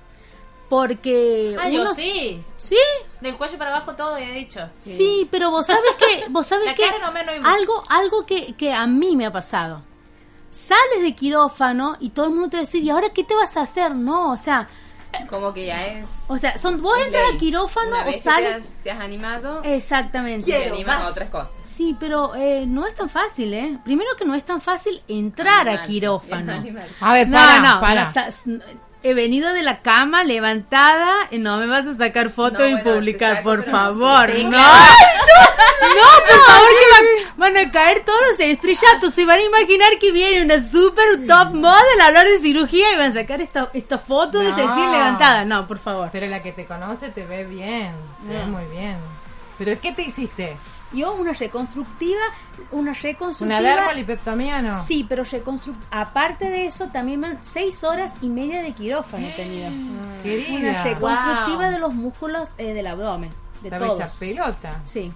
[0.76, 2.42] porque Ah, yo uno- sí.
[2.56, 2.78] sí
[3.20, 4.60] Del cuello para abajo todo, ya he dicho.
[4.74, 7.84] sí pero vos sabes que vos sabes La que cara no me- no hay- algo
[7.90, 9.82] algo que, que a mí me ha pasado
[10.50, 13.34] sales de quirófano y todo el mundo te va a decir y ahora qué te
[13.34, 14.66] vas a hacer no o sea
[15.28, 16.08] Como que ya es.
[16.28, 19.00] o sea son vos entras al quirófano Una o que sales Te has, te has
[19.00, 19.60] animado.
[19.64, 21.54] exactamente te animas a otras cosas.
[21.62, 23.78] Sí, pero eh, no es tan fácil, ¿eh?
[23.84, 26.52] Primero que no es tan fácil entrar a quirófano.
[27.00, 28.10] A ver, para, no, para.
[28.46, 28.58] no,
[29.02, 32.72] he venido de la cama levantada y no me vas a sacar foto No, y
[32.74, 34.28] bueno, publicar, saco, por favor.
[34.28, 34.50] no.
[34.50, 36.86] No, no, por favor, que
[37.26, 39.12] va- van a caer todos los estrellatos.
[39.14, 42.96] Se van a imaginar que viene una super top model a hablar de cirugía y
[42.96, 44.56] van a sacar esta, esta foto de No.
[44.56, 45.44] recién levantada.
[45.44, 46.08] No, por favor.
[46.12, 47.92] Pero la que te conoce te ve bien,
[48.26, 48.46] te ve No.
[48.58, 48.96] muy bien.
[49.58, 50.56] ¿Pero qué te hiciste?
[50.94, 52.20] Yo una reconstructiva,
[52.70, 53.60] una reconstructiva.
[53.60, 54.82] ¿Una dermalipectomía no?
[54.82, 59.70] Sí, pero reconstru- aparte de eso, también seis horas y media de quirófano he tenido.
[60.22, 60.58] Querida.
[60.58, 61.70] Una reconstructiva Wow.
[61.70, 63.30] de los músculos eh, del abdomen,
[63.62, 64.12] de todos.
[64.18, 64.80] pelota.
[64.84, 65.12] Sí.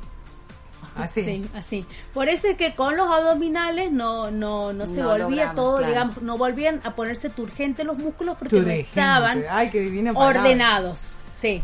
[0.96, 1.22] Así.
[1.24, 1.86] Sí, así.
[2.14, 5.76] Por eso es que con los abdominales no no no se No volvía logramos, todo,
[5.76, 5.92] claro.
[5.92, 10.40] digamos, no volvían a ponerse turgentes los músculos porque no estaban Ay, qué divina palabra.
[10.40, 11.16] ordenados.
[11.36, 11.62] Sí.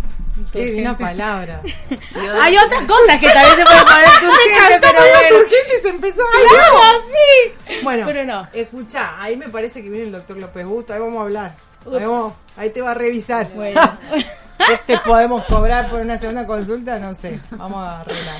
[0.53, 1.05] Qué divina Turgente.
[1.21, 1.61] palabra.
[2.43, 5.29] Hay otras cosas que también se pueden poner turgente, pero bueno.
[5.39, 6.95] turgente y se empezó a Claro, hablar.
[7.07, 7.75] sí.
[7.83, 8.47] Bueno, Pero no.
[8.53, 11.55] escucha, ahí me parece que viene el doctor López Busto, ahí vamos a hablar.
[11.87, 13.49] Ahí, vamos- ahí te va a revisar.
[13.55, 13.81] Bueno.
[14.15, 16.99] ¿Qué te podemos cobrar por una segunda consulta?
[16.99, 18.37] No sé, vamos a arreglar.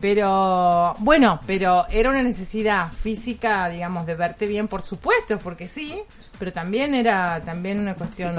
[0.00, 6.00] Pero, bueno, pero era una necesidad física, digamos, de verte bien, por supuesto, porque sí,
[6.38, 8.34] pero también era también una cuestión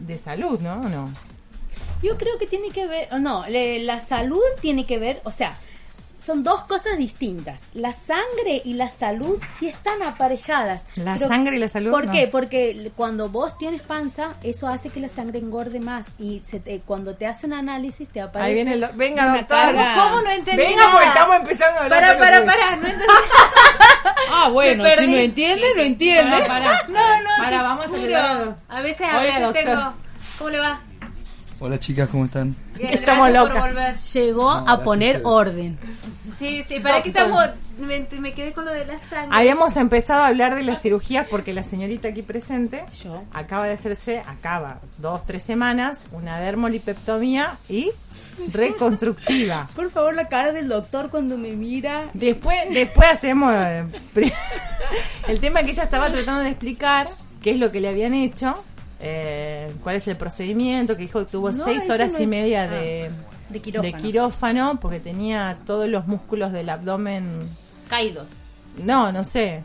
[0.00, 0.74] de salud, ¿no?
[0.80, 1.12] ¿O no?
[2.02, 5.54] Yo creo que tiene que ver, no, le- la salud tiene que ver, o sea,
[6.24, 7.62] son dos cosas distintas.
[7.72, 10.84] La sangre y la salud sí están aparejadas.
[10.96, 12.12] La Pero- sangre y la salud, ¿Por no.
[12.12, 12.26] qué?
[12.26, 16.80] Porque cuando vos tienes panza, eso hace que la sangre engorde más y se te-
[16.80, 19.74] cuando te hacen análisis te aparece Ahí viene el venga, doctor.
[19.74, 20.92] ¿Cómo no entendí Venga, nada?
[20.92, 23.06] porque estamos empezando a hablar Para, para, para, no entendí.
[24.32, 26.30] Ah, bueno, si no entiende, no entiende.
[26.30, 26.82] Para, para.
[26.88, 28.00] No, no, Para, te vamos a juro.
[28.00, 28.56] saludar.
[28.68, 29.64] A veces, a Hola, veces doctor.
[29.64, 29.92] tengo.
[30.38, 30.80] ¿Cómo le va?
[31.62, 32.56] Hola chicas, ¿cómo están?
[32.74, 34.12] Bien, Estamos locas.
[34.14, 35.26] Llegó No, a poner ustedes.
[35.26, 35.78] orden.
[36.38, 37.44] Sí, sí, para que estamos.
[37.78, 39.36] Me, me quedé con lo de la sangre.
[39.38, 43.24] Habíamos empezado a hablar de las cirugías porque la señorita aquí presente Yo.
[43.32, 47.90] acaba de hacerse, acaba, dos, tres semanas, una dermolipectomía y
[48.52, 49.66] reconstructiva.
[49.76, 52.08] Por favor, la cara del doctor cuando me mira.
[52.14, 53.84] Después, después hacemos eh,
[55.28, 57.08] el tema que ella estaba tratando de explicar,
[57.42, 58.62] qué es lo que le habían hecho,
[59.00, 62.62] eh, cuál es el procedimiento, que dijo que tuvo No, seis horas no y media
[62.64, 63.10] ah, de,
[63.62, 63.96] quirófano.
[63.96, 67.40] de quirófano porque tenía todos los músculos del abdomen,
[67.88, 68.28] Caídos.
[68.78, 69.62] no, no sé,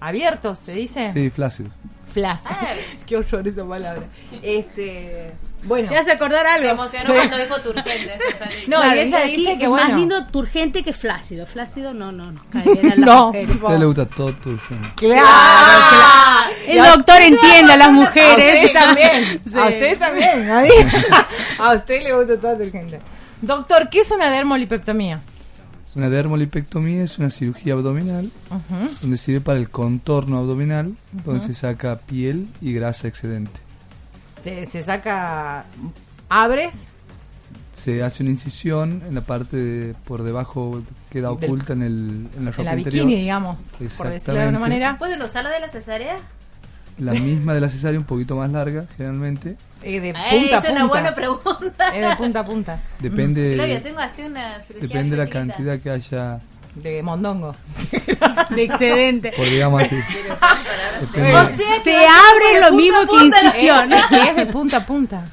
[0.00, 1.12] abiertos, se dice.
[1.12, 1.70] Sí, flácido.
[2.12, 2.50] Flácido.
[2.60, 2.74] Ah.
[3.06, 4.02] Qué horror esa palabra.
[4.42, 5.32] Este,
[5.64, 5.88] bueno.
[5.88, 6.64] ¿Te hace acordar algo?
[6.64, 7.12] Se emocionó Sí.
[7.12, 8.12] cuando dijo turgente.
[8.68, 9.88] No, Claro, y ella aquí dice que es bueno.
[9.88, 11.46] más lindo turgente que flácido.
[11.46, 12.40] Flácido no, no, no.
[12.54, 13.26] a las No.
[13.26, 13.50] mujeres.
[13.50, 14.88] A usted le gusta todo tu género.
[14.96, 16.50] Claro, claro.
[16.68, 18.64] El doctor entiende a las A mujeres.
[18.66, 19.40] usted también.
[19.50, 19.58] Sí.
[19.58, 20.50] A usted también.
[20.50, 20.62] A,
[21.58, 23.00] a usted le gusta toda tu gente.
[23.42, 25.20] Doctor, ¿qué es una dermolipectomía?
[25.96, 28.94] Una dermolipectomía es una cirugía abdominal Ujú.
[29.00, 33.60] donde sirve para el contorno abdominal, donde se saca piel y grasa excedente.
[34.42, 35.64] Se, se saca.
[36.28, 36.88] ¿Abres?
[37.74, 42.28] Se hace una incisión en la parte de, por debajo, queda Del- oculta en, el,
[42.36, 43.06] en la ropa En la interior.
[43.06, 43.60] bikini, digamos.
[43.60, 44.58] Por decirlo de alguna Exactamente.
[44.58, 44.98] manera.
[44.98, 46.18] ¿Pueden usar la de la cesárea?
[46.98, 49.56] La misma de la cesárea, un poquito más larga, generalmente.
[49.82, 50.86] Eh, de Ey, punta a es una punta.
[50.88, 51.88] buena pregunta.
[51.96, 52.80] Es de punta a punta.
[52.98, 54.86] Depende, Claro, yo tengo así una cirugía.
[54.88, 56.40] depende de la cantidad que haya,
[56.74, 57.54] De mondongo.
[58.50, 59.32] De excedente.
[59.36, 59.96] por digamos así.
[59.96, 61.48] O sea,
[61.82, 63.92] Se abre lo mismo que incisión.
[64.28, 65.28] Es de punta a punta.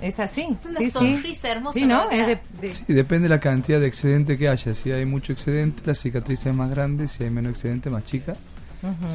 [0.00, 0.42] Es así.
[0.42, 1.46] Es una sí, sí.
[1.46, 2.04] hermosa, Sí, ¿no?
[2.04, 2.10] ¿no?
[2.10, 4.74] Es de, de- Sí, depende de la cantidad de excedente que haya.
[4.74, 7.08] Si hay mucho excedente, la cicatriz es más grande.
[7.08, 8.34] Si hay menos excedente, más chica.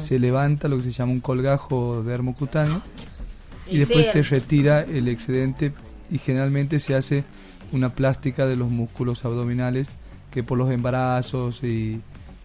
[0.00, 2.80] Se levanta lo que se llama un colgajo dermocutáneo
[3.66, 5.72] y, Y después sí, se retira el excedente
[6.10, 7.24] y generalmente se hace
[7.70, 9.90] una plástica de los músculos abdominales
[10.30, 12.00] que por los embarazos y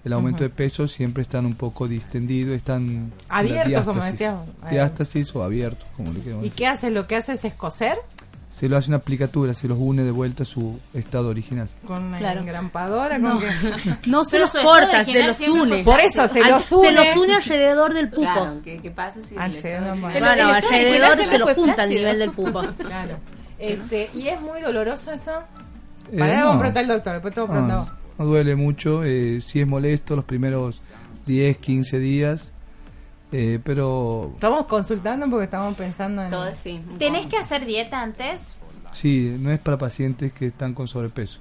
[0.05, 4.11] el aumento de peso siempre están un poco distendidos, están Abiertos, como diástasis.
[4.19, 4.35] decías.
[4.69, 6.57] Diástasis o abiertos, como le queremos ¿Y decir.
[6.57, 6.89] qué hace?
[6.91, 7.97] Lo que hace es coser
[8.49, 11.69] Se lo hace una aplicatura, se los une de vuelta a su estado original.
[11.87, 12.41] con una Claro.
[12.41, 13.17] engrampadora.
[13.17, 13.47] No, Con que...
[14.09, 15.83] no se Pero los corta, se los une.
[15.83, 16.91] Por eso se Al- los Se une.
[16.91, 18.21] los une alrededor del pupo.
[18.21, 20.41] Claro, ¿qué, qué pasa si Al el llegar estado a la original- El- Bueno, el
[20.55, 22.61] alrededor se siempre lo junta al nivel del pupo.
[22.77, 23.17] Claro.
[23.57, 25.31] Este, ¿Y es muy doloroso eso?
[26.13, 26.25] Eh, no.
[26.25, 27.85] vamos a preguntar al doctor, después te voy a preguntar
[28.19, 30.79] No, duele mucho, eh, sí es molesto los primeros
[31.25, 32.51] 10, 15 días,
[33.31, 36.29] eh, pero Estamos consultando porque estamos pensando en...
[36.29, 36.79] Todo sí.
[36.99, 38.57] ¿Tenés que hacer dieta antes?
[38.91, 41.39] sí, no es para pacientes que están con sobrepeso.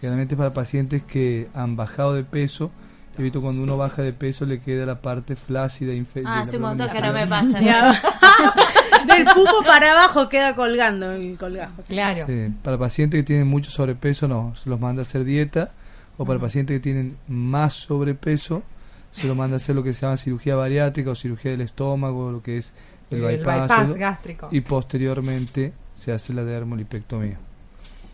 [0.00, 2.70] Generalmente es para pacientes que han bajado de peso.
[3.18, 6.32] He visto cuando uno baja de peso le queda la parte flácida inferior.
[6.32, 7.60] Ah, hace un montón que no me pasa.
[9.06, 11.82] Del pupo para abajo queda colgando el colgajo.
[11.86, 12.26] Claro.
[12.26, 15.72] Sí, para pacientes que tienen mucho sobrepeso no, se los manda a hacer dieta.
[16.16, 18.62] O para pacientes que tienen más sobrepeso,
[19.10, 22.30] se los manda a hacer lo que se llama cirugía bariátrica o cirugía del estómago,
[22.30, 22.72] lo que es
[23.10, 23.60] el, El bypass.
[23.62, 24.48] bypass eso, gástrico.
[24.52, 27.36] Y posteriormente se hace la dermolipectomía.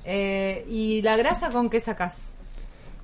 [0.05, 2.33] Eh, ¿Y la grasa con qué sacas?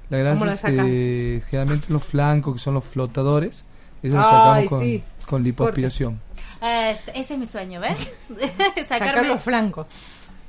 [0.09, 0.87] La grasa ¿Cómo la es, sacas?
[0.89, 3.65] eh, generalmente los flancos, que son los flotadores,
[4.03, 5.03] esos los Ay, sacamos con, sí.
[5.27, 6.21] con lipoaspiración.
[6.63, 8.13] Eh, ese es mi sueño, ¿ves?
[8.87, 9.87] Sacar Sacarme los flancos,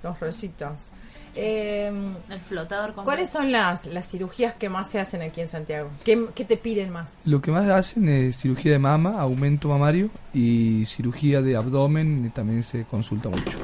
[0.03, 0.91] los rollitos.
[1.39, 1.91] Eh,
[2.29, 5.89] el flotador con ¿Cuáles son las, las cirugías que más se hacen aquí en Santiago?
[6.03, 7.19] ¿Qué, qué te piden más?
[7.25, 12.29] Lo que más hacen es cirugía de mama, aumento mamario y cirugía de abdomen y
[12.29, 13.59] también se consulta mucho.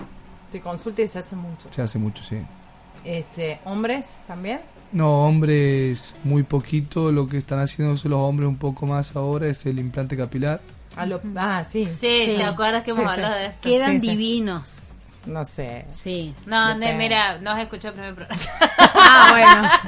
[0.51, 1.67] Te consulta y se hace mucho.
[1.73, 2.37] Se hace mucho, sí.
[3.03, 4.59] Este, ¿Hombres también?
[4.91, 7.11] No, hombres muy poquito.
[7.11, 10.61] Lo que están haciendo los hombres un poco más ahora es el implante capilar.
[10.95, 11.89] A lo- ah, sí.
[11.93, 13.59] Sí, ¿te acuerdas que hemos hablado de esto?
[13.61, 14.09] Quedan Sí, sí.
[14.11, 14.79] divinos.
[15.25, 15.85] No sé.
[15.93, 16.33] Sí.
[16.45, 18.41] No, mira, no has escuchado el primer programa.
[18.95, 19.81] Ah,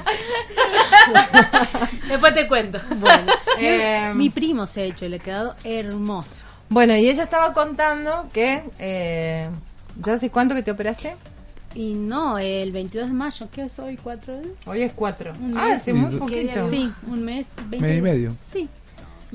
[2.08, 2.80] Después te cuento.
[2.98, 6.46] Bueno, Eh, mi primo se ha hecho y le ha quedado hermoso.
[6.70, 8.64] Bueno, y ella estaba contando que...
[8.80, 9.50] Eh,
[10.04, 11.16] ¿Ya hace cuánto que te operaste?
[11.74, 13.98] Y no, el 22 de mayo, ¿qué es hoy?
[13.98, 14.54] ¿Cuatro días?
[14.66, 15.34] Hoy es cuatro.
[15.40, 15.82] Un Ah, mes.
[15.82, 16.68] hace muy Sí, poquito.
[16.68, 17.46] Sí, un mes.
[17.68, 18.36] 20 Mes y medio.
[18.52, 18.68] Sí.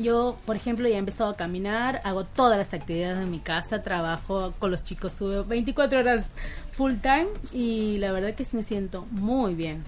[0.03, 3.83] Yo, por ejemplo, ya he empezado a caminar, hago todas las actividades de mi casa,
[3.83, 6.27] trabajo con los chicos, subo 24 horas
[6.73, 9.83] full time y la verdad que me siento muy bien.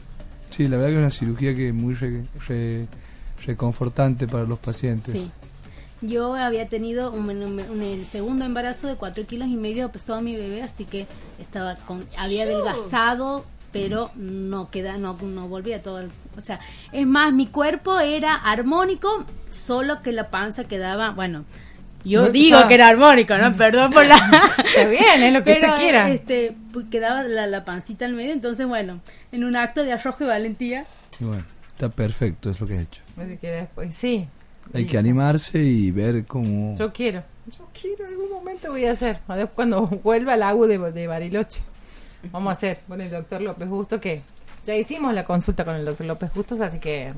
[0.50, 2.86] Sí, la verdad que es una cirugía que es muy re- re-
[3.46, 5.14] reconfortante para los pacientes.
[5.14, 5.30] Sí.
[6.00, 10.20] Yo había tenido un, un- un- el segundo embarazo de 4 kilos y medio pesaba
[10.20, 11.06] mi bebé, así que
[11.40, 16.00] estaba con, había adelgazado, pero no queda, no, no volvía todo.
[16.00, 16.60] el- o sea,
[16.92, 21.44] es más, mi cuerpo era armónico, solo que la panza quedaba, bueno.
[22.04, 23.54] Yo No, digo que era armónico, ¿no?
[23.56, 24.16] Perdón por la...
[24.58, 26.10] Está bien, es lo que Pero, usted quiera.
[26.10, 28.98] Este, pues, quedaba la, la pancita al medio, entonces, bueno,
[29.30, 30.84] en un acto de arrojo y valentía,
[31.20, 33.02] Y bueno, está perfecto, es lo que has hecho.
[33.16, 34.26] Así que después, sí.
[34.74, 36.74] Hay Y- que animarse y ver cómo...
[36.76, 37.22] Yo quiero.
[37.46, 39.20] Yo quiero, en algún momento voy a hacer.
[39.54, 41.60] Cuando vuelva al agua de, de Bariloche.
[42.32, 44.22] Vamos a hacer con el doctor López Justo que
[44.64, 47.12] ya hicimos la consulta con el doctor López Justos, así que...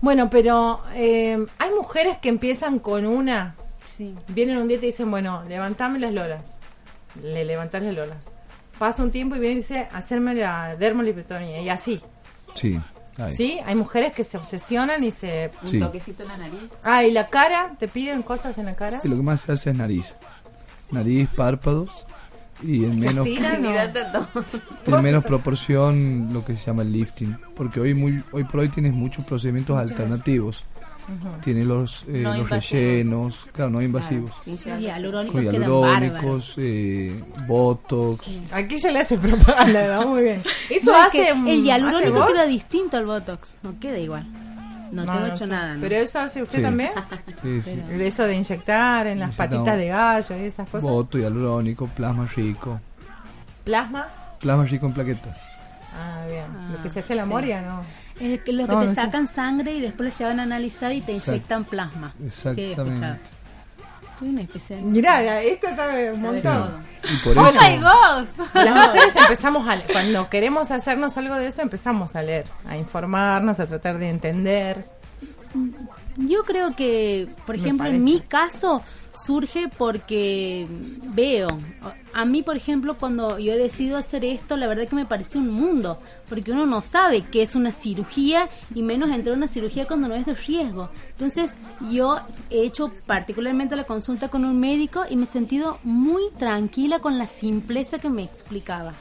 [0.00, 3.54] Bueno, pero eh, hay mujeres que empiezan con una...
[3.96, 4.14] sí.
[4.28, 6.58] Vienen un día y te dicen, bueno, levantame las lolas.
[7.22, 8.32] Le levantás las lolas.
[8.78, 11.62] Pasa un tiempo y viene y dice, hacerme la dermolipotomía.
[11.62, 12.00] Y así.
[12.54, 12.78] Sí,
[13.16, 13.32] hay.
[13.32, 13.58] ¿Sí?
[13.64, 15.50] Hay mujeres que se obsesionan y se...
[15.62, 15.78] Un Sí.
[15.80, 16.62] toquecito en la nariz.
[16.84, 19.00] Ah, y la cara, te piden cosas en la cara.
[19.02, 20.14] Y lo que más se hace es nariz.
[20.92, 22.05] Nariz, párpados
[22.62, 27.36] y en ¿Se menos, en menos proporción lo que se llama el lifting.
[27.56, 30.64] Porque hoy muy hoy por hoy tienes muchos procedimientos alternativos.
[31.44, 34.32] Tienes los, eh, No los rellenos, claro, no invasivos.
[34.44, 37.14] Y llegar hialurónicos eh,
[37.46, 38.26] botox.
[38.50, 40.08] Aquí se le hace propaganda, ¿no?
[40.08, 40.42] Muy bien.
[40.68, 41.26] Eso No, es hace.
[41.26, 42.26] que mm, el ¿hace hialurónico vos?
[42.32, 44.26] queda distinto al botox, no queda igual.
[44.92, 45.46] No, No, tengo no hecho sé.
[45.48, 45.74] nada.
[45.74, 45.80] ¿no?
[45.80, 46.62] Pero eso hace usted Sí.
[46.64, 46.90] también.
[47.42, 47.74] Sí, sí.
[47.76, 49.36] De eso de inyectar en las Inyectamos.
[49.64, 50.90] patitas de gallo y esas cosas.
[50.90, 52.80] Boto, hialurónico, plasma rico.
[53.64, 54.06] Plasma.
[54.40, 55.36] Plasma rico en plaquetas.
[55.98, 56.44] Ah, bien.
[56.54, 57.28] Ah, Lo que se hace en la sí.
[57.30, 57.82] moria, ¿no?
[58.20, 58.96] Es que los que No, te no sé.
[59.00, 61.32] sacan sangre y después los llevan a analizar y te Exacto.
[61.32, 62.12] inyectan plasma.
[62.28, 63.20] Sí, he Exactamente.
[64.18, 64.82] Soy una especial.
[64.82, 66.82] Mirá, esta sabe un montón.
[67.04, 68.26] Y por ¡Oh, eso, my God!
[68.54, 73.60] Las mujeres empezamos a cuando queremos hacernos algo de eso empezamos a leer, a informarnos,
[73.60, 74.84] a tratar de entender.
[76.16, 78.82] Yo creo que, por ejemplo, en mi caso
[79.16, 80.66] surge porque
[81.14, 81.48] veo.
[82.12, 85.40] A mí, por ejemplo, cuando yo he decidido hacer esto, la verdad que me pareció
[85.40, 85.98] un mundo,
[86.28, 90.08] porque uno no sabe qué es una cirugía y menos entrar a una cirugía cuando
[90.08, 90.90] no es de riesgo.
[91.10, 91.50] Entonces,
[91.90, 92.20] yo
[92.50, 97.18] he hecho particularmente la consulta con un médico y me he sentido muy tranquila con
[97.18, 98.94] la simpleza que me explicaba.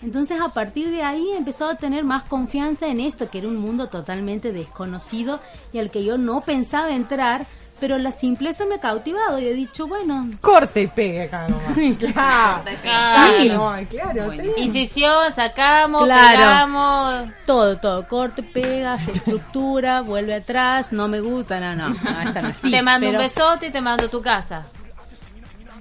[0.00, 3.48] Entonces a partir de ahí he empezado a tener más confianza en esto, que era
[3.48, 5.40] un mundo totalmente desconocido
[5.72, 7.46] y al que yo no pensaba entrar,
[7.80, 11.76] pero la simpleza me ha cautivado y he dicho, bueno, Corte y pegue acá nomás.
[11.98, 13.32] claro, Claro.
[13.42, 14.30] Sí, no, claro.
[14.30, 14.52] bien.
[14.56, 16.38] Incisión, sacamos, Claro.
[16.38, 17.28] pegamos.
[17.46, 22.46] todo, todo, corte, pega, reestructura, vuelve atrás, no me gusta, no, no, no es tan
[22.46, 22.70] así.
[22.70, 24.62] te mando pero- un besote y te mando a tu casa.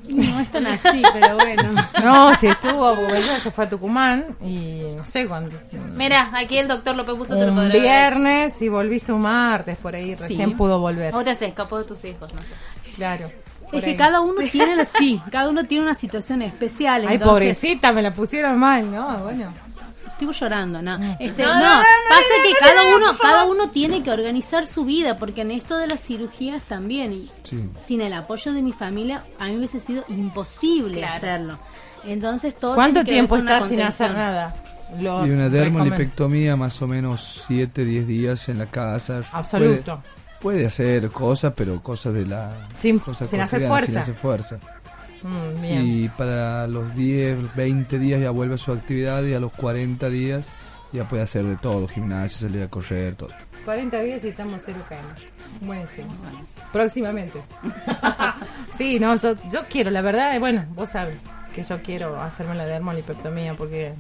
[0.10, 1.74] No es tan así, pero bueno.
[2.04, 5.56] No, si estuvo, porque ella se fue a Tucumán y no sé cuándo.
[5.96, 7.82] Mira, aquí el doctor López puso te lo Un podrá ver.
[7.82, 11.14] viernes y volviste un martes por ahí, recién pudo volver.
[11.16, 12.54] O te se escapó de tus hijos, no sé.
[12.96, 13.30] Claro.
[13.72, 13.98] Es que ahí.
[13.98, 17.02] cada uno tiene así, cada uno tiene una situación especial.
[17.08, 19.18] Ay, entonces- pobrecita, me la pusieron mal, ¿no?
[19.20, 19.54] Bueno.
[20.20, 20.96] Estoy llorando, no.
[21.20, 23.46] Este, No, no, no, no, no, pasa no, que no, cada no, no, uno, cada
[23.46, 27.70] uno tiene que organizar su vida, porque en esto de las cirugías también, y sí.
[27.86, 31.16] sin el apoyo de mi familia, a mí hubiese sido imposible Claro.
[31.18, 31.60] hacerlo.
[32.06, 34.56] Entonces todo ¿Cuánto tiempo estás sin hacer nada?
[35.00, 35.50] Lo y una recomiendo.
[35.50, 39.22] dermolipectomía más o menos 7, 10 días en la casa.
[39.34, 40.02] Absoluto.
[40.40, 42.52] Puede, puede hacer cosas, pero cosas de la...
[42.80, 43.88] Sin- cosas sin hacer fuerza.
[43.92, 44.58] Sin hacer fuerza.
[45.24, 45.86] Mm, bien.
[45.86, 50.10] Y para los 10, 20 días ya vuelve a su actividad y a los 40
[50.10, 50.50] días
[50.92, 53.30] ya puede hacer de todo, gimnasia, salir a correr, todo.
[53.66, 54.80] 40 días y estamos cero.
[55.62, 56.08] Buenísimo.
[56.72, 57.42] Próximamente.
[58.78, 61.24] sí, no, yo, yo quiero, la verdad, eh, bueno, vos sabes
[61.54, 63.94] que yo quiero hacerme la dermolipectomía porque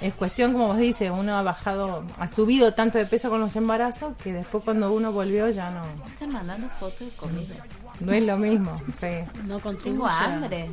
[0.00, 3.56] es cuestión, como vos dices, uno ha bajado, ha subido tanto de peso con los
[3.56, 5.82] embarazos que después cuando uno volvió ya no.
[6.06, 7.56] Están mandando fotos de comida.
[8.00, 9.06] No es lo mismo, sí.
[9.46, 10.70] No a- hambre.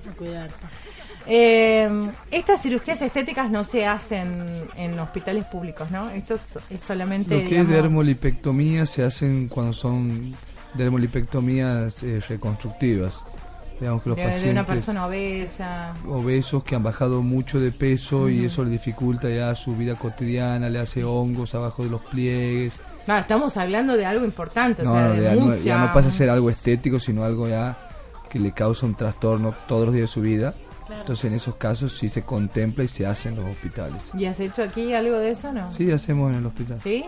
[1.27, 1.89] Eh,
[2.29, 4.45] estas cirugías estéticas no se hacen
[4.77, 6.09] en hospitales públicos, ¿no?
[6.11, 7.31] Esto es, es solamente.
[7.33, 10.35] Lo que es digamos, dermolipectomía se hacen cuando son
[10.75, 13.23] dermolipectomías eh, reconstructivas.
[13.79, 15.93] Digamos que los de, de pacientes una persona obesa.
[16.07, 20.69] obesos que han bajado mucho de peso y eso le dificulta ya su vida cotidiana,
[20.69, 22.79] le hace hongos abajo de los pliegues.
[23.05, 25.57] Claro, estamos hablando de algo importante, o sea, de ya, no, mucha...
[25.57, 27.77] ya no pasa a ser algo estético, sino algo ya
[28.29, 30.53] que le causa un trastorno todos los días de su vida.
[30.85, 31.01] Claro.
[31.01, 34.03] Entonces en esos casos sí se contempla y se hace en los hospitales.
[34.13, 35.71] ¿Y has hecho aquí algo de eso no?
[35.71, 36.79] Sí, hacemos en el hospital.
[36.79, 37.05] ¿Sí?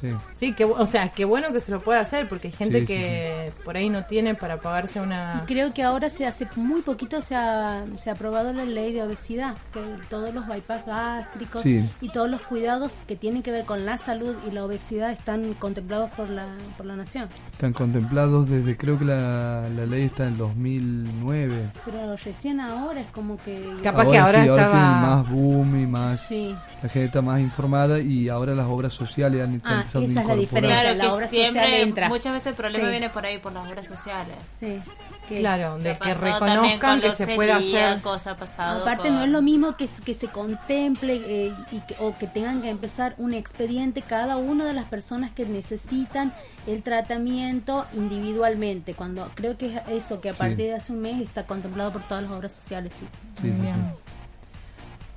[0.00, 0.08] Sí.
[0.34, 2.86] Sí, que, o sea, qué bueno que se lo pueda hacer, porque hay gente Sí,
[2.86, 5.42] sí, que por ahí no tiene para pagarse una...
[5.42, 8.92] Y creo que ahora se hace muy poquito se ha, se ha aprobado la ley
[8.92, 11.88] de obesidad, que todos los bypass gástricos Sí.
[12.00, 15.54] y todos los cuidados que tienen que ver con la salud y la obesidad están
[15.54, 16.46] contemplados por la,
[16.76, 17.28] por la nación.
[17.52, 21.70] Están contemplados desde, creo que la, la ley está en 2009.
[21.84, 23.62] Pero recién ahora es como que...
[23.82, 26.20] Capaz que ahora sí, ahora estaba- tienen más boom y más...
[26.20, 26.54] Sí.
[26.82, 30.34] La gente está más informada y ahora las obras sociales han Ah, esa es la
[30.36, 30.80] diferencia.
[30.80, 32.08] Claro, la que obra social siempre, entra.
[32.08, 32.90] muchas veces el problema Sí.
[32.90, 34.36] viene por ahí, por las obras sociales.
[34.58, 34.80] Sí.
[35.28, 38.00] Claro, de que reconozcan con que se puede hacer...
[38.04, 41.94] ha pasado Aparte con- no es lo mismo que, que se contemple eh, y que,
[42.00, 46.32] o que tengan que empezar un expediente cada una de las personas que necesitan
[46.66, 48.94] el tratamiento individualmente.
[48.94, 50.38] Cuando creo que es eso que a Sí.
[50.40, 52.92] partir de hace un mes está contemplado por todas las obras sociales.
[52.98, 53.06] Sí.
[53.40, 53.94] Bien.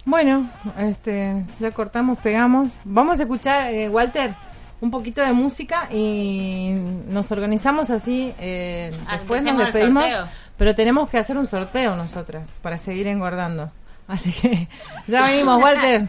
[0.05, 2.77] Bueno, este, ya cortamos, pegamos.
[2.83, 4.35] Vamos a escuchar, eh, Walter,
[4.83, 6.75] un poquito de música y
[7.07, 8.33] nos organizamos así.
[8.37, 10.03] eh, Ah, después nos despedimos,
[10.57, 13.71] pero tenemos que hacer un sorteo nosotras para seguir engordando.
[14.09, 14.67] Así que
[15.07, 16.07] ya venimos, Walter.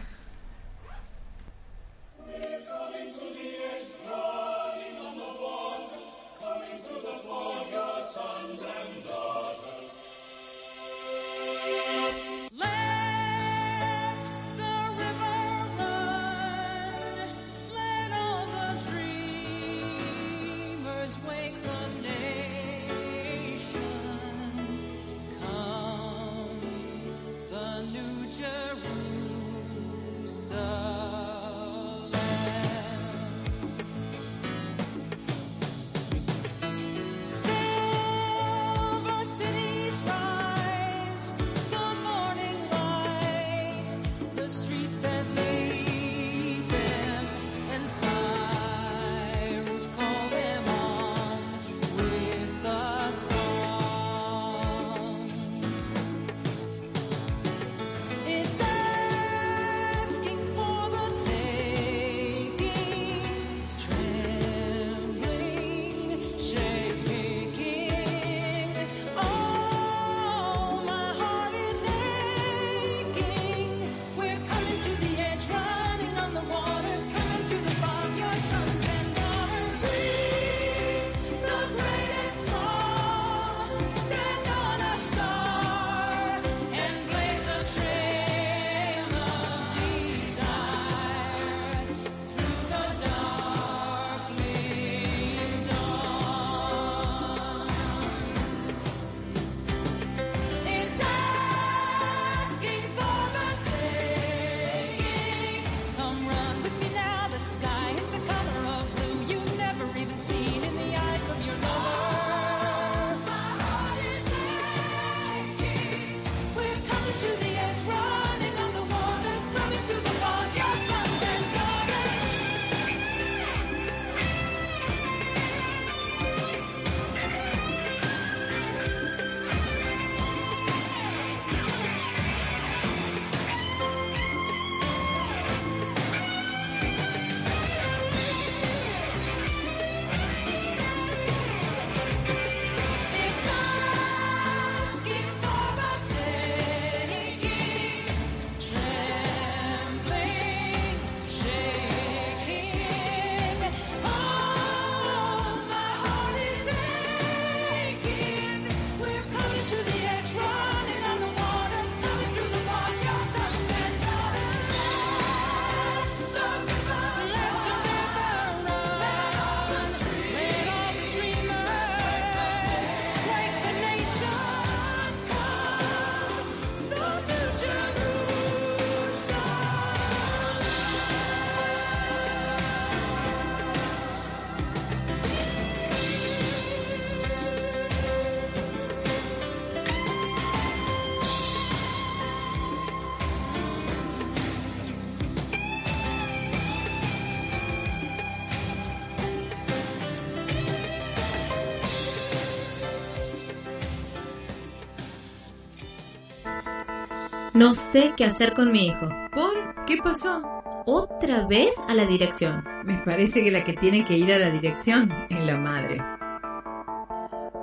[207.55, 209.07] No sé qué hacer con mi hijo.
[209.31, 209.85] ¿Por?
[209.85, 210.43] ¿Qué pasó?
[210.85, 212.65] Otra vez a la dirección.
[212.83, 216.03] Me parece que la que tiene que ir a la dirección es la madre.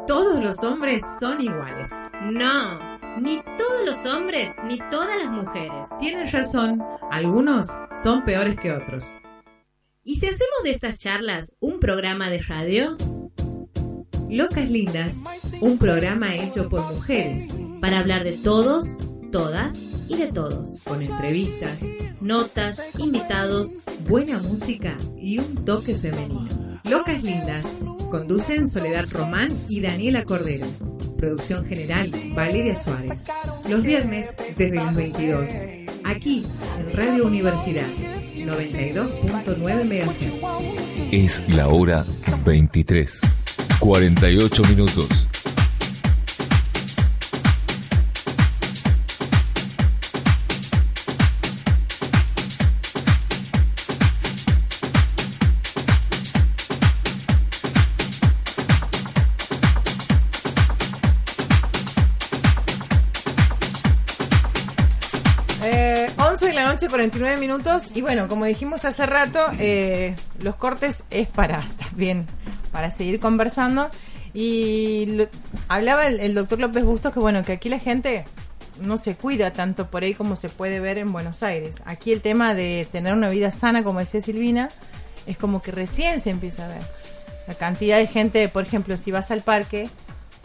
[0.07, 1.91] Todos los hombres son iguales.
[2.23, 5.91] No, ni todos los hombres ni todas las mujeres.
[6.01, 7.67] Tienes razón, algunos
[8.03, 9.05] son peores que otros.
[10.05, 12.97] ¿Y si hacemos de estas charlas un programa de radio?
[14.31, 15.23] Locas Lindas,
[15.61, 18.97] un programa hecho por mujeres, Para hablar de todos,
[19.33, 19.75] todas
[20.09, 20.83] y de todos.
[20.85, 21.81] con entrevistas,
[22.21, 23.71] Notas, invitados.
[24.09, 26.49] buena música y un toque femenino.
[26.85, 27.67] Locas Lindas,
[28.11, 30.67] conducen Soledad Román y Daniela Cordero.
[31.17, 33.25] Producción general, Valeria Suárez.
[33.69, 35.49] Los viernes desde las 22.
[36.05, 36.45] Aquí,
[36.79, 37.87] en Radio Universidad,
[38.37, 41.13] 92.9 MHz.
[41.13, 42.05] Es la hora
[42.45, 43.21] 23.
[43.81, 45.09] 48 minutos.
[66.83, 67.85] Noche, 49 minutos.
[67.95, 72.27] Y bueno, como dijimos hace rato, eh, los cortes es para también
[72.73, 73.91] para seguir conversando.
[74.35, 75.27] Y
[75.69, 78.25] hablaba el, el doctor López Bustos que bueno, que aquí la gente
[78.81, 81.77] no se cuida tanto por ahí como se puede ver en Buenos Aires.
[81.85, 84.71] Aquí el tema de tener una vida sana, como decía Silvina,
[85.27, 86.83] es como que recién se empieza a ver.
[87.47, 89.89] La cantidad de gente, por ejemplo, si vas al parque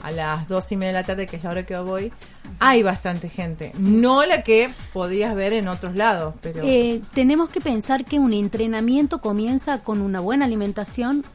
[0.01, 2.11] a las dos y media de la tarde, que es la hora que yo voy,
[2.59, 3.71] hay bastante gente.
[3.77, 6.61] No la que podías ver en otros lados, pero...
[6.63, 11.25] Eh, tenemos que pensar que un entrenamiento comienza con una buena alimentación.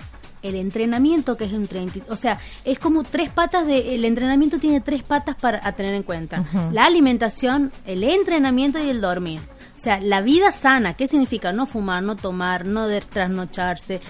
[0.43, 4.59] El entrenamiento que es un 30, o sea, es como tres patas de, el entrenamiento
[4.59, 6.45] tiene tres patas para a tener en cuenta.
[6.73, 9.41] La alimentación, el entrenamiento y el dormir.
[9.77, 11.53] O sea, la vida sana, ¿qué significa?
[11.53, 14.01] No fumar, no tomar, no trasnocharse.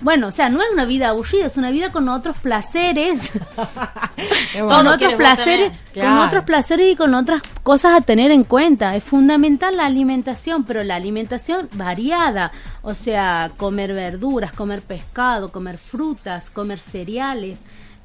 [0.00, 3.30] Bueno, o sea, no es una vida aburrida, es una vida con otros placeres.
[4.58, 8.96] con otros placeres, con otros placeres y con otras cosas a tener en cuenta.
[8.96, 12.50] Es fundamental la alimentación, pero la alimentación variada,
[12.82, 17.58] o sea, comer verduras, comer pescado, comer frutas, comer cereales,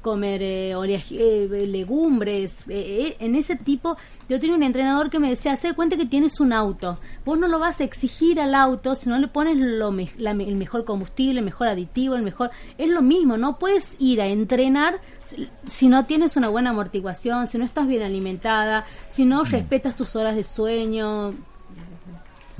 [0.06, 0.70] comer eh,
[1.10, 2.74] eh, legumbres, eh,
[3.08, 3.96] eh, en ese tipo.
[4.28, 7.36] Yo tenía un entrenador que me decía, hace de cuenta que tienes un auto, vos
[7.36, 10.48] no lo vas a exigir al auto si no le pones lo me- la me-
[10.48, 12.50] el mejor combustible, el mejor aditivo, el mejor...
[12.78, 17.48] Es lo mismo, no puedes ir a entrenar si- si no tienes una buena amortiguación,
[17.48, 21.34] si no estás bien alimentada, si no respetas tus horas de sueño.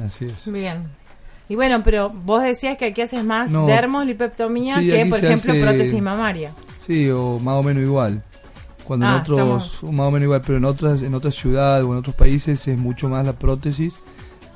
[0.04, 0.50] Así es.
[0.50, 0.88] Bien.
[1.48, 3.66] Y bueno, pero vos decías que aquí haces más No.
[3.66, 6.50] dermos, lipeptomía, Sí, que por ejemplo hace- prótesis mamaria.
[6.86, 8.22] Sí, o más o menos igual.
[8.84, 11.84] Cuando Ah, en otros, estamos- más o menos igual, pero en otras, en otras ciudades
[11.84, 13.94] o en otros países es mucho más la prótesis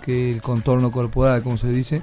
[0.02, 2.02] que el contorno corporal, como se dice.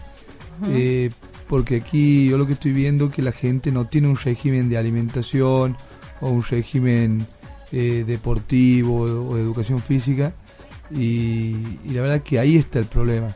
[0.69, 1.11] Eh,
[1.47, 4.77] porque aquí yo lo que estoy viendo que la gente no tiene un régimen de
[4.77, 5.77] alimentación
[6.19, 7.25] o un régimen
[7.71, 10.33] eh, deportivo o de educación física
[10.91, 11.55] y,
[11.85, 13.27] y la verdad que ahí está el problema.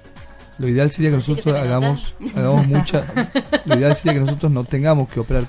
[0.58, 3.06] Lo ideal sería que Así que nosotros hagamos, hagamos mucha...
[3.66, 5.48] Lo ideal sería que nosotros no tengamos que operar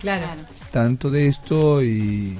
[0.00, 0.26] Claro.
[0.70, 2.38] Tanto de esto y,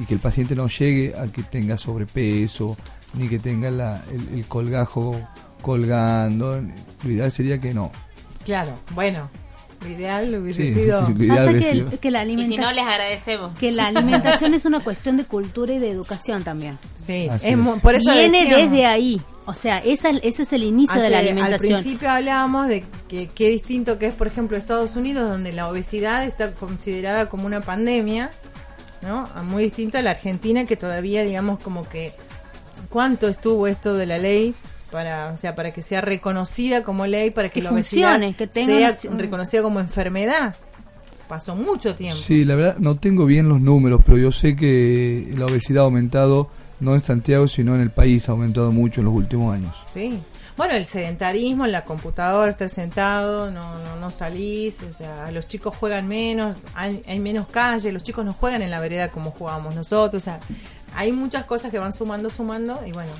[0.00, 2.76] y que el paciente no llegue a que tenga sobrepeso
[3.14, 5.18] ni que tenga la- el, colgajo
[5.60, 6.60] colgando.
[7.04, 7.90] Lo ideal sería que no.
[8.44, 9.30] Claro, bueno,
[9.82, 11.06] lo ideal hubiese Sí, sido...
[11.06, 12.74] sí, lo ideal Pasa hubiese que, sido- el- que la Y si no, alimentación...
[12.76, 13.58] les agradecemos.
[13.58, 16.78] que la alimentación es una cuestión de cultura y de educación también.
[17.04, 17.58] Sí, es es.
[17.82, 19.20] por eso Viene decíamos- desde ahí.
[19.44, 21.74] O sea, esa, ese es el inicio de la alimentación.
[21.74, 25.68] Al principio hablábamos de que qué distinto que es, por ejemplo, Estados Unidos, donde la
[25.68, 28.30] obesidad está considerada como una pandemia,
[29.02, 29.28] ¿no?
[29.34, 32.12] A Muy distinto a la Argentina, que todavía, digamos, como que
[32.88, 34.54] cuánto estuvo esto de la ley
[34.92, 38.34] para, o sea, para que sea reconocida como ley, para que, Que la obesidad funcione,
[38.34, 40.54] que tenga sea un- reconocida como enfermedad.
[41.28, 42.20] Pasó mucho tiempo.
[42.22, 45.86] Sí, la verdad no tengo bien los números, pero yo sé que la obesidad ha
[45.86, 46.50] aumentado
[46.80, 49.74] no en Santiago, sino en el país, ha aumentado mucho en los últimos años.
[49.92, 50.20] Sí.
[50.56, 55.48] Bueno, el sedentarismo, en la computadora, estar sentado, no, no, no salís, o sea, los
[55.48, 59.30] chicos juegan menos, hay, hay menos calle, los chicos no juegan en la vereda como
[59.30, 60.40] jugábamos nosotros, o sea,
[60.94, 63.12] hay muchas cosas que van sumando, sumando, y bueno,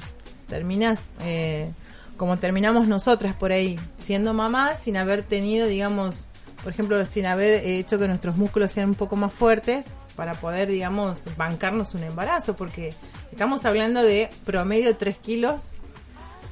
[0.53, 1.73] terminas eh,
[2.19, 6.29] como terminamos nosotras por ahí, siendo mamás sin haber tenido, digamos,
[6.63, 10.69] por ejemplo, sin haber hecho que nuestros músculos sean un poco más fuertes para poder,
[10.69, 12.93] digamos, bancarnos un embarazo, porque
[13.33, 15.71] estamos hablando de promedio 3 kilos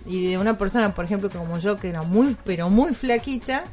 [0.07, 3.65] y de una persona, por ejemplo, como yo, que era muy, pero muy flaquita,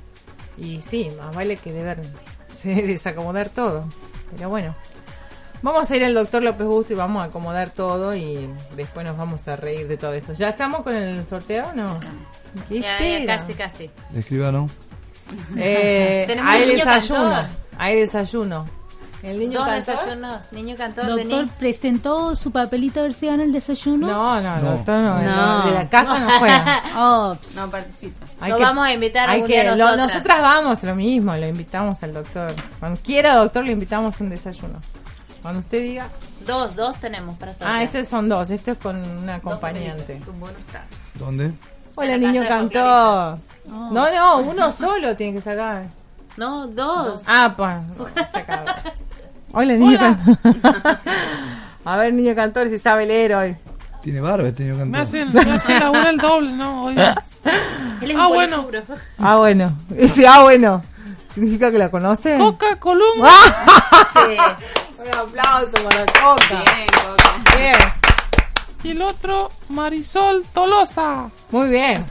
[0.57, 2.01] y sí, más vale que deber
[2.53, 3.85] se desacomodar todo.
[4.35, 4.75] Pero bueno,
[5.61, 9.17] Vamos a ir al doctor López Busto y vamos a acomodar todo y después nos
[9.17, 10.33] vamos a reír de todo esto.
[10.33, 11.99] ¿Ya estamos con el sorteo o no?
[12.69, 13.89] ¿Qué Ya, casi, casi.
[14.15, 14.69] Escribano.
[15.57, 17.29] Eh, hay niño desayuno.
[17.31, 17.45] cantor.
[17.77, 18.65] Hay desayuno.
[19.23, 19.95] El niño Dos cantor.
[19.95, 20.51] desayunos.
[20.51, 21.51] Niño cantor, Doctor, vení.
[21.57, 24.05] ¿presentó su papelito a ver si gana el desayuno?
[24.07, 24.71] No, no, No.
[24.73, 25.65] doctor no, No.
[25.65, 26.83] de la casa no juega.
[27.31, 27.55] Ops.
[27.55, 28.25] No participa.
[28.39, 30.13] Hay Lo vamos a invitar hay algún que, día lo- nosotras.
[30.13, 32.53] nosotras vamos, lo mismo, lo invitamos al doctor.
[32.79, 34.79] Cuando quiera, doctor, le invitamos un desayuno.
[35.41, 36.09] Cuando usted diga.
[36.45, 37.71] Dos, dos tenemos para sortear.
[37.77, 40.19] Ah, estos son dos, este es con un acompañante.
[40.27, 40.85] Un bonus track.
[41.15, 41.51] ¿Dónde?
[41.95, 43.37] Hola, niño cantor.
[43.65, 45.85] No, no, uno solo tiene que sacar.
[46.37, 47.23] No, dos.
[47.27, 47.75] Ah, pues.
[49.53, 50.37] Hola, niño cantor.
[51.85, 53.55] A ver, niño cantor, si sabe leer hoy.
[54.01, 55.01] Tiene barba este niño Me cantor.
[55.01, 56.83] hacen, me hacen labura el doble, ¿no?
[56.83, 56.95] Hoy.
[58.01, 58.63] Él es un Ah, bueno.
[58.65, 58.97] polifuro.
[59.19, 59.77] Ah, bueno.
[59.97, 60.83] Ese, ah, bueno.
[61.33, 62.37] ¿Significa que la conoce?
[62.37, 63.23] Coca Column.
[64.13, 64.37] Sí.
[64.99, 66.63] Un aplauso para Coca.
[66.75, 67.57] Bien, Coca.
[67.57, 67.73] Bien.
[68.83, 71.29] Y el otro, Marisol Tolosa.
[71.51, 72.05] Muy bien.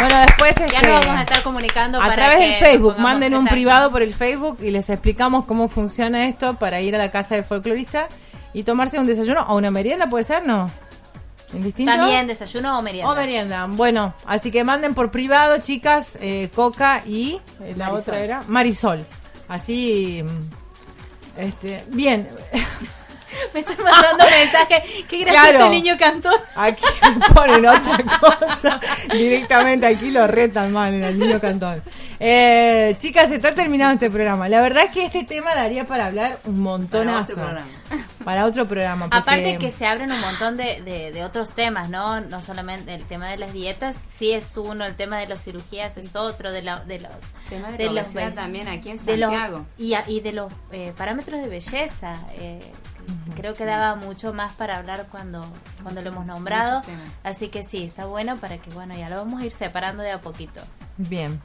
[0.00, 3.34] Bueno, después Ya este, nos vamos a estar comunicando a para través del Facebook, manden
[3.34, 7.10] un privado por el Facebook y les explicamos cómo funciona esto para ir a la
[7.10, 8.08] casa del folclorista
[8.52, 10.46] y tomarse un desayuno o una merienda, ¿puede ser?
[10.46, 10.70] ¿No?
[11.54, 11.92] ¿Indistinto?
[11.92, 13.10] También desayuno o merienda.
[13.10, 13.66] O merienda.
[13.70, 18.00] Bueno, así que manden por privado, chicas, eh, Coca y eh, la Marisol.
[18.00, 19.06] otra era Marisol.
[19.48, 20.22] Así,
[21.38, 22.28] este, bien.
[23.54, 24.82] Me están mandando mensajes.
[25.08, 25.64] Qué gracioso Claro.
[25.66, 26.34] el niño cantor.
[26.54, 26.82] Aquí
[27.34, 28.80] ponen otra cosa.
[29.12, 31.82] Directamente aquí lo retan mal en el niño cantón.
[32.18, 34.48] Eh, chicas, está terminado este programa.
[34.48, 37.34] La verdad es que este tema daría para hablar un montonazo.
[37.34, 38.16] Para otro programa.
[38.24, 39.04] Para otro programa.
[39.06, 42.20] porque- Aparte que se abren un montón de, de, de otros temas, ¿no?
[42.22, 45.96] No solamente el tema de las dietas, sí es uno, el tema de las cirugías
[45.96, 47.10] es otro, de, la, de los...
[47.50, 49.66] Tema de, de los también aquí en de los- Santiago.
[49.78, 52.14] y, a- y de los eh, parámetros de belleza.
[52.34, 52.60] eh,
[53.34, 55.44] Creo que daba mucho más para hablar cuando,
[55.82, 56.82] cuando lo hemos nombrado.
[57.22, 60.12] Así que sí, está bueno para que, bueno, ya lo vamos a ir separando de
[60.12, 60.60] a poquito.
[60.96, 61.40] Bien.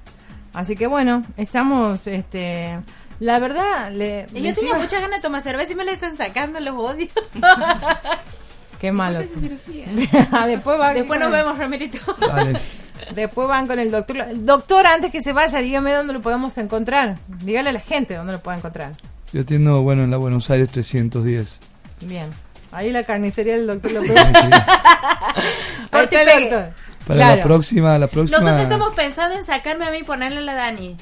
[0.54, 2.80] Así que bueno, estamos, este...
[3.20, 4.26] La verdad, le...
[4.34, 6.74] Y yo tenía iba- muchas ganas de tomar cerveza y me la están sacando, los
[6.76, 7.08] odio.
[8.80, 9.20] Qué malo.
[10.32, 12.00] Ah, Después, va Después nos vemos, Ramirito.
[12.20, 12.60] Dale.
[13.16, 14.26] Después van con el doctor.
[14.34, 17.18] Doctor, antes que se vaya, dígame dónde lo podemos encontrar.
[17.28, 18.94] Dígale a la gente dónde lo puede encontrar.
[19.34, 21.60] Yo atiendo, bueno, en la Buenos Aires 310.
[22.02, 22.28] Bien.
[22.72, 24.12] Ahí la carnicería del doctor López.
[25.92, 26.70] Corte doctor.
[27.08, 27.36] Para Claro.
[27.38, 28.40] la próxima, la próxima.
[28.40, 30.96] Nosotros estamos pensando en sacarme a mí y ponerle a la Dani.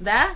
[0.00, 0.28] ¿Da?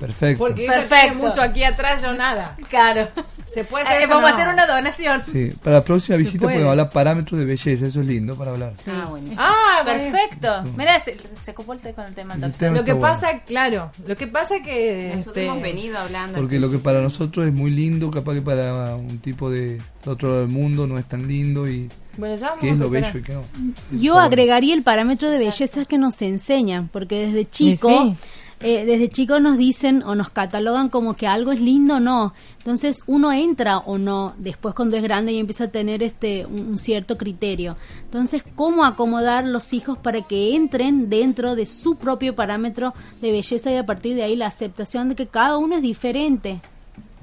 [0.00, 0.44] Perfecto.
[0.44, 1.06] Porque ella Perfecto.
[1.12, 2.56] tiene mucho aquí atrás, yo nada.
[2.70, 3.06] Claro.
[3.46, 5.22] Se puede Eh, hacer eso, vamos a hacer una donación.
[5.24, 6.54] Sí, para la próxima visita puede.
[6.54, 8.72] podemos hablar parámetros de belleza, eso es lindo para hablar.
[8.86, 9.32] Ah, bueno.
[9.36, 10.00] Ah, bueno.
[10.10, 10.64] Perfecto.
[10.76, 12.66] Mira, se, se copó el té con el tema del El doctor.
[12.68, 13.14] tema Lo que bueno.
[13.14, 16.38] pasa, claro, lo que pasa que Nosotros este, hemos venido hablando.
[16.38, 20.10] Porque lo que para nosotros es muy lindo, capaz que para un tipo de, de
[20.10, 22.82] otro lado del mundo no es tan lindo y bueno, ya vamos qué es a
[22.82, 23.44] lo bello y qué no.
[23.92, 28.16] Yo agregaría el parámetro de belleza que nos enseñan, porque desde chico, sí.
[28.60, 32.34] Eh, desde chico nos dicen o nos catalogan como que algo es lindo o no.
[32.58, 36.68] Entonces uno entra o no, después cuando es grande y empieza a tener este un,
[36.68, 37.76] un cierto criterio.
[38.04, 42.92] Entonces, ¿cómo acomodar los hijos para que entren dentro de su propio parámetro
[43.22, 46.60] de belleza y a partir de ahí la aceptación de que cada uno es diferente?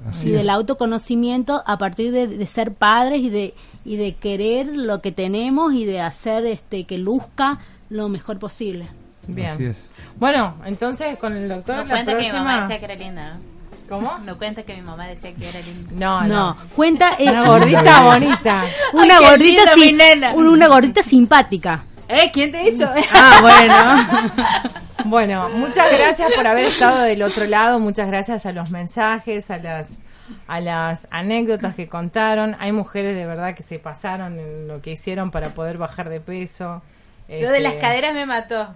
[0.08, 0.38] Así y es.
[0.38, 3.54] del autoconocimiento a partir de, de ser padres y de
[3.84, 7.58] y de querer lo que tenemos y de hacer este que luzca
[7.90, 8.86] lo mejor posible.
[9.28, 9.50] Bien.
[9.50, 9.88] Así es.
[10.16, 13.34] Bueno, entonces con el doctor No la cuenta que mi mamá decía que era linda,
[13.34, 13.40] ¿no?
[13.88, 14.18] ¿Cómo?
[14.18, 15.90] No cuenta que mi mamá decía que era linda.
[15.94, 16.34] No, no.
[16.54, 18.64] No, cuenta eh, Una gordita bonita.
[18.92, 20.34] una Ay, gordita linda mi sim- nena.
[20.34, 21.84] un- una gordita simpática.
[22.08, 22.30] ¿Eh?
[22.32, 22.90] ¿Quién te ha dicho?
[23.14, 24.70] Ah, bueno.
[25.04, 27.78] bueno, muchas gracias por haber estado del otro lado.
[27.78, 29.98] Muchas gracias a los mensajes, a las
[30.46, 32.56] a las anécdotas que contaron.
[32.60, 36.20] Hay mujeres de verdad que se pasaron en lo que hicieron para poder bajar de
[36.20, 36.82] peso.
[37.28, 38.74] Lo de Este, las caderas me mató.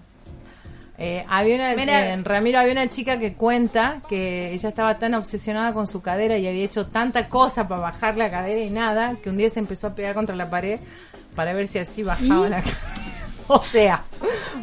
[0.98, 2.12] Eh, había una, Mira.
[2.12, 6.36] en Ramiro había una chica que cuenta que ella estaba tan obsesionada con su cadera
[6.38, 9.58] y había hecho tanta cosa para bajar la cadera y nada, que un día se
[9.58, 10.80] empezó a pegar contra la pared
[11.34, 12.78] para ver si así bajaba la cadera.
[13.48, 14.02] O sea,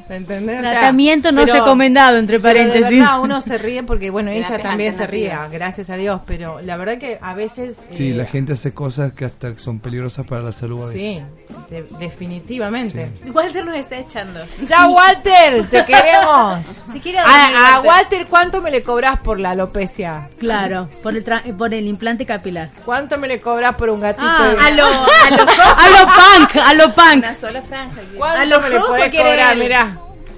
[0.09, 0.59] ¿me entendés?
[0.59, 2.89] O sea, Tratamiento no pero- recomendado, entre pero paréntesis.
[2.89, 6.61] de verdad uno se ríe porque, bueno, ella también se ríe, gracias a Dios, pero
[6.61, 7.77] la verdad que a veces...
[7.95, 11.01] Sí, eh, la gente hace cosas que hasta son peligrosas para la salud a veces.
[11.01, 11.21] Sí,
[11.69, 13.09] de- definitivamente.
[13.33, 14.39] Walter nos está echando.
[14.67, 15.65] ¡Ya, Walter!
[15.69, 16.83] ¡Te queremos!
[16.91, 17.89] Si quiere A, a Walter.
[17.89, 20.29] Walter, ¿cuánto me le cobras por la alopecia?
[20.39, 22.69] Claro, por el tra- por el implante capilar.
[22.85, 24.25] ¿Cuánto me le cobras por un gatito?
[24.27, 27.17] Ah, de- a lo a lo a lo punk, a lo punk.
[27.17, 28.01] Una sola franja.
[28.17, 29.55] ¿Cuánto a lo me le podés quiere cobrar?
[29.57, 29.87] Mirá,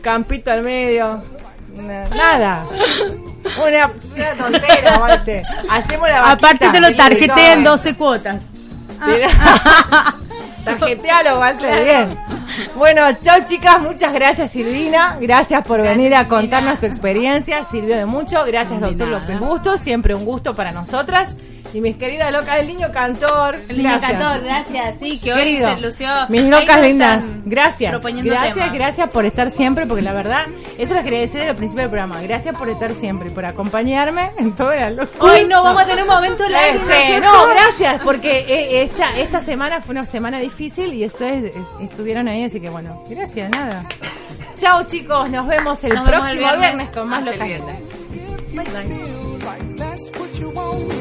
[0.02, 1.24] campito al medio.
[1.76, 2.66] Na- Nada.
[3.44, 5.44] Una, una tontera, Malte.
[5.70, 6.32] Hacemos la vaquita.
[6.48, 7.74] Aparte te lo tarjeté en todo.
[7.78, 8.36] 12 cuotas.
[9.06, 9.30] Mira.
[10.66, 12.18] Tarjetealo, Walter, bien.
[12.76, 18.06] Bueno, chao chicas, muchas gracias Silvina, gracias por venir a contarnos tu experiencia, sirvió de
[18.06, 21.36] mucho, gracias doctor López Bustos, siempre un gusto para nosotras.
[21.74, 24.12] Y mis queridas locas del niño cantor, El niño gracias.
[24.12, 24.96] cantor, gracias.
[25.00, 26.08] Sí, que hoy Querido, se lució.
[26.28, 27.94] mis locas lindas, gracias.
[28.04, 28.74] Gracias, temas.
[28.74, 30.48] gracias por estar siempre, porque la verdad,
[30.78, 32.22] eso lo quería decir al principio del programa.
[32.22, 35.32] Gracias por estar siempre y por acompañarme en toda la locura.
[35.34, 39.80] Hoy no, vamos a tener un momento Este, no, gracias, porque eh, esta, esta semana
[39.80, 43.86] fue una semana difícil y ustedes estuvieron ahí, así que bueno, gracias, nada.
[44.58, 46.60] Chao chicos, nos vemos el Nos vemos el próximo viernes.
[46.60, 47.26] viernes con más.
[47.26, 47.38] Bye
[48.64, 51.01] bye.